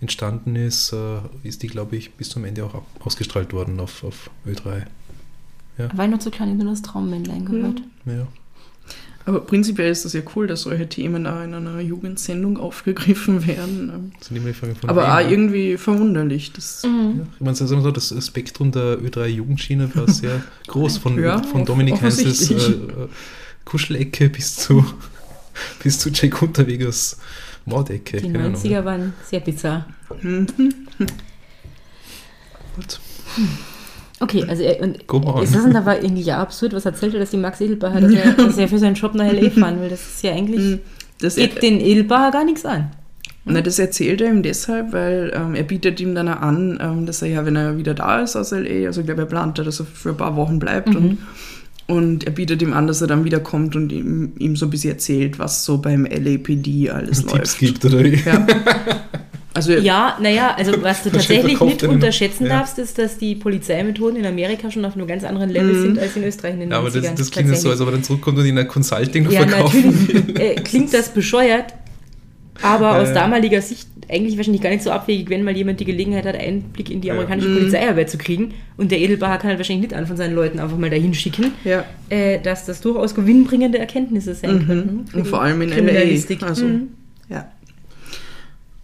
entstanden 0.00 0.54
ist, 0.54 0.92
äh, 0.92 1.18
ist 1.42 1.64
die, 1.64 1.66
glaube 1.66 1.96
ich, 1.96 2.12
bis 2.12 2.28
zum 2.28 2.44
Ende 2.44 2.64
auch 2.64 2.82
ausgestrahlt 3.00 3.52
worden 3.52 3.80
auf, 3.80 4.04
auf 4.04 4.30
Ö3. 4.46 4.84
Da 5.76 5.96
war 5.96 6.04
ich 6.04 6.10
noch 6.10 6.20
so 6.20 6.30
klein, 6.30 6.50
ich 6.50 6.62
nur 6.62 6.72
das 6.72 6.82
Traummännlein 6.82 7.44
gehört. 7.46 7.82
Ja. 8.06 8.28
Aber 9.26 9.40
prinzipiell 9.40 9.90
ist 9.90 10.04
das 10.04 10.14
ja 10.14 10.22
cool, 10.34 10.46
dass 10.46 10.62
solche 10.62 10.88
Themen 10.88 11.26
auch 11.26 11.42
in 11.42 11.52
einer 11.54 11.80
Jugendsendung 11.80 12.56
aufgegriffen 12.56 13.46
werden. 13.46 14.12
Sind 14.20 14.36
immer 14.38 14.48
die 14.48 14.54
Fragen 14.54 14.74
von 14.76 14.88
Aber 14.88 15.02
wem, 15.02 15.10
auch 15.10 15.20
ne? 15.20 15.30
irgendwie 15.30 15.76
verwunderlich. 15.76 16.52
Das, 16.52 16.82
Mhm. 16.84 17.18
Ja, 17.18 17.26
ich 17.34 17.40
meine, 17.40 17.54
sagen 17.54 17.82
so, 17.82 17.90
das 17.90 18.14
Spektrum 18.26 18.72
der 18.72 18.98
Ö3 18.98 19.26
Jugendschiene 19.26 19.94
war 19.94 20.08
sehr 20.12 20.42
groß, 20.68 20.98
von, 20.98 21.22
Ja, 21.22 21.42
von 21.42 21.64
Dominik 21.64 22.00
Heinzes 22.00 22.50
äh, 22.50 22.54
äh, 22.54 23.08
Kuschelecke 23.64 24.30
bis 24.30 24.56
zu, 24.56 24.84
bis 25.82 25.98
zu 25.98 26.08
Jack 26.10 26.40
Unterwegers 26.40 27.18
Mordecke. 27.66 28.16
Die 28.22 28.32
keine 28.32 28.46
Ahnung. 28.46 28.60
90er 28.60 28.84
waren 28.84 29.12
sehr 29.28 29.40
bizarr. 29.40 29.86
Gut. 32.76 33.00
Okay, 34.22 34.44
also 34.46 34.62
er, 34.62 34.80
und 34.82 34.96
ist 35.42 35.54
das 35.54 35.64
denn 35.64 35.76
aber 35.76 36.02
irgendwie 36.02 36.22
ja 36.22 36.38
absurd? 36.38 36.74
Was 36.74 36.84
erzählt 36.84 37.14
er, 37.14 37.20
dass 37.20 37.30
die 37.30 37.38
Max 37.38 37.60
Edelbacher, 37.60 38.00
dass, 38.02 38.12
er, 38.12 38.32
dass 38.36 38.58
er 38.58 38.68
für 38.68 38.78
seinen 38.78 38.94
Job 38.94 39.14
nach 39.14 39.24
L.A. 39.24 39.48
fahren 39.50 39.80
will? 39.80 39.88
Das 39.88 40.00
ist 40.00 40.22
ja 40.22 40.32
eigentlich, 40.32 40.60
Hm, 40.60 40.78
das, 41.20 41.36
geht 41.36 41.62
den 41.62 41.80
Edelbacher 41.80 42.30
gar 42.30 42.44
nichts 42.44 42.64
an. 42.66 42.90
na, 43.46 43.62
das 43.62 43.78
erzählt 43.78 44.20
er 44.20 44.28
ihm 44.30 44.42
deshalb, 44.42 44.92
weil 44.92 45.32
ähm, 45.34 45.54
er 45.54 45.62
bietet 45.62 46.00
ihm 46.00 46.14
dann 46.14 46.28
an, 46.28 46.78
ähm, 46.82 47.06
dass 47.06 47.22
er 47.22 47.28
ja, 47.28 47.46
wenn 47.46 47.56
er 47.56 47.78
wieder 47.78 47.94
da 47.94 48.20
ist 48.20 48.36
aus 48.36 48.52
L.A., 48.52 48.86
also 48.86 49.00
ich 49.00 49.06
glaube, 49.06 49.22
er 49.22 49.26
plant 49.26 49.58
da, 49.58 49.62
dass 49.64 49.80
er 49.80 49.86
für 49.86 50.10
ein 50.10 50.16
paar 50.18 50.36
Wochen 50.36 50.58
bleibt 50.58 50.88
Mhm. 50.90 50.96
und, 50.96 51.18
und 51.96 52.24
er 52.24 52.32
bietet 52.32 52.60
ihm 52.62 52.72
an, 52.74 52.86
dass 52.86 53.00
er 53.00 53.06
dann 53.08 53.24
wiederkommt 53.24 53.74
und 53.74 53.90
ihm, 53.90 54.32
ihm 54.38 54.54
so 54.54 54.66
ein 54.66 54.70
bisschen 54.70 54.92
erzählt, 54.92 55.38
was 55.38 55.64
so 55.64 55.78
beim 55.78 56.04
LAPD 56.04 56.90
alles 56.90 57.20
Tipps 57.20 57.32
läuft. 57.32 57.58
gibt, 57.58 57.84
oder 57.86 58.04
wie? 58.04 58.16
Ja. 58.16 58.46
Also 59.52 59.72
Ja, 59.72 60.16
naja, 60.22 60.54
also 60.56 60.72
was 60.82 61.02
du 61.02 61.10
tatsächlich 61.10 61.60
nicht 61.60 61.82
unterschätzen 61.82 62.46
Ja. 62.46 62.58
darfst, 62.60 62.78
ist, 62.78 62.98
dass 62.98 63.18
die 63.18 63.34
Polizeimethoden 63.34 64.16
in 64.20 64.26
Amerika 64.26 64.70
schon 64.70 64.84
auf 64.84 64.94
einem 64.96 65.06
ganz 65.06 65.24
anderen 65.24 65.50
Level 65.50 65.72
Mhm. 65.74 65.82
sind 65.82 65.98
als 65.98 66.16
in 66.16 66.24
Österreich 66.24 66.54
in 66.54 66.60
den 66.60 66.70
Ja, 66.70 66.78
aber 66.78 66.88
90ern. 66.88 67.00
das, 67.02 67.14
das 67.16 67.30
klingt 67.30 67.56
so, 67.56 67.70
als 67.70 67.80
ob 67.80 67.88
er 67.88 67.92
dann 67.92 68.04
zurückkommt 68.04 68.38
und 68.38 68.44
in 68.46 68.56
ein 68.58 68.68
Consulting 68.68 69.28
Ja, 69.30 69.42
verkaufen 69.46 70.06
natürlich 70.08 70.38
äh, 70.40 70.54
klingt 70.56 70.94
das 70.94 71.08
bescheuert, 71.08 71.74
aber 72.62 72.98
aus 73.00 73.08
Äh. 73.10 73.14
damaliger 73.14 73.60
Sicht 73.62 73.88
eigentlich 74.08 74.36
wahrscheinlich 74.36 74.60
gar 74.62 74.70
nicht 74.70 74.82
so 74.82 74.90
abwegig, 74.90 75.30
wenn 75.30 75.44
mal 75.44 75.56
jemand 75.56 75.78
die 75.78 75.84
Gelegenheit 75.84 76.26
hat, 76.26 76.34
Einblick 76.36 76.90
in 76.90 77.00
die 77.00 77.08
Ja. 77.08 77.14
amerikanische 77.14 77.48
Mhm. 77.48 77.58
Polizeiarbeit 77.58 78.10
zu 78.10 78.18
kriegen. 78.18 78.54
Und 78.76 78.90
der 78.90 78.98
Edelbacher 78.98 79.38
kann 79.38 79.50
halt 79.50 79.58
wahrscheinlich 79.60 79.90
nicht 79.90 79.94
an 79.94 80.06
von 80.08 80.16
seinen 80.16 80.34
Leuten 80.34 80.58
einfach 80.58 80.76
mal 80.76 80.90
dahin 80.90 81.14
schicken, 81.14 81.52
ja. 81.64 81.84
äh, 82.08 82.40
dass 82.40 82.66
das 82.66 82.80
durchaus 82.80 83.14
gewinnbringende 83.14 83.78
Erkenntnisse 83.78 84.34
sein 84.34 84.56
Mhm. 84.58 84.66
könnten. 84.66 85.06
für 85.06 85.16
Und 85.18 85.26
vor 85.28 85.42
allem 85.42 85.62
in. 85.62 85.70
LA. 85.70 86.44
Also, 86.46 86.64
Mhm. 86.66 86.88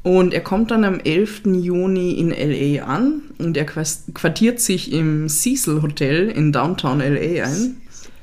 Und 0.07 0.33
er 0.33 0.41
kommt 0.41 0.71
dann 0.71 0.85
am 0.85 1.01
11. 1.01 1.47
Juni 1.47 2.13
in 2.13 2.31
LA 2.31 2.85
an 2.85 3.23
und 3.39 3.57
er 3.57 3.65
quartiert 3.65 4.61
sich 4.61 4.93
im 4.93 5.29
Cecil 5.29 5.83
Hotel 5.83 6.29
in 6.29 6.53
Downtown 6.53 7.01
LA 7.01 7.43
ein. 7.43 7.79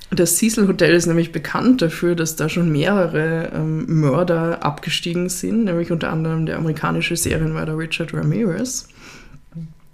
Das 0.10 0.38
Cecil 0.38 0.69
Hotel 0.69 0.96
ist 0.96 1.08
nämlich 1.08 1.34
bekannt 1.34 1.82
dafür, 1.82 2.15
dass 2.15 2.38
da 2.38 2.48
schon 2.48 2.72
mehrere 2.72 3.52
ähm, 3.54 4.00
Mörder 4.00 4.63
abgestiegen 4.63 5.28
sind, 5.28 5.65
nämlich 5.65 5.91
unter 5.91 6.10
anderem 6.10 6.46
der 6.46 6.56
amerikanische 6.56 7.17
Serienmörder 7.17 7.78
Richard 7.78 8.13
Ramirez. 8.13 8.88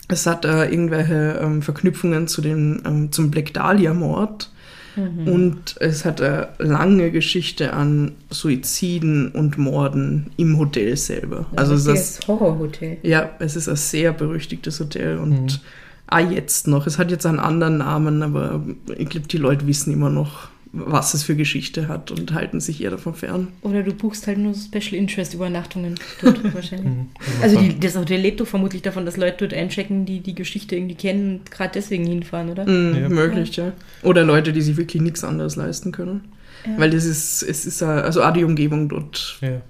Es 0.07 0.27
hat 0.27 0.45
da 0.45 0.65
irgendwelche 0.65 1.39
ähm, 1.41 1.63
Verknüpfungen 1.63 2.27
zu 2.27 2.41
den, 2.41 2.83
ähm, 2.85 3.11
zum 3.11 3.31
Black 3.31 3.51
Dahlia-Mord. 3.55 4.51
Und 4.95 5.75
es 5.79 6.05
hat 6.05 6.21
eine 6.21 6.49
lange 6.57 7.11
Geschichte 7.11 7.73
an 7.73 8.13
Suiziden 8.29 9.29
und 9.29 9.57
Morden 9.57 10.31
im 10.37 10.57
Hotel 10.57 10.97
selber. 10.97 11.45
Also 11.55 11.73
es 11.75 11.85
ist, 11.87 12.27
Horrorhotel. 12.27 12.97
ja, 13.03 13.29
es 13.39 13.55
ist 13.55 13.69
ein 13.69 13.75
sehr 13.75 14.13
berüchtigtes 14.13 14.79
Hotel 14.79 15.17
und 15.17 15.61
auch 16.07 16.31
jetzt 16.31 16.67
noch. 16.67 16.87
Es 16.87 16.97
hat 16.97 17.11
jetzt 17.11 17.25
einen 17.25 17.39
anderen 17.39 17.77
Namen, 17.77 18.23
aber 18.23 18.63
ich 18.97 19.09
glaube, 19.09 19.27
die 19.27 19.37
Leute 19.37 19.67
wissen 19.67 19.93
immer 19.93 20.09
noch, 20.09 20.49
was 20.71 21.13
es 21.15 21.23
für 21.23 21.35
Geschichte 21.35 21.87
hat 21.87 22.11
und 22.11 22.33
halten 22.33 22.59
sich 22.59 22.81
eher 22.83 22.91
davon 22.91 23.15
fern. 23.15 23.47
Oder 23.63 23.81
du 23.81 23.91
buchst 23.93 24.27
halt 24.27 24.37
nur 24.37 24.53
Special 24.53 24.93
Interest 24.93 25.33
Übernachtungen 25.33 25.95
dort 26.21 26.43
wahrscheinlich. 26.53 26.85
Mhm. 26.87 27.07
Also 27.41 27.59
die, 27.59 27.79
das 27.79 27.95
Hotel 27.97 28.19
lebt 28.21 28.39
doch 28.39 28.47
vermutlich 28.47 28.81
davon, 28.83 29.05
dass 29.05 29.17
Leute 29.17 29.37
dort 29.47 29.53
einchecken, 29.59 30.05
die 30.05 30.19
die 30.19 30.35
Geschichte 30.35 30.75
irgendwie 30.75 30.95
kennen 30.95 31.39
und 31.39 31.51
gerade 31.51 31.71
deswegen 31.73 32.05
hinfahren, 32.05 32.49
oder? 32.49 32.65
Mhm, 32.69 32.95
Ja. 33.01 33.09
Möglich, 33.09 33.55
ja. 33.55 33.73
Oder 34.03 34.23
Leute, 34.23 34.53
die 34.53 34.61
sich 34.61 34.77
wirklich 34.77 35.01
nichts 35.01 35.23
anderes 35.23 35.55
leisten 35.55 35.91
können. 35.91 36.25
Ja. 36.65 36.73
Weil 36.77 36.91
das 36.91 37.05
ist, 37.05 37.41
es 37.41 37.65
ist, 37.65 37.81
eine- 37.81 38.03
also 38.03 38.21
auch 38.21 38.33
die 38.33 38.43
Umgebung 38.43 38.89
dort. 38.89 39.39
Ja. 39.41 39.61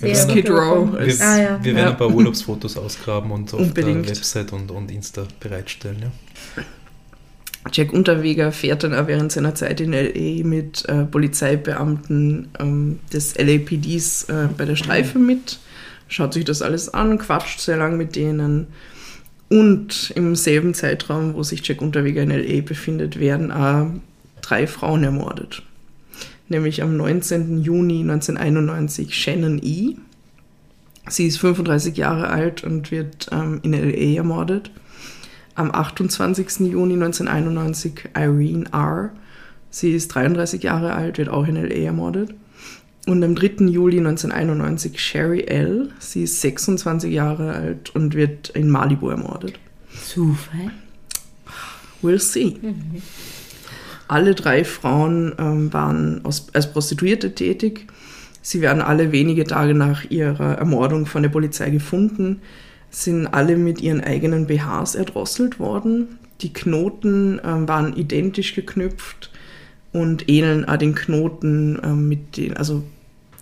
Sehr 0.00 0.14
Skid 0.16 0.50
Row 0.50 0.90
Wir, 0.92 0.98
ist- 1.02 1.20
Wir, 1.20 1.26
ah, 1.28 1.38
ja. 1.40 1.58
wir 1.62 1.74
werden 1.76 1.84
Ja. 1.86 1.90
ein 1.92 1.96
paar 1.96 2.10
Urlaubsfotos 2.12 2.76
ausgraben 2.76 3.30
und 3.30 3.54
auf 3.54 3.60
Unbedingt. 3.60 4.08
der 4.08 4.16
Website 4.16 4.52
und, 4.52 4.72
und 4.72 4.90
Insta 4.90 5.22
bereitstellen. 5.38 5.98
Ja. 6.02 6.62
Jack 7.72 7.92
Unterweger 7.92 8.52
fährt 8.52 8.84
dann 8.84 8.94
auch 8.94 9.06
während 9.06 9.32
seiner 9.32 9.54
Zeit 9.54 9.80
in 9.80 9.92
L.A. 9.92 10.46
mit 10.46 10.88
äh, 10.88 11.04
Polizeibeamten 11.04 12.48
ähm, 12.58 13.00
des 13.12 13.36
LAPDs 13.36 14.24
äh, 14.24 14.48
bei 14.56 14.64
der 14.64 14.76
Streife 14.76 15.18
mit, 15.18 15.58
schaut 16.08 16.34
sich 16.34 16.44
das 16.44 16.62
alles 16.62 16.92
an, 16.94 17.18
quatscht 17.18 17.60
sehr 17.60 17.76
lang 17.76 17.96
mit 17.96 18.16
denen. 18.16 18.68
Und 19.50 20.12
im 20.14 20.36
selben 20.36 20.74
Zeitraum, 20.74 21.34
wo 21.34 21.42
sich 21.42 21.66
Jack 21.66 21.80
Unterweger 21.80 22.22
in 22.22 22.30
L.A. 22.30 22.60
befindet, 22.60 23.18
werden 23.18 23.50
auch 23.50 23.88
drei 24.42 24.66
Frauen 24.66 25.04
ermordet. 25.04 25.62
Nämlich 26.48 26.82
am 26.82 26.96
19. 26.96 27.62
Juni 27.62 28.00
1991 28.00 29.14
Shannon 29.14 29.60
E. 29.62 29.96
Sie 31.08 31.26
ist 31.26 31.38
35 31.38 31.96
Jahre 31.96 32.28
alt 32.28 32.64
und 32.64 32.90
wird 32.90 33.28
ähm, 33.32 33.60
in 33.62 33.74
L.A. 33.74 34.16
ermordet. 34.18 34.70
Am 35.58 35.74
28. 35.74 36.70
Juni 36.70 36.94
1991 36.94 38.10
Irene 38.16 38.66
R. 38.72 39.10
Sie 39.70 39.92
ist 39.92 40.14
33 40.14 40.62
Jahre 40.62 40.92
alt, 40.92 41.18
wird 41.18 41.28
auch 41.28 41.48
in 41.48 41.56
L.A. 41.56 41.86
ermordet. 41.86 42.32
Und 43.06 43.24
am 43.24 43.34
3. 43.34 43.64
Juli 43.64 43.98
1991 43.98 45.00
Sherry 45.00 45.40
L. 45.48 45.90
Sie 45.98 46.22
ist 46.22 46.40
26 46.42 47.12
Jahre 47.12 47.54
alt 47.54 47.92
und 47.96 48.14
wird 48.14 48.50
in 48.50 48.70
Malibu 48.70 49.08
ermordet. 49.08 49.58
Zufall. 50.06 50.70
We'll 52.02 52.20
see. 52.20 52.56
Alle 54.06 54.36
drei 54.36 54.62
Frauen 54.62 55.34
ähm, 55.40 55.72
waren 55.72 56.24
aus, 56.24 56.46
als 56.52 56.72
Prostituierte 56.72 57.34
tätig. 57.34 57.88
Sie 58.42 58.60
werden 58.60 58.80
alle 58.80 59.10
wenige 59.10 59.42
Tage 59.42 59.74
nach 59.74 60.08
ihrer 60.08 60.58
Ermordung 60.58 61.06
von 61.06 61.24
der 61.24 61.30
Polizei 61.30 61.70
gefunden, 61.70 62.42
sind 62.90 63.26
alle 63.26 63.56
mit 63.56 63.80
ihren 63.80 64.02
eigenen 64.02 64.46
BHs 64.46 64.94
erdrosselt 64.94 65.58
worden. 65.58 66.18
Die 66.40 66.52
Knoten 66.52 67.40
ähm, 67.44 67.68
waren 67.68 67.96
identisch 67.96 68.54
geknüpft 68.54 69.30
und 69.92 70.28
ähneln 70.28 70.64
auch 70.64 70.76
den 70.76 70.94
Knoten 70.94 71.78
ähm, 71.82 72.08
mit 72.08 72.36
den, 72.36 72.56
also 72.56 72.82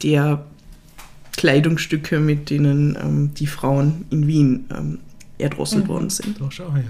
der 0.03 0.45
Kleidungsstücke, 1.37 2.19
mit 2.19 2.51
denen 2.51 2.97
ähm, 3.01 3.35
die 3.35 3.47
Frauen 3.47 4.07
in 4.11 4.27
Wien 4.27 4.67
ähm, 4.77 4.99
erdrosselt 5.39 5.89
worden 5.89 6.11
sind. 6.11 6.41
Da 6.41 6.51
schau 6.51 6.73
her. 6.75 6.85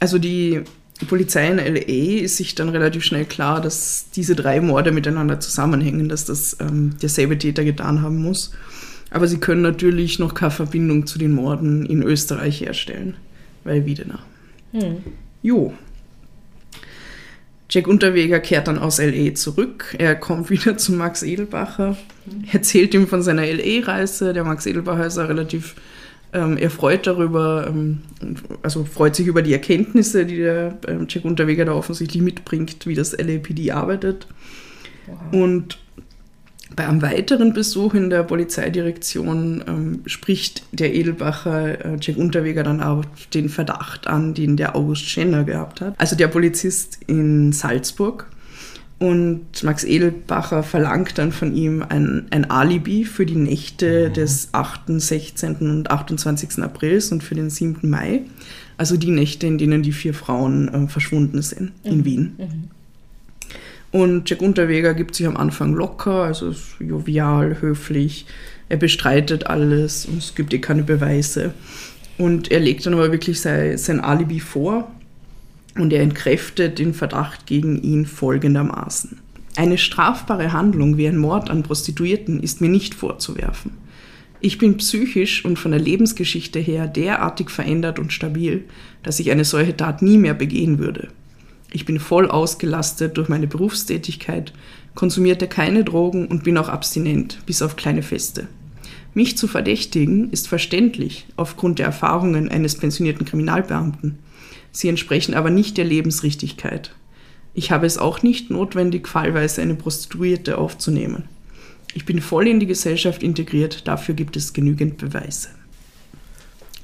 Also 0.00 0.18
die 0.18 0.62
Polizei 1.08 1.48
in 1.48 1.58
LA 1.58 2.22
ist 2.24 2.36
sich 2.36 2.54
dann 2.54 2.68
relativ 2.68 3.04
schnell 3.04 3.24
klar, 3.24 3.60
dass 3.60 4.06
diese 4.14 4.34
drei 4.34 4.60
Morde 4.60 4.92
miteinander 4.92 5.40
zusammenhängen, 5.40 6.08
dass 6.08 6.24
das 6.24 6.56
ähm, 6.60 6.96
derselbe 7.00 7.38
Täter 7.38 7.64
getan 7.64 8.02
haben 8.02 8.22
muss. 8.22 8.52
Aber 9.14 9.28
sie 9.28 9.38
können 9.38 9.62
natürlich 9.62 10.18
noch 10.18 10.34
keine 10.34 10.50
Verbindung 10.50 11.06
zu 11.06 11.20
den 11.20 11.30
Morden 11.30 11.86
in 11.86 12.02
Österreich 12.02 12.60
herstellen, 12.60 13.14
weil 13.62 13.86
Wiedener. 13.86 14.18
Hm. 14.72 14.96
Jo. 15.40 15.72
Jack 17.70 17.86
Unterweger 17.86 18.40
kehrt 18.40 18.66
dann 18.66 18.76
aus 18.76 18.98
LA 18.98 19.36
zurück. 19.36 19.94
Er 19.98 20.16
kommt 20.16 20.50
wieder 20.50 20.76
zu 20.76 20.94
Max 20.94 21.22
Edelbacher, 21.22 21.96
erzählt 22.50 22.92
ihm 22.92 23.06
von 23.06 23.22
seiner 23.22 23.46
LA-Reise. 23.46 24.32
Der 24.32 24.42
Max 24.42 24.66
Edelbacher 24.66 25.06
ist 25.06 25.18
auch 25.18 25.28
relativ 25.28 25.76
ähm, 26.32 26.56
erfreut 26.56 27.06
darüber, 27.06 27.68
ähm, 27.68 28.00
also 28.64 28.84
freut 28.84 29.14
sich 29.14 29.28
über 29.28 29.42
die 29.42 29.52
Erkenntnisse, 29.52 30.26
die 30.26 30.38
der 30.38 30.76
ähm, 30.88 31.06
Jack 31.08 31.24
Unterweger 31.24 31.64
da 31.64 31.72
offensichtlich 31.72 32.20
mitbringt, 32.20 32.84
wie 32.88 32.96
das 32.96 33.16
LAPD 33.16 33.70
arbeitet. 33.70 34.26
Und 35.30 35.78
Bei 36.76 36.88
einem 36.88 37.02
weiteren 37.02 37.52
Besuch 37.52 37.94
in 37.94 38.10
der 38.10 38.22
Polizeidirektion 38.24 39.64
ähm, 39.66 40.00
spricht 40.06 40.64
der 40.72 40.94
Edelbacher 40.94 41.84
äh, 41.84 41.96
Jack 42.00 42.16
Unterweger 42.16 42.62
dann 42.62 42.82
auch 42.82 43.04
den 43.32 43.48
Verdacht 43.48 44.06
an, 44.06 44.34
den 44.34 44.56
der 44.56 44.74
August 44.74 45.08
Schenner 45.08 45.44
gehabt 45.44 45.80
hat. 45.80 45.94
Also 45.98 46.16
der 46.16 46.28
Polizist 46.28 46.98
in 47.06 47.52
Salzburg. 47.52 48.28
Und 48.98 49.62
Max 49.62 49.84
Edelbacher 49.84 50.62
verlangt 50.62 51.18
dann 51.18 51.32
von 51.32 51.54
ihm 51.54 51.84
ein, 51.86 52.26
ein 52.30 52.50
Alibi 52.50 53.04
für 53.04 53.26
die 53.26 53.36
Nächte 53.36 54.10
des 54.10 54.48
8., 54.52 54.82
16. 54.86 55.56
und 55.56 55.90
28. 55.90 56.62
Aprils 56.62 57.12
und 57.12 57.22
für 57.22 57.34
den 57.34 57.50
7. 57.50 57.88
Mai. 57.88 58.22
Also 58.76 58.96
die 58.96 59.10
Nächte, 59.10 59.46
in 59.46 59.58
denen 59.58 59.82
die 59.82 59.92
vier 59.92 60.14
Frauen 60.14 60.68
äh, 60.68 60.88
verschwunden 60.88 61.42
sind 61.42 61.72
in 61.82 62.04
Wien. 62.04 62.70
Und 63.94 64.28
Jack 64.28 64.42
Unterweger 64.42 64.92
gibt 64.92 65.14
sich 65.14 65.24
am 65.24 65.36
Anfang 65.36 65.72
locker, 65.72 66.24
also 66.24 66.48
ist 66.48 66.74
jovial, 66.80 67.60
höflich. 67.60 68.26
Er 68.68 68.76
bestreitet 68.76 69.46
alles 69.46 70.04
und 70.04 70.18
es 70.18 70.34
gibt 70.34 70.52
eh 70.52 70.58
keine 70.58 70.82
Beweise. 70.82 71.54
Und 72.18 72.50
er 72.50 72.58
legt 72.58 72.84
dann 72.84 72.94
aber 72.94 73.12
wirklich 73.12 73.40
sein, 73.40 73.78
sein 73.78 74.00
Alibi 74.00 74.40
vor 74.40 74.90
und 75.76 75.92
er 75.92 76.02
entkräftet 76.02 76.80
den 76.80 76.92
Verdacht 76.92 77.46
gegen 77.46 77.80
ihn 77.80 78.04
folgendermaßen. 78.04 79.20
Eine 79.54 79.78
strafbare 79.78 80.52
Handlung 80.52 80.96
wie 80.96 81.06
ein 81.06 81.16
Mord 81.16 81.48
an 81.48 81.62
Prostituierten 81.62 82.42
ist 82.42 82.60
mir 82.60 82.70
nicht 82.70 82.96
vorzuwerfen. 82.96 83.74
Ich 84.40 84.58
bin 84.58 84.76
psychisch 84.78 85.44
und 85.44 85.56
von 85.56 85.70
der 85.70 85.80
Lebensgeschichte 85.80 86.58
her 86.58 86.88
derartig 86.88 87.48
verändert 87.48 88.00
und 88.00 88.12
stabil, 88.12 88.64
dass 89.04 89.20
ich 89.20 89.30
eine 89.30 89.44
solche 89.44 89.76
Tat 89.76 90.02
nie 90.02 90.18
mehr 90.18 90.34
begehen 90.34 90.80
würde. 90.80 91.10
Ich 91.74 91.84
bin 91.84 91.98
voll 91.98 92.30
ausgelastet 92.30 93.16
durch 93.16 93.28
meine 93.28 93.48
Berufstätigkeit, 93.48 94.52
konsumierte 94.94 95.48
keine 95.48 95.82
Drogen 95.82 96.28
und 96.28 96.44
bin 96.44 96.56
auch 96.56 96.68
abstinent, 96.68 97.38
bis 97.46 97.62
auf 97.62 97.74
kleine 97.74 98.04
Feste. 98.04 98.46
Mich 99.12 99.36
zu 99.36 99.48
verdächtigen 99.48 100.30
ist 100.30 100.46
verständlich 100.46 101.26
aufgrund 101.34 101.80
der 101.80 101.86
Erfahrungen 101.86 102.48
eines 102.48 102.76
pensionierten 102.76 103.26
Kriminalbeamten. 103.26 104.20
Sie 104.70 104.88
entsprechen 104.88 105.34
aber 105.34 105.50
nicht 105.50 105.76
der 105.76 105.84
Lebensrichtigkeit. 105.84 106.94
Ich 107.54 107.72
habe 107.72 107.86
es 107.86 107.98
auch 107.98 108.22
nicht 108.22 108.50
notwendig, 108.50 109.08
fallweise 109.08 109.60
eine 109.60 109.74
Prostituierte 109.74 110.58
aufzunehmen. 110.58 111.24
Ich 111.92 112.04
bin 112.04 112.20
voll 112.20 112.46
in 112.46 112.60
die 112.60 112.66
Gesellschaft 112.66 113.20
integriert, 113.24 113.88
dafür 113.88 114.14
gibt 114.14 114.36
es 114.36 114.52
genügend 114.52 114.98
Beweise. 114.98 115.48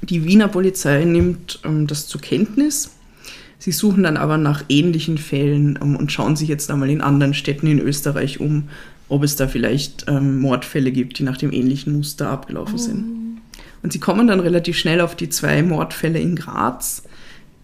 Die 0.03 0.25
Wiener 0.25 0.49
Polizei 0.49 1.05
nimmt 1.05 1.61
ähm, 1.65 1.87
das 1.87 2.09
zur 2.09 2.21
Kenntnis. 2.21 2.91
Sie 3.61 3.73
suchen 3.73 4.03
dann 4.03 4.17
aber 4.17 4.39
nach 4.39 4.65
ähnlichen 4.71 5.19
Fällen 5.19 5.79
ähm, 5.81 5.95
und 5.95 6.11
schauen 6.11 6.35
sich 6.35 6.49
jetzt 6.49 6.71
einmal 6.71 6.91
in 6.91 7.03
anderen 7.03 7.35
Städten 7.35 7.67
in 7.67 7.79
Österreich 7.79 8.41
um, 8.41 8.65
ob 9.09 9.23
es 9.23 9.37
da 9.37 9.47
vielleicht 9.49 10.07
ähm, 10.09 10.41
Mordfälle 10.41 10.91
gibt, 10.91 11.19
die 11.19 11.25
nach 11.25 11.37
dem 11.37 11.53
ähnlichen 11.53 11.93
Muster 11.93 12.31
abgelaufen 12.31 12.79
sind. 12.79 13.41
Und 13.83 13.93
sie 13.93 14.01
kommen 14.01 14.27
dann 14.29 14.41
relativ 14.41 14.79
schnell 14.79 15.01
auf 15.01 15.15
die 15.15 15.29
zwei 15.29 15.63
Mordfälle 15.63 16.19
in 16.19 16.37
Graz, 16.37 17.03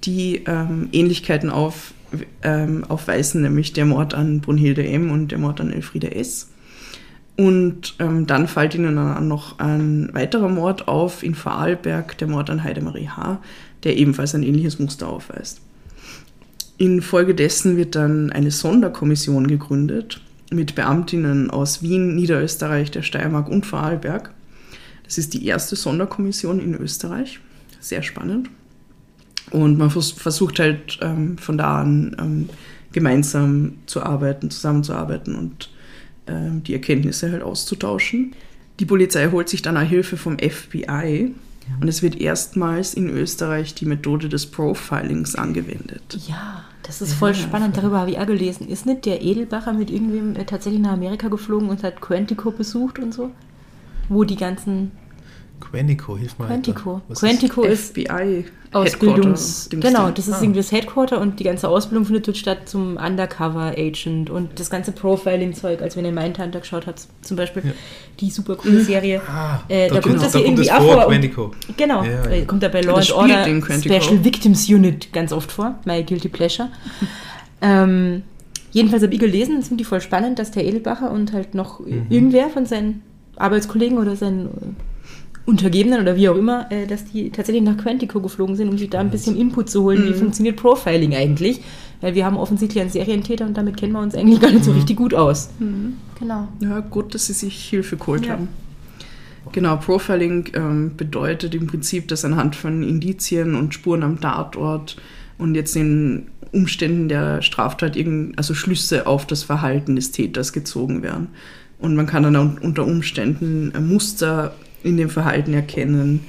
die 0.04 0.42
ähm, 0.46 0.88
Ähnlichkeiten 0.92 1.48
auf, 1.48 1.94
ähm, 2.42 2.84
aufweisen, 2.84 3.42
nämlich 3.42 3.72
der 3.72 3.86
Mord 3.86 4.12
an 4.12 4.40
Brunhilde 4.40 4.86
M. 4.86 5.10
und 5.10 5.28
der 5.28 5.38
Mord 5.38 5.60
an 5.60 5.72
Elfriede 5.72 6.14
S. 6.14 6.50
Und 7.38 7.94
ähm, 8.00 8.26
dann 8.26 8.48
fällt 8.48 8.74
ihnen 8.74 8.96
dann 8.96 9.28
noch 9.28 9.58
ein 9.60 10.10
weiterer 10.12 10.48
Mord 10.48 10.88
auf 10.88 11.22
in 11.22 11.34
Vorarlberg, 11.34 12.18
der 12.18 12.28
Mord 12.28 12.50
an 12.50 12.64
Heidemarie 12.64 13.08
H., 13.08 13.40
der 13.84 13.96
ebenfalls 13.96 14.34
ein 14.34 14.42
ähnliches 14.42 14.78
Muster 14.78 15.08
aufweist. 15.08 15.60
Infolgedessen 16.78 17.76
wird 17.76 17.94
dann 17.94 18.30
eine 18.32 18.50
Sonderkommission 18.50 19.46
gegründet 19.46 20.20
mit 20.50 20.74
Beamtinnen 20.74 21.50
aus 21.50 21.82
Wien, 21.82 22.14
Niederösterreich, 22.14 22.90
der 22.90 23.02
Steiermark 23.02 23.48
und 23.48 23.66
Vorarlberg. 23.66 24.32
Das 25.04 25.18
ist 25.18 25.34
die 25.34 25.46
erste 25.46 25.76
Sonderkommission 25.76 26.60
in 26.60 26.74
Österreich. 26.74 27.40
Sehr 27.80 28.02
spannend. 28.02 28.50
Und 29.50 29.78
man 29.78 29.90
vers 29.90 30.10
versucht 30.10 30.58
halt 30.58 30.98
ähm, 31.00 31.38
von 31.38 31.56
da 31.56 31.80
an 31.80 32.16
ähm, 32.18 32.48
gemeinsam 32.92 33.74
zu 33.86 34.02
arbeiten, 34.02 34.50
zusammenzuarbeiten 34.50 35.36
und 35.36 35.70
ähm, 36.26 36.62
die 36.64 36.72
Erkenntnisse 36.72 37.30
halt 37.30 37.42
auszutauschen. 37.42 38.34
Die 38.80 38.86
Polizei 38.86 39.30
holt 39.30 39.48
sich 39.48 39.62
dann 39.62 39.76
auch 39.76 39.82
Hilfe 39.82 40.16
vom 40.16 40.38
FBI 40.38 41.32
und 41.80 41.88
es 41.88 42.02
wird 42.02 42.20
erstmals 42.20 42.94
in 42.94 43.08
Österreich 43.08 43.74
die 43.74 43.86
Methode 43.86 44.28
des 44.28 44.46
Profilings 44.46 45.34
angewendet. 45.34 46.18
Ja, 46.26 46.64
das 46.82 47.02
ist 47.02 47.14
voll 47.14 47.34
spannend. 47.34 47.76
Darüber 47.76 47.98
habe 47.98 48.10
ich 48.10 48.18
auch 48.18 48.26
gelesen. 48.26 48.68
Ist 48.68 48.86
nicht 48.86 49.06
der 49.06 49.22
Edelbacher 49.22 49.72
mit 49.72 49.90
irgendwem 49.90 50.36
äh, 50.36 50.44
tatsächlich 50.44 50.80
nach 50.80 50.92
Amerika 50.92 51.28
geflogen 51.28 51.68
und 51.68 51.82
hat 51.82 52.00
Quantico 52.00 52.50
besucht 52.50 52.98
und 52.98 53.12
so? 53.12 53.30
Wo 54.08 54.24
die 54.24 54.36
ganzen 54.36 54.92
Quantico, 55.60 56.16
hilf 56.16 56.38
mal. 56.38 56.46
Quantico. 56.46 57.00
Quantico 57.14 57.62
ist, 57.62 57.90
FBI 57.92 58.44
Ausbildungs... 58.72 59.68
Genau, 59.70 60.10
das 60.10 60.28
ist 60.28 60.34
Ah. 60.34 60.42
irgendwie 60.42 60.60
das 60.60 60.70
Headquarter 60.70 61.20
und 61.20 61.40
die 61.40 61.44
ganze 61.44 61.68
Ausbildung 61.68 62.04
findet 62.04 62.28
dort 62.28 62.36
statt 62.36 62.68
zum 62.68 62.96
Undercover-Agent 62.98 64.28
und 64.28 64.58
das 64.60 64.68
ganze 64.70 64.92
Profiling-Zeug, 64.92 65.80
als 65.80 65.96
wenn 65.96 66.04
ihr 66.04 66.12
Mindhunter 66.12 66.60
geschaut 66.60 66.86
habt, 66.86 67.06
zum 67.22 67.36
Beispiel, 67.36 67.62
Ja. 67.64 67.72
die 68.20 68.30
super 68.30 68.56
coole 68.56 68.80
Serie. 68.82 69.22
Ah, 69.26 69.60
Äh, 69.68 69.88
da 69.88 69.94
da, 69.94 70.00
kommt 70.00 70.16
das 70.22 70.32
da 70.32 70.38
hier 70.38 70.48
irgendwie 70.48 70.70
auch 70.70 70.82
vor. 70.82 71.06
Quantico. 71.06 71.50
Genau, 71.76 72.04
Ja, 72.04 72.30
ja. 72.30 72.44
kommt 72.44 72.62
da 72.62 72.68
bei 72.68 72.82
Law 72.82 72.96
and 72.96 73.12
Order. 73.12 73.44
Special 73.80 74.24
Victims 74.24 74.68
Unit 74.68 75.12
ganz 75.12 75.32
oft 75.32 75.50
vor, 75.50 75.76
My 75.86 76.02
Guilty 76.02 76.28
Pleasure. 76.28 76.68
ähm, 77.62 78.22
jedenfalls 78.72 79.02
habe 79.02 79.14
ich 79.14 79.20
gelesen, 79.20 79.56
das 79.58 79.68
finde 79.68 79.82
ich 79.82 79.88
voll 79.88 80.00
spannend, 80.00 80.38
dass 80.38 80.50
der 80.50 80.64
Edelbacher 80.64 81.10
und 81.10 81.32
halt 81.32 81.54
noch 81.54 81.80
Mhm. 81.80 82.06
irgendwer 82.10 82.50
von 82.50 82.66
seinen 82.66 83.02
Arbeitskollegen 83.36 83.98
oder 83.98 84.16
seinen 84.16 84.76
Untergebenen 85.46 86.00
oder 86.02 86.16
wie 86.16 86.28
auch 86.28 86.36
immer, 86.36 86.70
äh, 86.72 86.86
dass 86.86 87.04
die 87.04 87.30
tatsächlich 87.30 87.62
nach 87.64 87.76
Quantico 87.76 88.20
geflogen 88.20 88.56
sind, 88.56 88.68
um 88.68 88.76
sich 88.76 88.90
da 88.90 88.98
ein 89.00 89.10
bisschen 89.10 89.36
Input 89.36 89.70
zu 89.70 89.84
holen, 89.84 90.04
wie 90.04 90.12
funktioniert 90.12 90.56
Profiling 90.56 91.14
eigentlich. 91.14 91.60
Weil 92.00 92.14
wir 92.14 92.26
haben 92.26 92.36
offensichtlich 92.36 92.80
einen 92.82 92.90
Serientäter 92.90 93.46
und 93.46 93.56
damit 93.56 93.76
kennen 93.76 93.92
wir 93.92 94.00
uns 94.00 94.14
eigentlich 94.14 94.40
gar 94.40 94.50
nicht 94.50 94.64
so 94.64 94.72
richtig 94.72 94.96
gut 94.96 95.14
aus. 95.14 95.48
Genau. 96.18 96.48
Ja, 96.60 96.80
gut, 96.80 97.14
dass 97.14 97.26
sie 97.28 97.32
sich 97.32 97.56
Hilfe 97.70 97.96
geholt 97.96 98.26
Ja. 98.26 98.32
haben. 98.32 98.48
Genau, 99.52 99.76
Profiling 99.76 100.50
ähm, 100.54 100.90
bedeutet 100.96 101.54
im 101.54 101.68
Prinzip, 101.68 102.08
dass 102.08 102.24
anhand 102.24 102.56
von 102.56 102.82
Indizien 102.82 103.54
und 103.54 103.72
Spuren 103.72 104.02
am 104.02 104.20
Tatort 104.20 104.96
und 105.38 105.54
jetzt 105.54 105.76
den 105.76 106.26
Umständen 106.52 107.08
der 107.08 107.40
Straftat 107.42 107.96
irgend, 107.96 108.36
also 108.36 108.54
Schlüsse 108.54 109.06
auf 109.06 109.24
das 109.26 109.44
Verhalten 109.44 109.94
des 109.96 110.10
Täters 110.10 110.52
gezogen 110.52 111.02
werden. 111.02 111.28
Und 111.78 111.94
man 111.94 112.06
kann 112.06 112.24
dann 112.24 112.34
un- 112.36 112.58
unter 112.60 112.84
Umständen 112.86 113.72
Muster 113.88 114.54
in 114.82 114.96
dem 114.96 115.10
Verhalten 115.10 115.54
erkennen, 115.54 116.24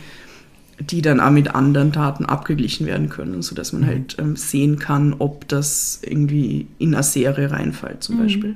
die 0.79 1.01
dann 1.01 1.19
auch 1.19 1.31
mit 1.31 1.55
anderen 1.55 1.91
Taten 1.91 2.25
abgeglichen 2.25 2.85
werden 2.85 3.09
können, 3.09 3.41
sodass 3.41 3.73
man 3.73 3.85
halt 3.85 4.17
ähm, 4.19 4.35
sehen 4.35 4.77
kann, 4.77 5.15
ob 5.17 5.47
das 5.47 6.01
irgendwie 6.03 6.67
in 6.77 6.93
eine 6.93 7.03
Serie 7.03 7.51
reinfällt 7.51 8.03
zum 8.03 8.19
Beispiel. 8.19 8.55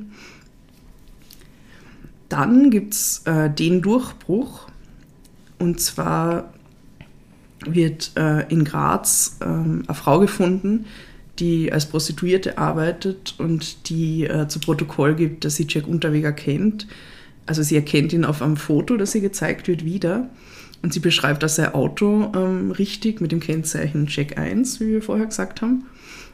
Dann 2.29 2.69
gibt 2.69 2.93
es 2.93 3.23
äh, 3.25 3.49
den 3.49 3.81
Durchbruch. 3.81 4.67
Und 5.59 5.81
zwar 5.81 6.53
wird 7.65 8.11
äh, 8.15 8.47
in 8.47 8.63
Graz 8.63 9.37
ähm, 9.41 9.83
eine 9.85 9.95
Frau 9.95 10.19
gefunden, 10.19 10.85
die 11.39 11.73
als 11.73 11.87
Prostituierte 11.87 12.57
arbeitet 12.57 13.35
und 13.37 13.89
die 13.89 14.23
äh, 14.23 14.47
zu 14.47 14.59
Protokoll 14.59 15.15
gibt, 15.15 15.43
dass 15.43 15.55
sie 15.55 15.65
Jack 15.67 15.87
Unterweger 15.87 16.31
kennt. 16.31 16.87
Also 17.45 17.63
sie 17.63 17.75
erkennt 17.75 18.13
ihn 18.13 18.25
auf 18.25 18.41
einem 18.41 18.57
Foto, 18.57 18.97
das 18.97 19.15
ihr 19.15 19.21
gezeigt 19.21 19.67
wird, 19.67 19.83
wieder. 19.85 20.29
Und 20.81 20.93
sie 20.93 20.99
beschreibt 20.99 21.43
das 21.43 21.55
sein 21.55 21.73
Auto 21.73 22.31
ähm, 22.35 22.71
richtig 22.71 23.21
mit 23.21 23.31
dem 23.31 23.39
Kennzeichen 23.39 24.07
Jack 24.09 24.37
1, 24.37 24.79
wie 24.79 24.87
wir 24.87 25.01
vorher 25.01 25.27
gesagt 25.27 25.61
haben. 25.61 25.85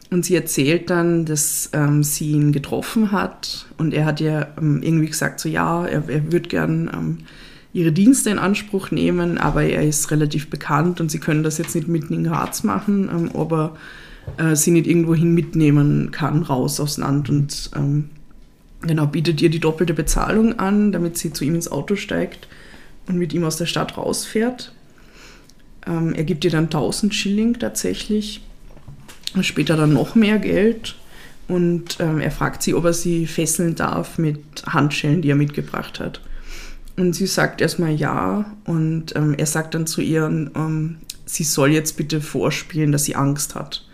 Und 0.10 0.24
sie 0.24 0.36
erzählt 0.36 0.90
dann, 0.90 1.26
dass 1.26 1.70
ähm, 1.74 2.02
sie 2.02 2.32
ihn 2.32 2.54
getroffen 2.54 3.12
hat 3.12 3.66
und 3.78 3.94
er 3.94 4.06
hat 4.06 4.22
ihr 4.22 4.48
ähm, 4.58 4.82
irgendwie 4.82 5.08
gesagt, 5.08 5.42
so 5.42 5.50
ja, 5.50 5.86
er, 5.86 6.08
er 6.08 6.32
würde 6.32 6.48
gern 6.48 6.90
ähm, 6.94 7.18
ihre 7.74 7.92
Dienste 7.92 8.30
in 8.30 8.40
Anspruch 8.40 8.90
nehmen, 8.90 9.38
aber 9.38 9.64
er 9.64 9.84
ist 9.84 10.10
relativ 10.10 10.50
bekannt 10.50 11.02
und 11.02 11.12
sie 11.12 11.20
können 11.20 11.44
das 11.44 11.58
jetzt 11.58 11.76
nicht 11.76 11.90
mitten 11.90 12.14
in 12.14 12.24
Graz 12.24 12.64
machen, 12.64 13.10
ähm, 13.14 13.32
ob 13.34 13.52
er 13.52 13.76
äh, 14.38 14.56
sie 14.56 14.72
nicht 14.72 14.88
irgendwohin 14.88 15.34
mitnehmen 15.34 16.12
kann, 16.12 16.42
raus 16.44 16.80
aufs 16.80 16.98
Land 16.98 17.30
und 17.30 17.72
ähm, 17.76 18.10
genau, 18.82 19.08
bietet 19.08 19.42
ihr 19.42 19.50
die 19.50 19.60
doppelte 19.60 19.94
Bezahlung 19.94 20.60
an, 20.60 20.92
damit 20.92 21.18
sie 21.18 21.34
zu 21.34 21.44
ihm 21.44 21.56
ins 21.56 21.72
Auto 21.72 21.96
steigt 21.96 22.48
und 23.08 23.18
mit 23.18 23.34
ihm 23.34 23.44
aus 23.44 23.58
der 23.58 23.66
Stadt 23.66 23.98
rausfährt. 23.98 24.74
Ähm, 25.86 26.14
er 26.14 26.24
gibt 26.24 26.44
ihr 26.46 26.52
dann 26.52 26.66
1000 26.66 27.14
Schilling 27.14 27.58
tatsächlich 27.60 28.42
später 29.42 29.76
dann 29.76 29.94
noch 29.94 30.16
mehr 30.16 30.40
Geld. 30.40 30.96
Und 31.48 31.98
ähm, 32.00 32.20
er 32.20 32.32
fragt 32.32 32.62
sie, 32.62 32.74
ob 32.74 32.86
er 32.86 32.94
sie 32.94 33.26
fesseln 33.26 33.76
darf 33.76 34.18
mit 34.18 34.42
Handschellen, 34.66 35.22
die 35.22 35.30
er 35.30 35.36
mitgebracht 35.36 36.00
hat. 36.00 36.22
Und 36.98 37.14
sie 37.14 37.28
sagt 37.28 37.62
erstmal 37.62 37.94
ja. 37.94 38.54
Und 38.66 39.16
ähm, 39.16 39.34
er 39.38 39.46
sagt 39.46 39.74
dann 39.74 39.88
zu 39.88 40.02
ihr, 40.02 40.26
ähm, 40.26 40.98
sie 41.26 41.44
soll 41.44 41.72
jetzt 41.72 41.96
bitte 41.96 42.20
vorspielen, 42.20 42.92
dass 42.92 43.06
sie 43.06 43.16
Angst 43.16 43.56
hat. 43.56 43.86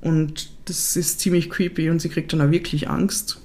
Und 0.00 0.50
das 0.64 0.96
ist 0.96 1.20
ziemlich 1.20 1.50
creepy 1.50 1.90
und 1.90 2.00
sie 2.00 2.08
kriegt 2.08 2.32
dann 2.32 2.40
auch 2.40 2.50
wirklich 2.50 2.88
Angst. 2.88 3.40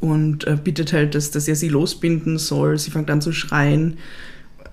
Und 0.00 0.46
äh, 0.46 0.56
bittet 0.62 0.92
halt, 0.92 1.14
dass, 1.14 1.30
dass 1.30 1.48
er 1.48 1.56
sie 1.56 1.68
losbinden 1.68 2.38
soll. 2.38 2.78
Sie 2.78 2.90
fängt 2.90 3.10
an 3.10 3.20
zu 3.20 3.32
schreien. 3.32 3.98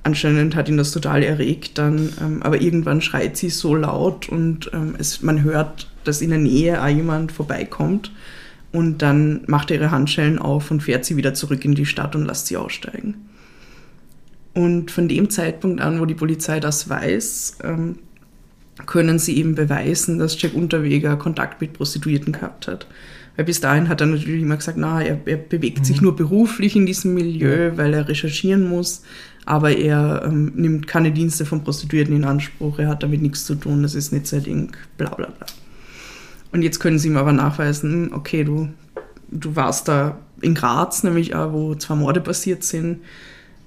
Anscheinend 0.03 0.55
hat 0.55 0.69
ihn 0.69 0.78
das 0.78 0.91
total 0.91 1.23
erregt 1.23 1.78
dann, 1.78 2.13
ähm, 2.21 2.43
aber 2.43 2.61
irgendwann 2.61 3.01
schreit 3.01 3.38
sie 3.38 3.49
so 3.49 3.73
laut 3.73 4.30
und 4.30 4.69
ähm, 4.73 4.95
es, 4.99 5.23
man 5.23 5.43
hört, 5.43 5.89
dass 6.03 6.21
in 6.21 6.30
der 6.30 6.39
Nähe 6.39 6.82
auch 6.84 6.88
jemand 6.88 7.32
vorbeikommt 7.32 8.11
und 8.71 9.01
dann 9.01 9.41
macht 9.47 9.71
er 9.71 9.78
ihre 9.78 9.91
Handschellen 9.91 10.38
auf 10.38 10.69
und 10.69 10.84
fährt 10.84 11.05
sie 11.05 11.17
wieder 11.17 11.34
zurück 11.34 11.65
in 11.65 11.73
die 11.73 11.86
Stadt 11.86 12.15
und 12.15 12.26
lässt 12.26 12.47
sie 12.47 12.57
aussteigen. 12.57 13.15
Und 14.53 14.91
von 14.91 15.07
dem 15.07 15.30
Zeitpunkt 15.30 15.82
an, 15.82 15.99
wo 15.99 16.05
die 16.05 16.13
Polizei 16.13 16.59
das 16.59 16.88
weiß, 16.88 17.57
ähm, 17.63 17.99
können 18.86 19.17
sie 19.17 19.38
eben 19.38 19.55
beweisen, 19.55 20.19
dass 20.19 20.39
Jack 20.41 20.53
Unterweger 20.53 21.15
Kontakt 21.15 21.61
mit 21.61 21.73
Prostituierten 21.73 22.34
gehabt 22.34 22.67
hat. 22.67 22.88
Weil 23.36 23.45
bis 23.45 23.59
dahin 23.59 23.89
hat 23.89 24.01
er 24.01 24.07
natürlich 24.07 24.41
immer 24.41 24.57
gesagt, 24.57 24.77
na, 24.77 25.01
er, 25.01 25.19
er 25.25 25.38
bewegt 25.38 25.79
mhm. 25.79 25.83
sich 25.83 26.01
nur 26.01 26.15
beruflich 26.15 26.75
in 26.75 26.86
diesem 26.86 27.13
Milieu, 27.13 27.71
weil 27.75 27.93
er 27.93 28.07
recherchieren 28.07 28.67
muss, 28.67 29.03
aber 29.45 29.75
er 29.75 30.23
ähm, 30.25 30.53
nimmt 30.55 30.88
keine 30.88 31.11
Dienste 31.11 31.45
von 31.45 31.63
Prostituierten 31.63 32.15
in 32.15 32.23
Anspruch, 32.23 32.79
er 32.79 32.88
hat 32.88 33.03
damit 33.03 33.21
nichts 33.21 33.45
zu 33.45 33.55
tun, 33.55 33.83
das 33.83 33.93
ist 33.93 34.11
nicht 34.11 34.27
sein 34.27 34.43
Ding, 34.43 34.71
bla 34.97 35.09
bla 35.09 35.27
bla. 35.27 35.47
Und 36.51 36.61
jetzt 36.61 36.79
können 36.79 36.97
sie 36.97 37.09
ihm 37.09 37.17
aber 37.17 37.33
nachweisen, 37.33 38.13
okay, 38.13 38.45
du, 38.45 38.69
du 39.29 39.55
warst 39.55 39.89
da 39.89 40.17
in 40.41 40.55
Graz, 40.55 41.03
nämlich 41.03 41.36
auch, 41.36 41.51
wo 41.51 41.75
zwei 41.75 41.95
Morde 41.95 42.21
passiert 42.21 42.63
sind, 42.63 42.99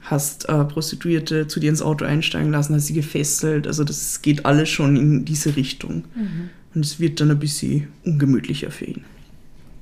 hast 0.03 0.49
äh, 0.49 0.65
Prostituierte 0.65 1.47
zu 1.49 1.61
dir 1.61 1.71
ins 1.71 1.83
Auto 1.83 2.05
einsteigen 2.05 2.51
lassen, 2.51 2.75
hast 2.75 2.87
sie 2.87 2.95
gefesselt. 2.95 3.67
Also 3.67 3.85
das 3.85 4.23
geht 4.23 4.47
alles 4.47 4.69
schon 4.69 4.97
in 4.97 5.25
diese 5.25 5.57
Richtung. 5.57 6.05
Mhm. 6.15 6.51
Und 6.75 6.85
es 6.85 6.99
wird 6.99 7.21
dann 7.21 7.31
ein 7.31 7.39
bisschen 7.39 7.89
ungemütlicher 8.05 8.71
für 8.71 8.87
ihn. 8.87 9.05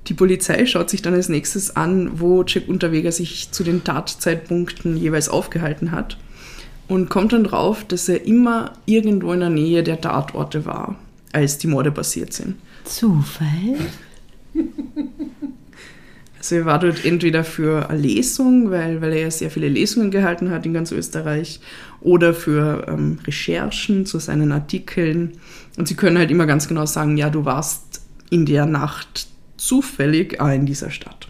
Die 0.08 0.14
Polizei 0.14 0.66
schaut 0.66 0.90
sich 0.90 1.02
dann 1.02 1.14
als 1.14 1.28
nächstes 1.28 1.74
an, 1.74 2.20
wo 2.20 2.44
Jack 2.44 2.68
Unterweger 2.68 3.10
sich 3.10 3.50
zu 3.50 3.64
den 3.64 3.82
Tatzeitpunkten 3.82 4.96
jeweils 4.96 5.28
aufgehalten 5.28 5.90
hat 5.90 6.16
und 6.88 7.08
kommt 7.08 7.32
dann 7.32 7.44
drauf, 7.44 7.84
dass 7.84 8.08
er 8.08 8.24
immer 8.24 8.72
irgendwo 8.86 9.32
in 9.32 9.40
der 9.40 9.50
Nähe 9.50 9.82
der 9.82 10.00
Tatorte 10.00 10.64
war, 10.64 10.96
als 11.32 11.58
die 11.58 11.66
Morde 11.66 11.90
passiert 11.90 12.32
sind. 12.32 12.56
Zufall? 12.84 13.76
Also 16.38 16.54
er 16.56 16.64
war 16.64 16.78
dort 16.78 17.04
entweder 17.04 17.42
für 17.42 17.90
eine 17.90 17.98
Lesung, 17.98 18.70
weil, 18.70 19.00
weil 19.00 19.14
er 19.14 19.22
ja 19.22 19.30
sehr 19.32 19.50
viele 19.50 19.68
Lesungen 19.68 20.12
gehalten 20.12 20.50
hat 20.52 20.64
in 20.64 20.74
ganz 20.74 20.92
Österreich, 20.92 21.58
oder 22.00 22.34
für 22.34 22.86
ähm, 22.86 23.18
Recherchen 23.26 24.06
zu 24.06 24.20
seinen 24.20 24.52
Artikeln. 24.52 25.32
Und 25.76 25.88
sie 25.88 25.96
können 25.96 26.18
halt 26.18 26.30
immer 26.30 26.46
ganz 26.46 26.68
genau 26.68 26.86
sagen, 26.86 27.16
ja, 27.16 27.30
du 27.30 27.44
warst 27.44 28.00
in 28.30 28.46
der 28.46 28.64
Nacht 28.64 29.26
zufällig 29.56 30.40
auch 30.40 30.50
in 30.50 30.66
dieser 30.66 30.90
Stadt. 30.90 31.28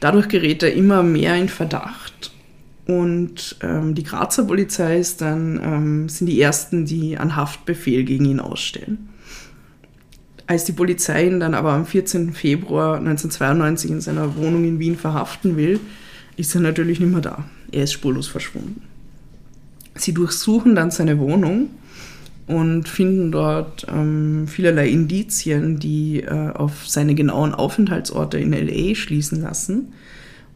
Dadurch 0.00 0.28
gerät 0.28 0.62
er 0.62 0.74
immer 0.74 1.02
mehr 1.02 1.34
in 1.36 1.48
Verdacht. 1.48 2.32
Und 2.86 3.56
ähm, 3.62 3.94
die 3.94 4.02
Grazer 4.02 4.44
Polizei 4.44 4.98
ist 4.98 5.22
dann, 5.22 5.58
ähm, 5.64 6.08
sind 6.10 6.26
die 6.26 6.40
ersten, 6.40 6.84
die 6.84 7.16
einen 7.16 7.36
Haftbefehl 7.36 8.04
gegen 8.04 8.26
ihn 8.26 8.40
ausstellen. 8.40 9.08
Als 10.46 10.64
die 10.64 10.72
Polizei 10.72 11.26
ihn 11.26 11.40
dann 11.40 11.54
aber 11.54 11.72
am 11.72 11.86
14. 11.86 12.34
Februar 12.34 12.98
1992 12.98 13.90
in 13.90 14.00
seiner 14.02 14.36
Wohnung 14.36 14.64
in 14.64 14.78
Wien 14.78 14.96
verhaften 14.96 15.56
will, 15.56 15.80
ist 16.36 16.54
er 16.54 16.60
natürlich 16.60 17.00
nicht 17.00 17.12
mehr 17.12 17.22
da. 17.22 17.44
Er 17.72 17.84
ist 17.84 17.92
spurlos 17.92 18.28
verschwunden. 18.28 18.82
Sie 19.94 20.12
durchsuchen 20.12 20.74
dann 20.74 20.90
seine 20.90 21.18
Wohnung 21.18 21.70
und 22.46 22.88
finden 22.88 23.32
dort 23.32 23.86
ähm, 23.88 24.46
vielerlei 24.46 24.88
Indizien, 24.88 25.78
die 25.78 26.22
äh, 26.22 26.50
auf 26.50 26.86
seine 26.86 27.14
genauen 27.14 27.54
Aufenthaltsorte 27.54 28.38
in 28.38 28.52
LA 28.52 28.94
schließen 28.94 29.40
lassen 29.40 29.92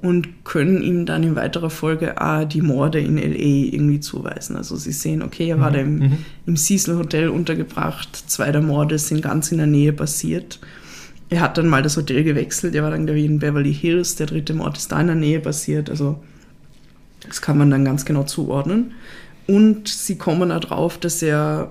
und 0.00 0.44
können 0.44 0.82
ihm 0.82 1.06
dann 1.06 1.22
in 1.22 1.34
weiterer 1.34 1.70
Folge 1.70 2.20
auch 2.20 2.44
die 2.44 2.60
Morde 2.60 3.00
in 3.00 3.16
LA 3.16 3.72
irgendwie 3.72 4.00
zuweisen. 4.00 4.56
Also 4.56 4.76
sie 4.76 4.92
sehen, 4.92 5.22
okay, 5.22 5.48
er 5.48 5.60
war 5.60 5.70
mhm. 5.70 5.74
da 5.74 5.80
im, 5.80 5.98
mhm. 5.98 6.18
im 6.46 6.56
Cecil 6.56 6.96
Hotel 6.96 7.28
untergebracht, 7.30 8.24
zwei 8.26 8.52
der 8.52 8.62
Morde 8.62 8.98
sind 8.98 9.22
ganz 9.22 9.50
in 9.50 9.58
der 9.58 9.66
Nähe 9.66 9.92
passiert. 9.92 10.60
Er 11.30 11.40
hat 11.40 11.58
dann 11.58 11.68
mal 11.68 11.82
das 11.82 11.96
Hotel 11.96 12.22
gewechselt, 12.22 12.74
er 12.74 12.82
war 12.82 12.90
dann 12.90 13.06
glaube 13.06 13.20
ich 13.20 13.26
in 13.26 13.38
Beverly 13.38 13.74
Hills, 13.74 14.16
der 14.16 14.26
dritte 14.26 14.54
Mord 14.54 14.76
ist 14.76 14.92
da 14.92 15.00
in 15.00 15.08
der 15.08 15.16
Nähe 15.16 15.40
passiert, 15.40 15.90
also 15.90 16.22
das 17.26 17.42
kann 17.42 17.58
man 17.58 17.70
dann 17.70 17.84
ganz 17.84 18.04
genau 18.04 18.22
zuordnen. 18.22 18.92
Und 19.46 19.88
sie 19.88 20.16
kommen 20.16 20.50
drauf, 20.60 20.98
dass 20.98 21.22
er 21.22 21.70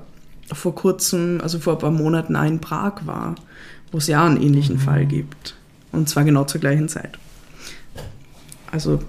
vor 0.54 0.76
kurzem, 0.76 1.40
also 1.42 1.60
vor 1.60 1.74
ein 1.74 1.80
paar 1.80 1.92
Monaten 1.92 2.36
in 2.36 2.60
Prag 2.60 3.06
war, 3.06 3.36
wo 3.92 3.98
es 3.98 4.08
ja 4.08 4.26
einen 4.26 4.42
ähnlichen 4.42 4.76
mhm. 4.76 4.82
Fall 4.82 5.06
gibt. 5.06 5.56
Und 5.92 6.10
zwar 6.10 6.24
genau 6.24 6.46
zur 6.46 6.62
gleichen 6.62 6.90
Zeit. 6.90 7.18
Also, 8.72 9.02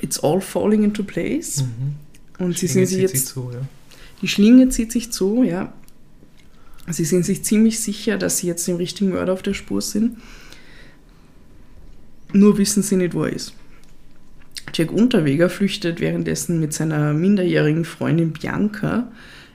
it's 0.00 0.18
all 0.20 0.40
falling 0.40 0.82
into 0.82 1.02
place. 1.02 1.62
Mhm. 1.62 2.44
Und 2.44 2.58
sie 2.58 2.66
sind 2.66 2.86
sich 2.86 3.00
jetzt. 3.00 3.28
Zu, 3.28 3.50
ja. 3.52 3.60
Die 4.22 4.28
Schlinge 4.28 4.68
zieht 4.68 4.92
sich 4.92 5.12
zu, 5.12 5.42
ja. 5.42 5.72
Sie 6.90 7.04
sind 7.04 7.24
sich 7.24 7.44
ziemlich 7.44 7.80
sicher, 7.80 8.16
dass 8.16 8.38
sie 8.38 8.46
jetzt 8.46 8.66
dem 8.66 8.76
richtigen 8.76 9.10
Mörder 9.10 9.34
auf 9.34 9.42
der 9.42 9.54
Spur 9.54 9.82
sind. 9.82 10.16
Nur 12.32 12.58
wissen 12.58 12.82
sie 12.82 12.96
nicht, 12.96 13.14
wo 13.14 13.24
er 13.24 13.32
ist. 13.32 13.54
Jack 14.72 14.92
Unterweger 14.92 15.48
flüchtet 15.48 16.00
währenddessen 16.00 16.60
mit 16.60 16.72
seiner 16.72 17.12
minderjährigen 17.12 17.84
Freundin 17.84 18.32
Bianca 18.32 19.10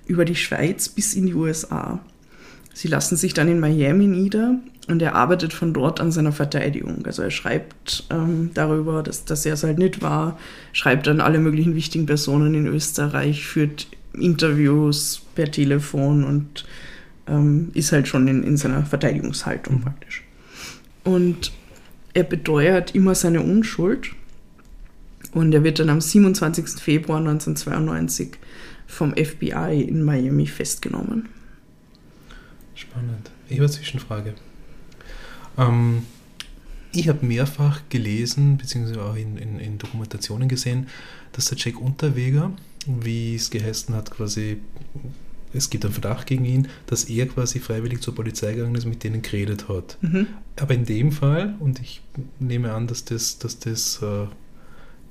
über 0.06 0.26
die 0.26 0.36
Schweiz 0.36 0.89
bis 0.89 1.14
in 1.14 1.28
die 1.28 1.34
USA. 1.34 1.99
Sie 2.74 2.88
lassen 2.88 3.18
sich 3.18 3.34
dann 3.34 3.47
in 3.47 3.60
Miami 3.60 4.08
nieder 4.08 4.56
und 4.88 5.01
er 5.01 5.16
arbeitet 5.16 5.54
von 5.54 5.74
dort 5.74 6.01
an 6.01 6.12
seiner 6.12 6.32
Verteidigung. 6.32 7.06
Also 7.06 7.22
er 7.22 7.32
schreibt 7.32 8.06
ähm, 8.10 8.49
darüber, 8.54 9.04
dass, 9.04 9.26
dass 9.26 9.45
er 9.45 9.54
es 9.54 9.64
halt 9.64 9.78
nicht 9.78 10.01
war, 10.01 10.38
schreibt 10.74 11.08
dann 11.08 11.22
alle 11.22 11.39
möglichen 11.39 11.76
wichtigen 11.76 12.06
Personen 12.06 12.54
in 12.56 12.68
Österreich, 12.68 13.45
führt 13.45 13.88
Interviews 14.14 15.22
per 15.36 15.51
Telefon 15.51 16.24
und 16.24 16.66
ähm, 17.28 17.70
ist 17.74 17.91
halt 17.91 18.08
schon 18.08 18.28
in, 18.28 18.43
in 18.43 18.58
seiner 18.58 18.86
Verteidigungshaltung 18.86 19.82
praktisch. 19.82 20.24
Und 21.04 21.51
er 22.14 22.24
beteuert 22.24 22.95
immer 22.95 23.16
seine 23.16 23.41
Unschuld 23.41 24.10
und 25.34 25.54
er 25.54 25.64
wird 25.64 25.80
dann 25.80 25.89
am 25.89 26.01
27. 26.01 26.82
Februar 26.82 27.20
1992 27.20 28.38
vom 28.88 29.14
FBI 29.16 29.82
in 29.88 30.04
Miami 30.04 30.48
festgenommen. 30.48 31.30
Spannend. 32.76 33.32
Ich 33.48 33.54
habe 33.54 33.66
eine 33.66 33.72
Zwischenfrage. 33.72 34.34
Ähm, 35.58 36.04
ich 36.92 37.10
habe 37.10 37.26
mehrfach 37.26 37.82
gelesen, 37.90 38.58
beziehungsweise 38.58 39.02
auch 39.02 39.16
in, 39.16 39.38
in, 39.38 39.60
in, 39.60 39.78
Dokumentationen 39.78 40.48
gesehen, 40.48 40.88
dass 41.32 41.46
der 41.46 41.58
Jack 41.58 41.80
Unterweger, 41.80 42.52
wie 42.86 43.36
es 43.36 43.50
geheißen 43.50 43.96
hat, 43.96 44.12
quasi, 44.12 44.60
es 45.54 45.70
gibt 45.70 45.86
einen 45.86 45.94
Verdacht 45.94 46.28
gegen 46.28 46.46
ihn, 46.46 46.68
dass 46.86 47.06
er 47.06 47.28
quasi 47.28 47.60
freiwillig 47.60 48.02
zur 48.02 48.14
Polizei 48.16 48.54
gegangen 48.54 48.76
ist, 48.76 48.86
mit 48.86 49.04
denen 49.04 49.22
geredet 49.22 49.70
hat. 49.70 49.98
Mhm. 50.02 50.28
Aber 50.56 50.74
in 50.74 50.86
dem 50.86 51.12
Fall, 51.12 51.56
und 51.60 51.80
ich 51.80 52.02
nehme 52.40 52.74
an, 52.74 52.88
dass 52.88 53.06
das, 53.06 53.40
dass 53.40 53.60
das 53.60 54.02
äh, 54.02 54.28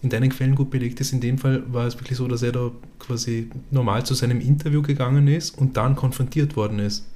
in 0.03 0.11
deinen 0.11 0.31
Quellen 0.31 0.55
gut 0.55 0.71
belegt 0.71 1.01
ist, 1.01 1.13
in 1.13 1.21
dem 1.21 1.39
Fall 1.39 1.63
war 1.73 1.87
es 1.87 1.97
wirklich 1.99 2.19
so, 2.19 2.27
dass 2.27 2.43
er 2.43 2.53
da 2.53 2.71
quasi 2.99 3.49
normal 3.71 4.05
zu 4.05 4.15
seinem 4.15 4.41
Interview 4.41 4.83
gegangen 4.83 5.29
ist 5.29 5.57
und 5.57 5.77
dann 5.77 5.95
konfrontiert 5.95 6.57
worden 6.57 6.81
ist. 6.81 7.07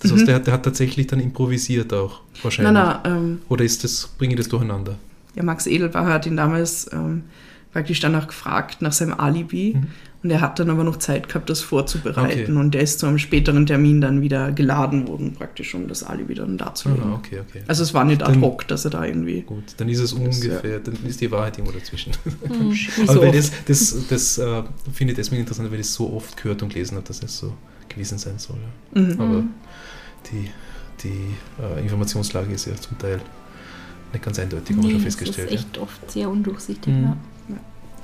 Das 0.00 0.10
mhm. 0.12 0.16
heißt, 0.16 0.28
der, 0.28 0.40
der, 0.40 0.54
hat 0.54 0.62
tatsächlich 0.62 1.06
dann 1.06 1.20
improvisiert 1.20 1.92
auch, 1.94 2.20
wahrscheinlich. 2.42 2.74
Nein, 2.74 3.00
nein, 3.02 3.16
ähm, 3.16 3.38
Oder 3.48 3.64
ist 3.64 3.82
das, 3.82 4.08
bringe 4.18 4.34
ich 4.34 4.38
das 4.38 4.48
durcheinander? 4.48 4.96
Ja, 5.34 5.42
Max 5.42 5.66
Edelbach 5.66 6.06
hat 6.06 6.26
ihn 6.26 6.36
damals 6.36 6.90
ähm, 6.92 7.24
praktisch 7.72 8.00
danach 8.00 8.26
gefragt, 8.26 8.82
nach 8.82 8.92
seinem 8.92 9.14
Alibi. 9.14 9.74
Mhm. 9.76 9.86
Und 10.26 10.32
er 10.32 10.40
hat 10.40 10.58
dann 10.58 10.70
aber 10.70 10.82
noch 10.82 10.96
Zeit 10.96 11.28
gehabt, 11.28 11.48
das 11.48 11.60
vorzubereiten. 11.60 12.40
Okay. 12.40 12.60
Und 12.60 12.74
der 12.74 12.80
ist 12.80 12.98
zu 12.98 13.06
einem 13.06 13.20
späteren 13.20 13.64
Termin 13.64 14.00
dann 14.00 14.22
wieder 14.22 14.50
geladen 14.50 15.06
worden, 15.06 15.34
praktisch, 15.34 15.72
um 15.76 15.86
das 15.86 16.02
Alibi 16.02 16.34
dann 16.34 16.58
darzulegen. 16.58 17.12
Ah, 17.12 17.14
okay, 17.14 17.42
okay. 17.48 17.62
Also 17.68 17.84
es 17.84 17.94
war 17.94 18.04
nicht 18.04 18.24
ad 18.24 18.40
hoc, 18.40 18.66
dass 18.66 18.84
er 18.84 18.90
da 18.90 19.04
irgendwie. 19.04 19.42
Gut, 19.42 19.62
dann 19.76 19.88
ist 19.88 20.00
es 20.00 20.12
ungefähr, 20.12 20.68
ja. 20.68 20.78
dann 20.80 20.96
ist 21.06 21.20
die 21.20 21.30
Wahrheit 21.30 21.58
irgendwo 21.58 21.78
dazwischen. 21.78 22.10
Mhm, 22.24 22.76
aber 23.06 23.20
weil 23.20 23.30
das, 23.30 23.52
das, 23.66 24.08
das 24.08 24.38
äh, 24.38 24.64
finde 24.92 25.12
ich 25.12 25.16
deswegen 25.16 25.42
interessant, 25.42 25.70
weil 25.70 25.78
ich 25.78 25.86
es 25.86 25.94
so 25.94 26.12
oft 26.12 26.36
gehört 26.36 26.60
und 26.64 26.70
gelesen 26.70 26.96
habe, 26.96 27.06
dass 27.06 27.22
es 27.22 27.38
so 27.38 27.52
gewesen 27.88 28.18
sein 28.18 28.40
soll. 28.40 28.56
Ja. 28.96 29.00
Mhm. 29.00 29.20
Aber 29.20 29.44
die, 30.32 30.50
die 31.04 31.62
äh, 31.62 31.82
Informationslage 31.84 32.52
ist 32.52 32.66
ja 32.66 32.74
zum 32.74 32.98
Teil 32.98 33.20
nicht 34.12 34.24
ganz 34.24 34.40
eindeutig, 34.40 34.74
haben 34.74 34.82
nee, 34.82 34.88
wir 34.88 34.94
schon 34.94 35.02
festgestellt. 35.02 35.52
Das 35.52 35.60
ist 35.60 35.66
echt 35.66 35.76
ja. 35.76 35.82
oft 35.84 36.10
sehr 36.10 36.28
undurchsichtig, 36.28 36.92
mhm. 36.92 37.16
ja. 37.48 37.56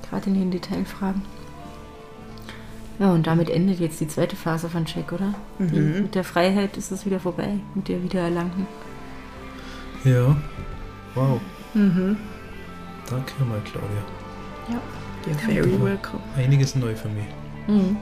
gerade 0.09 0.31
in 0.31 0.35
den 0.35 0.53
Detailfragen. 0.53 1.23
Ja, 2.99 3.13
und 3.13 3.27
damit 3.27 3.51
endet 3.51 3.81
jetzt 3.81 4.01
die 4.01 4.09
zweite 4.09 4.37
Phase 4.37 4.69
von 4.69 4.85
Check, 4.85 5.13
oder? 5.13 5.35
Mhm. 5.59 5.69
Die, 5.69 5.81
mit 6.03 6.15
der 6.15 6.25
Freiheit 6.25 6.77
ist 6.77 6.93
es 6.93 7.05
wieder 7.07 7.21
vorbei, 7.21 7.59
mit 7.75 7.89
der 7.89 8.03
Wiedererlangten. 8.03 8.67
Ja, 10.05 10.37
wow. 11.15 11.41
Mhm. 11.75 12.17
Danke 13.09 13.45
mal, 13.45 13.61
Claudia. 13.65 14.03
Ja, 14.69 14.81
you're 15.27 15.39
very 15.39 15.83
welcome. 15.83 16.21
Einiges 16.37 16.75
neu 16.77 16.95
für 16.95 17.09
mich. 17.09 17.27
Mhm. 17.67 17.97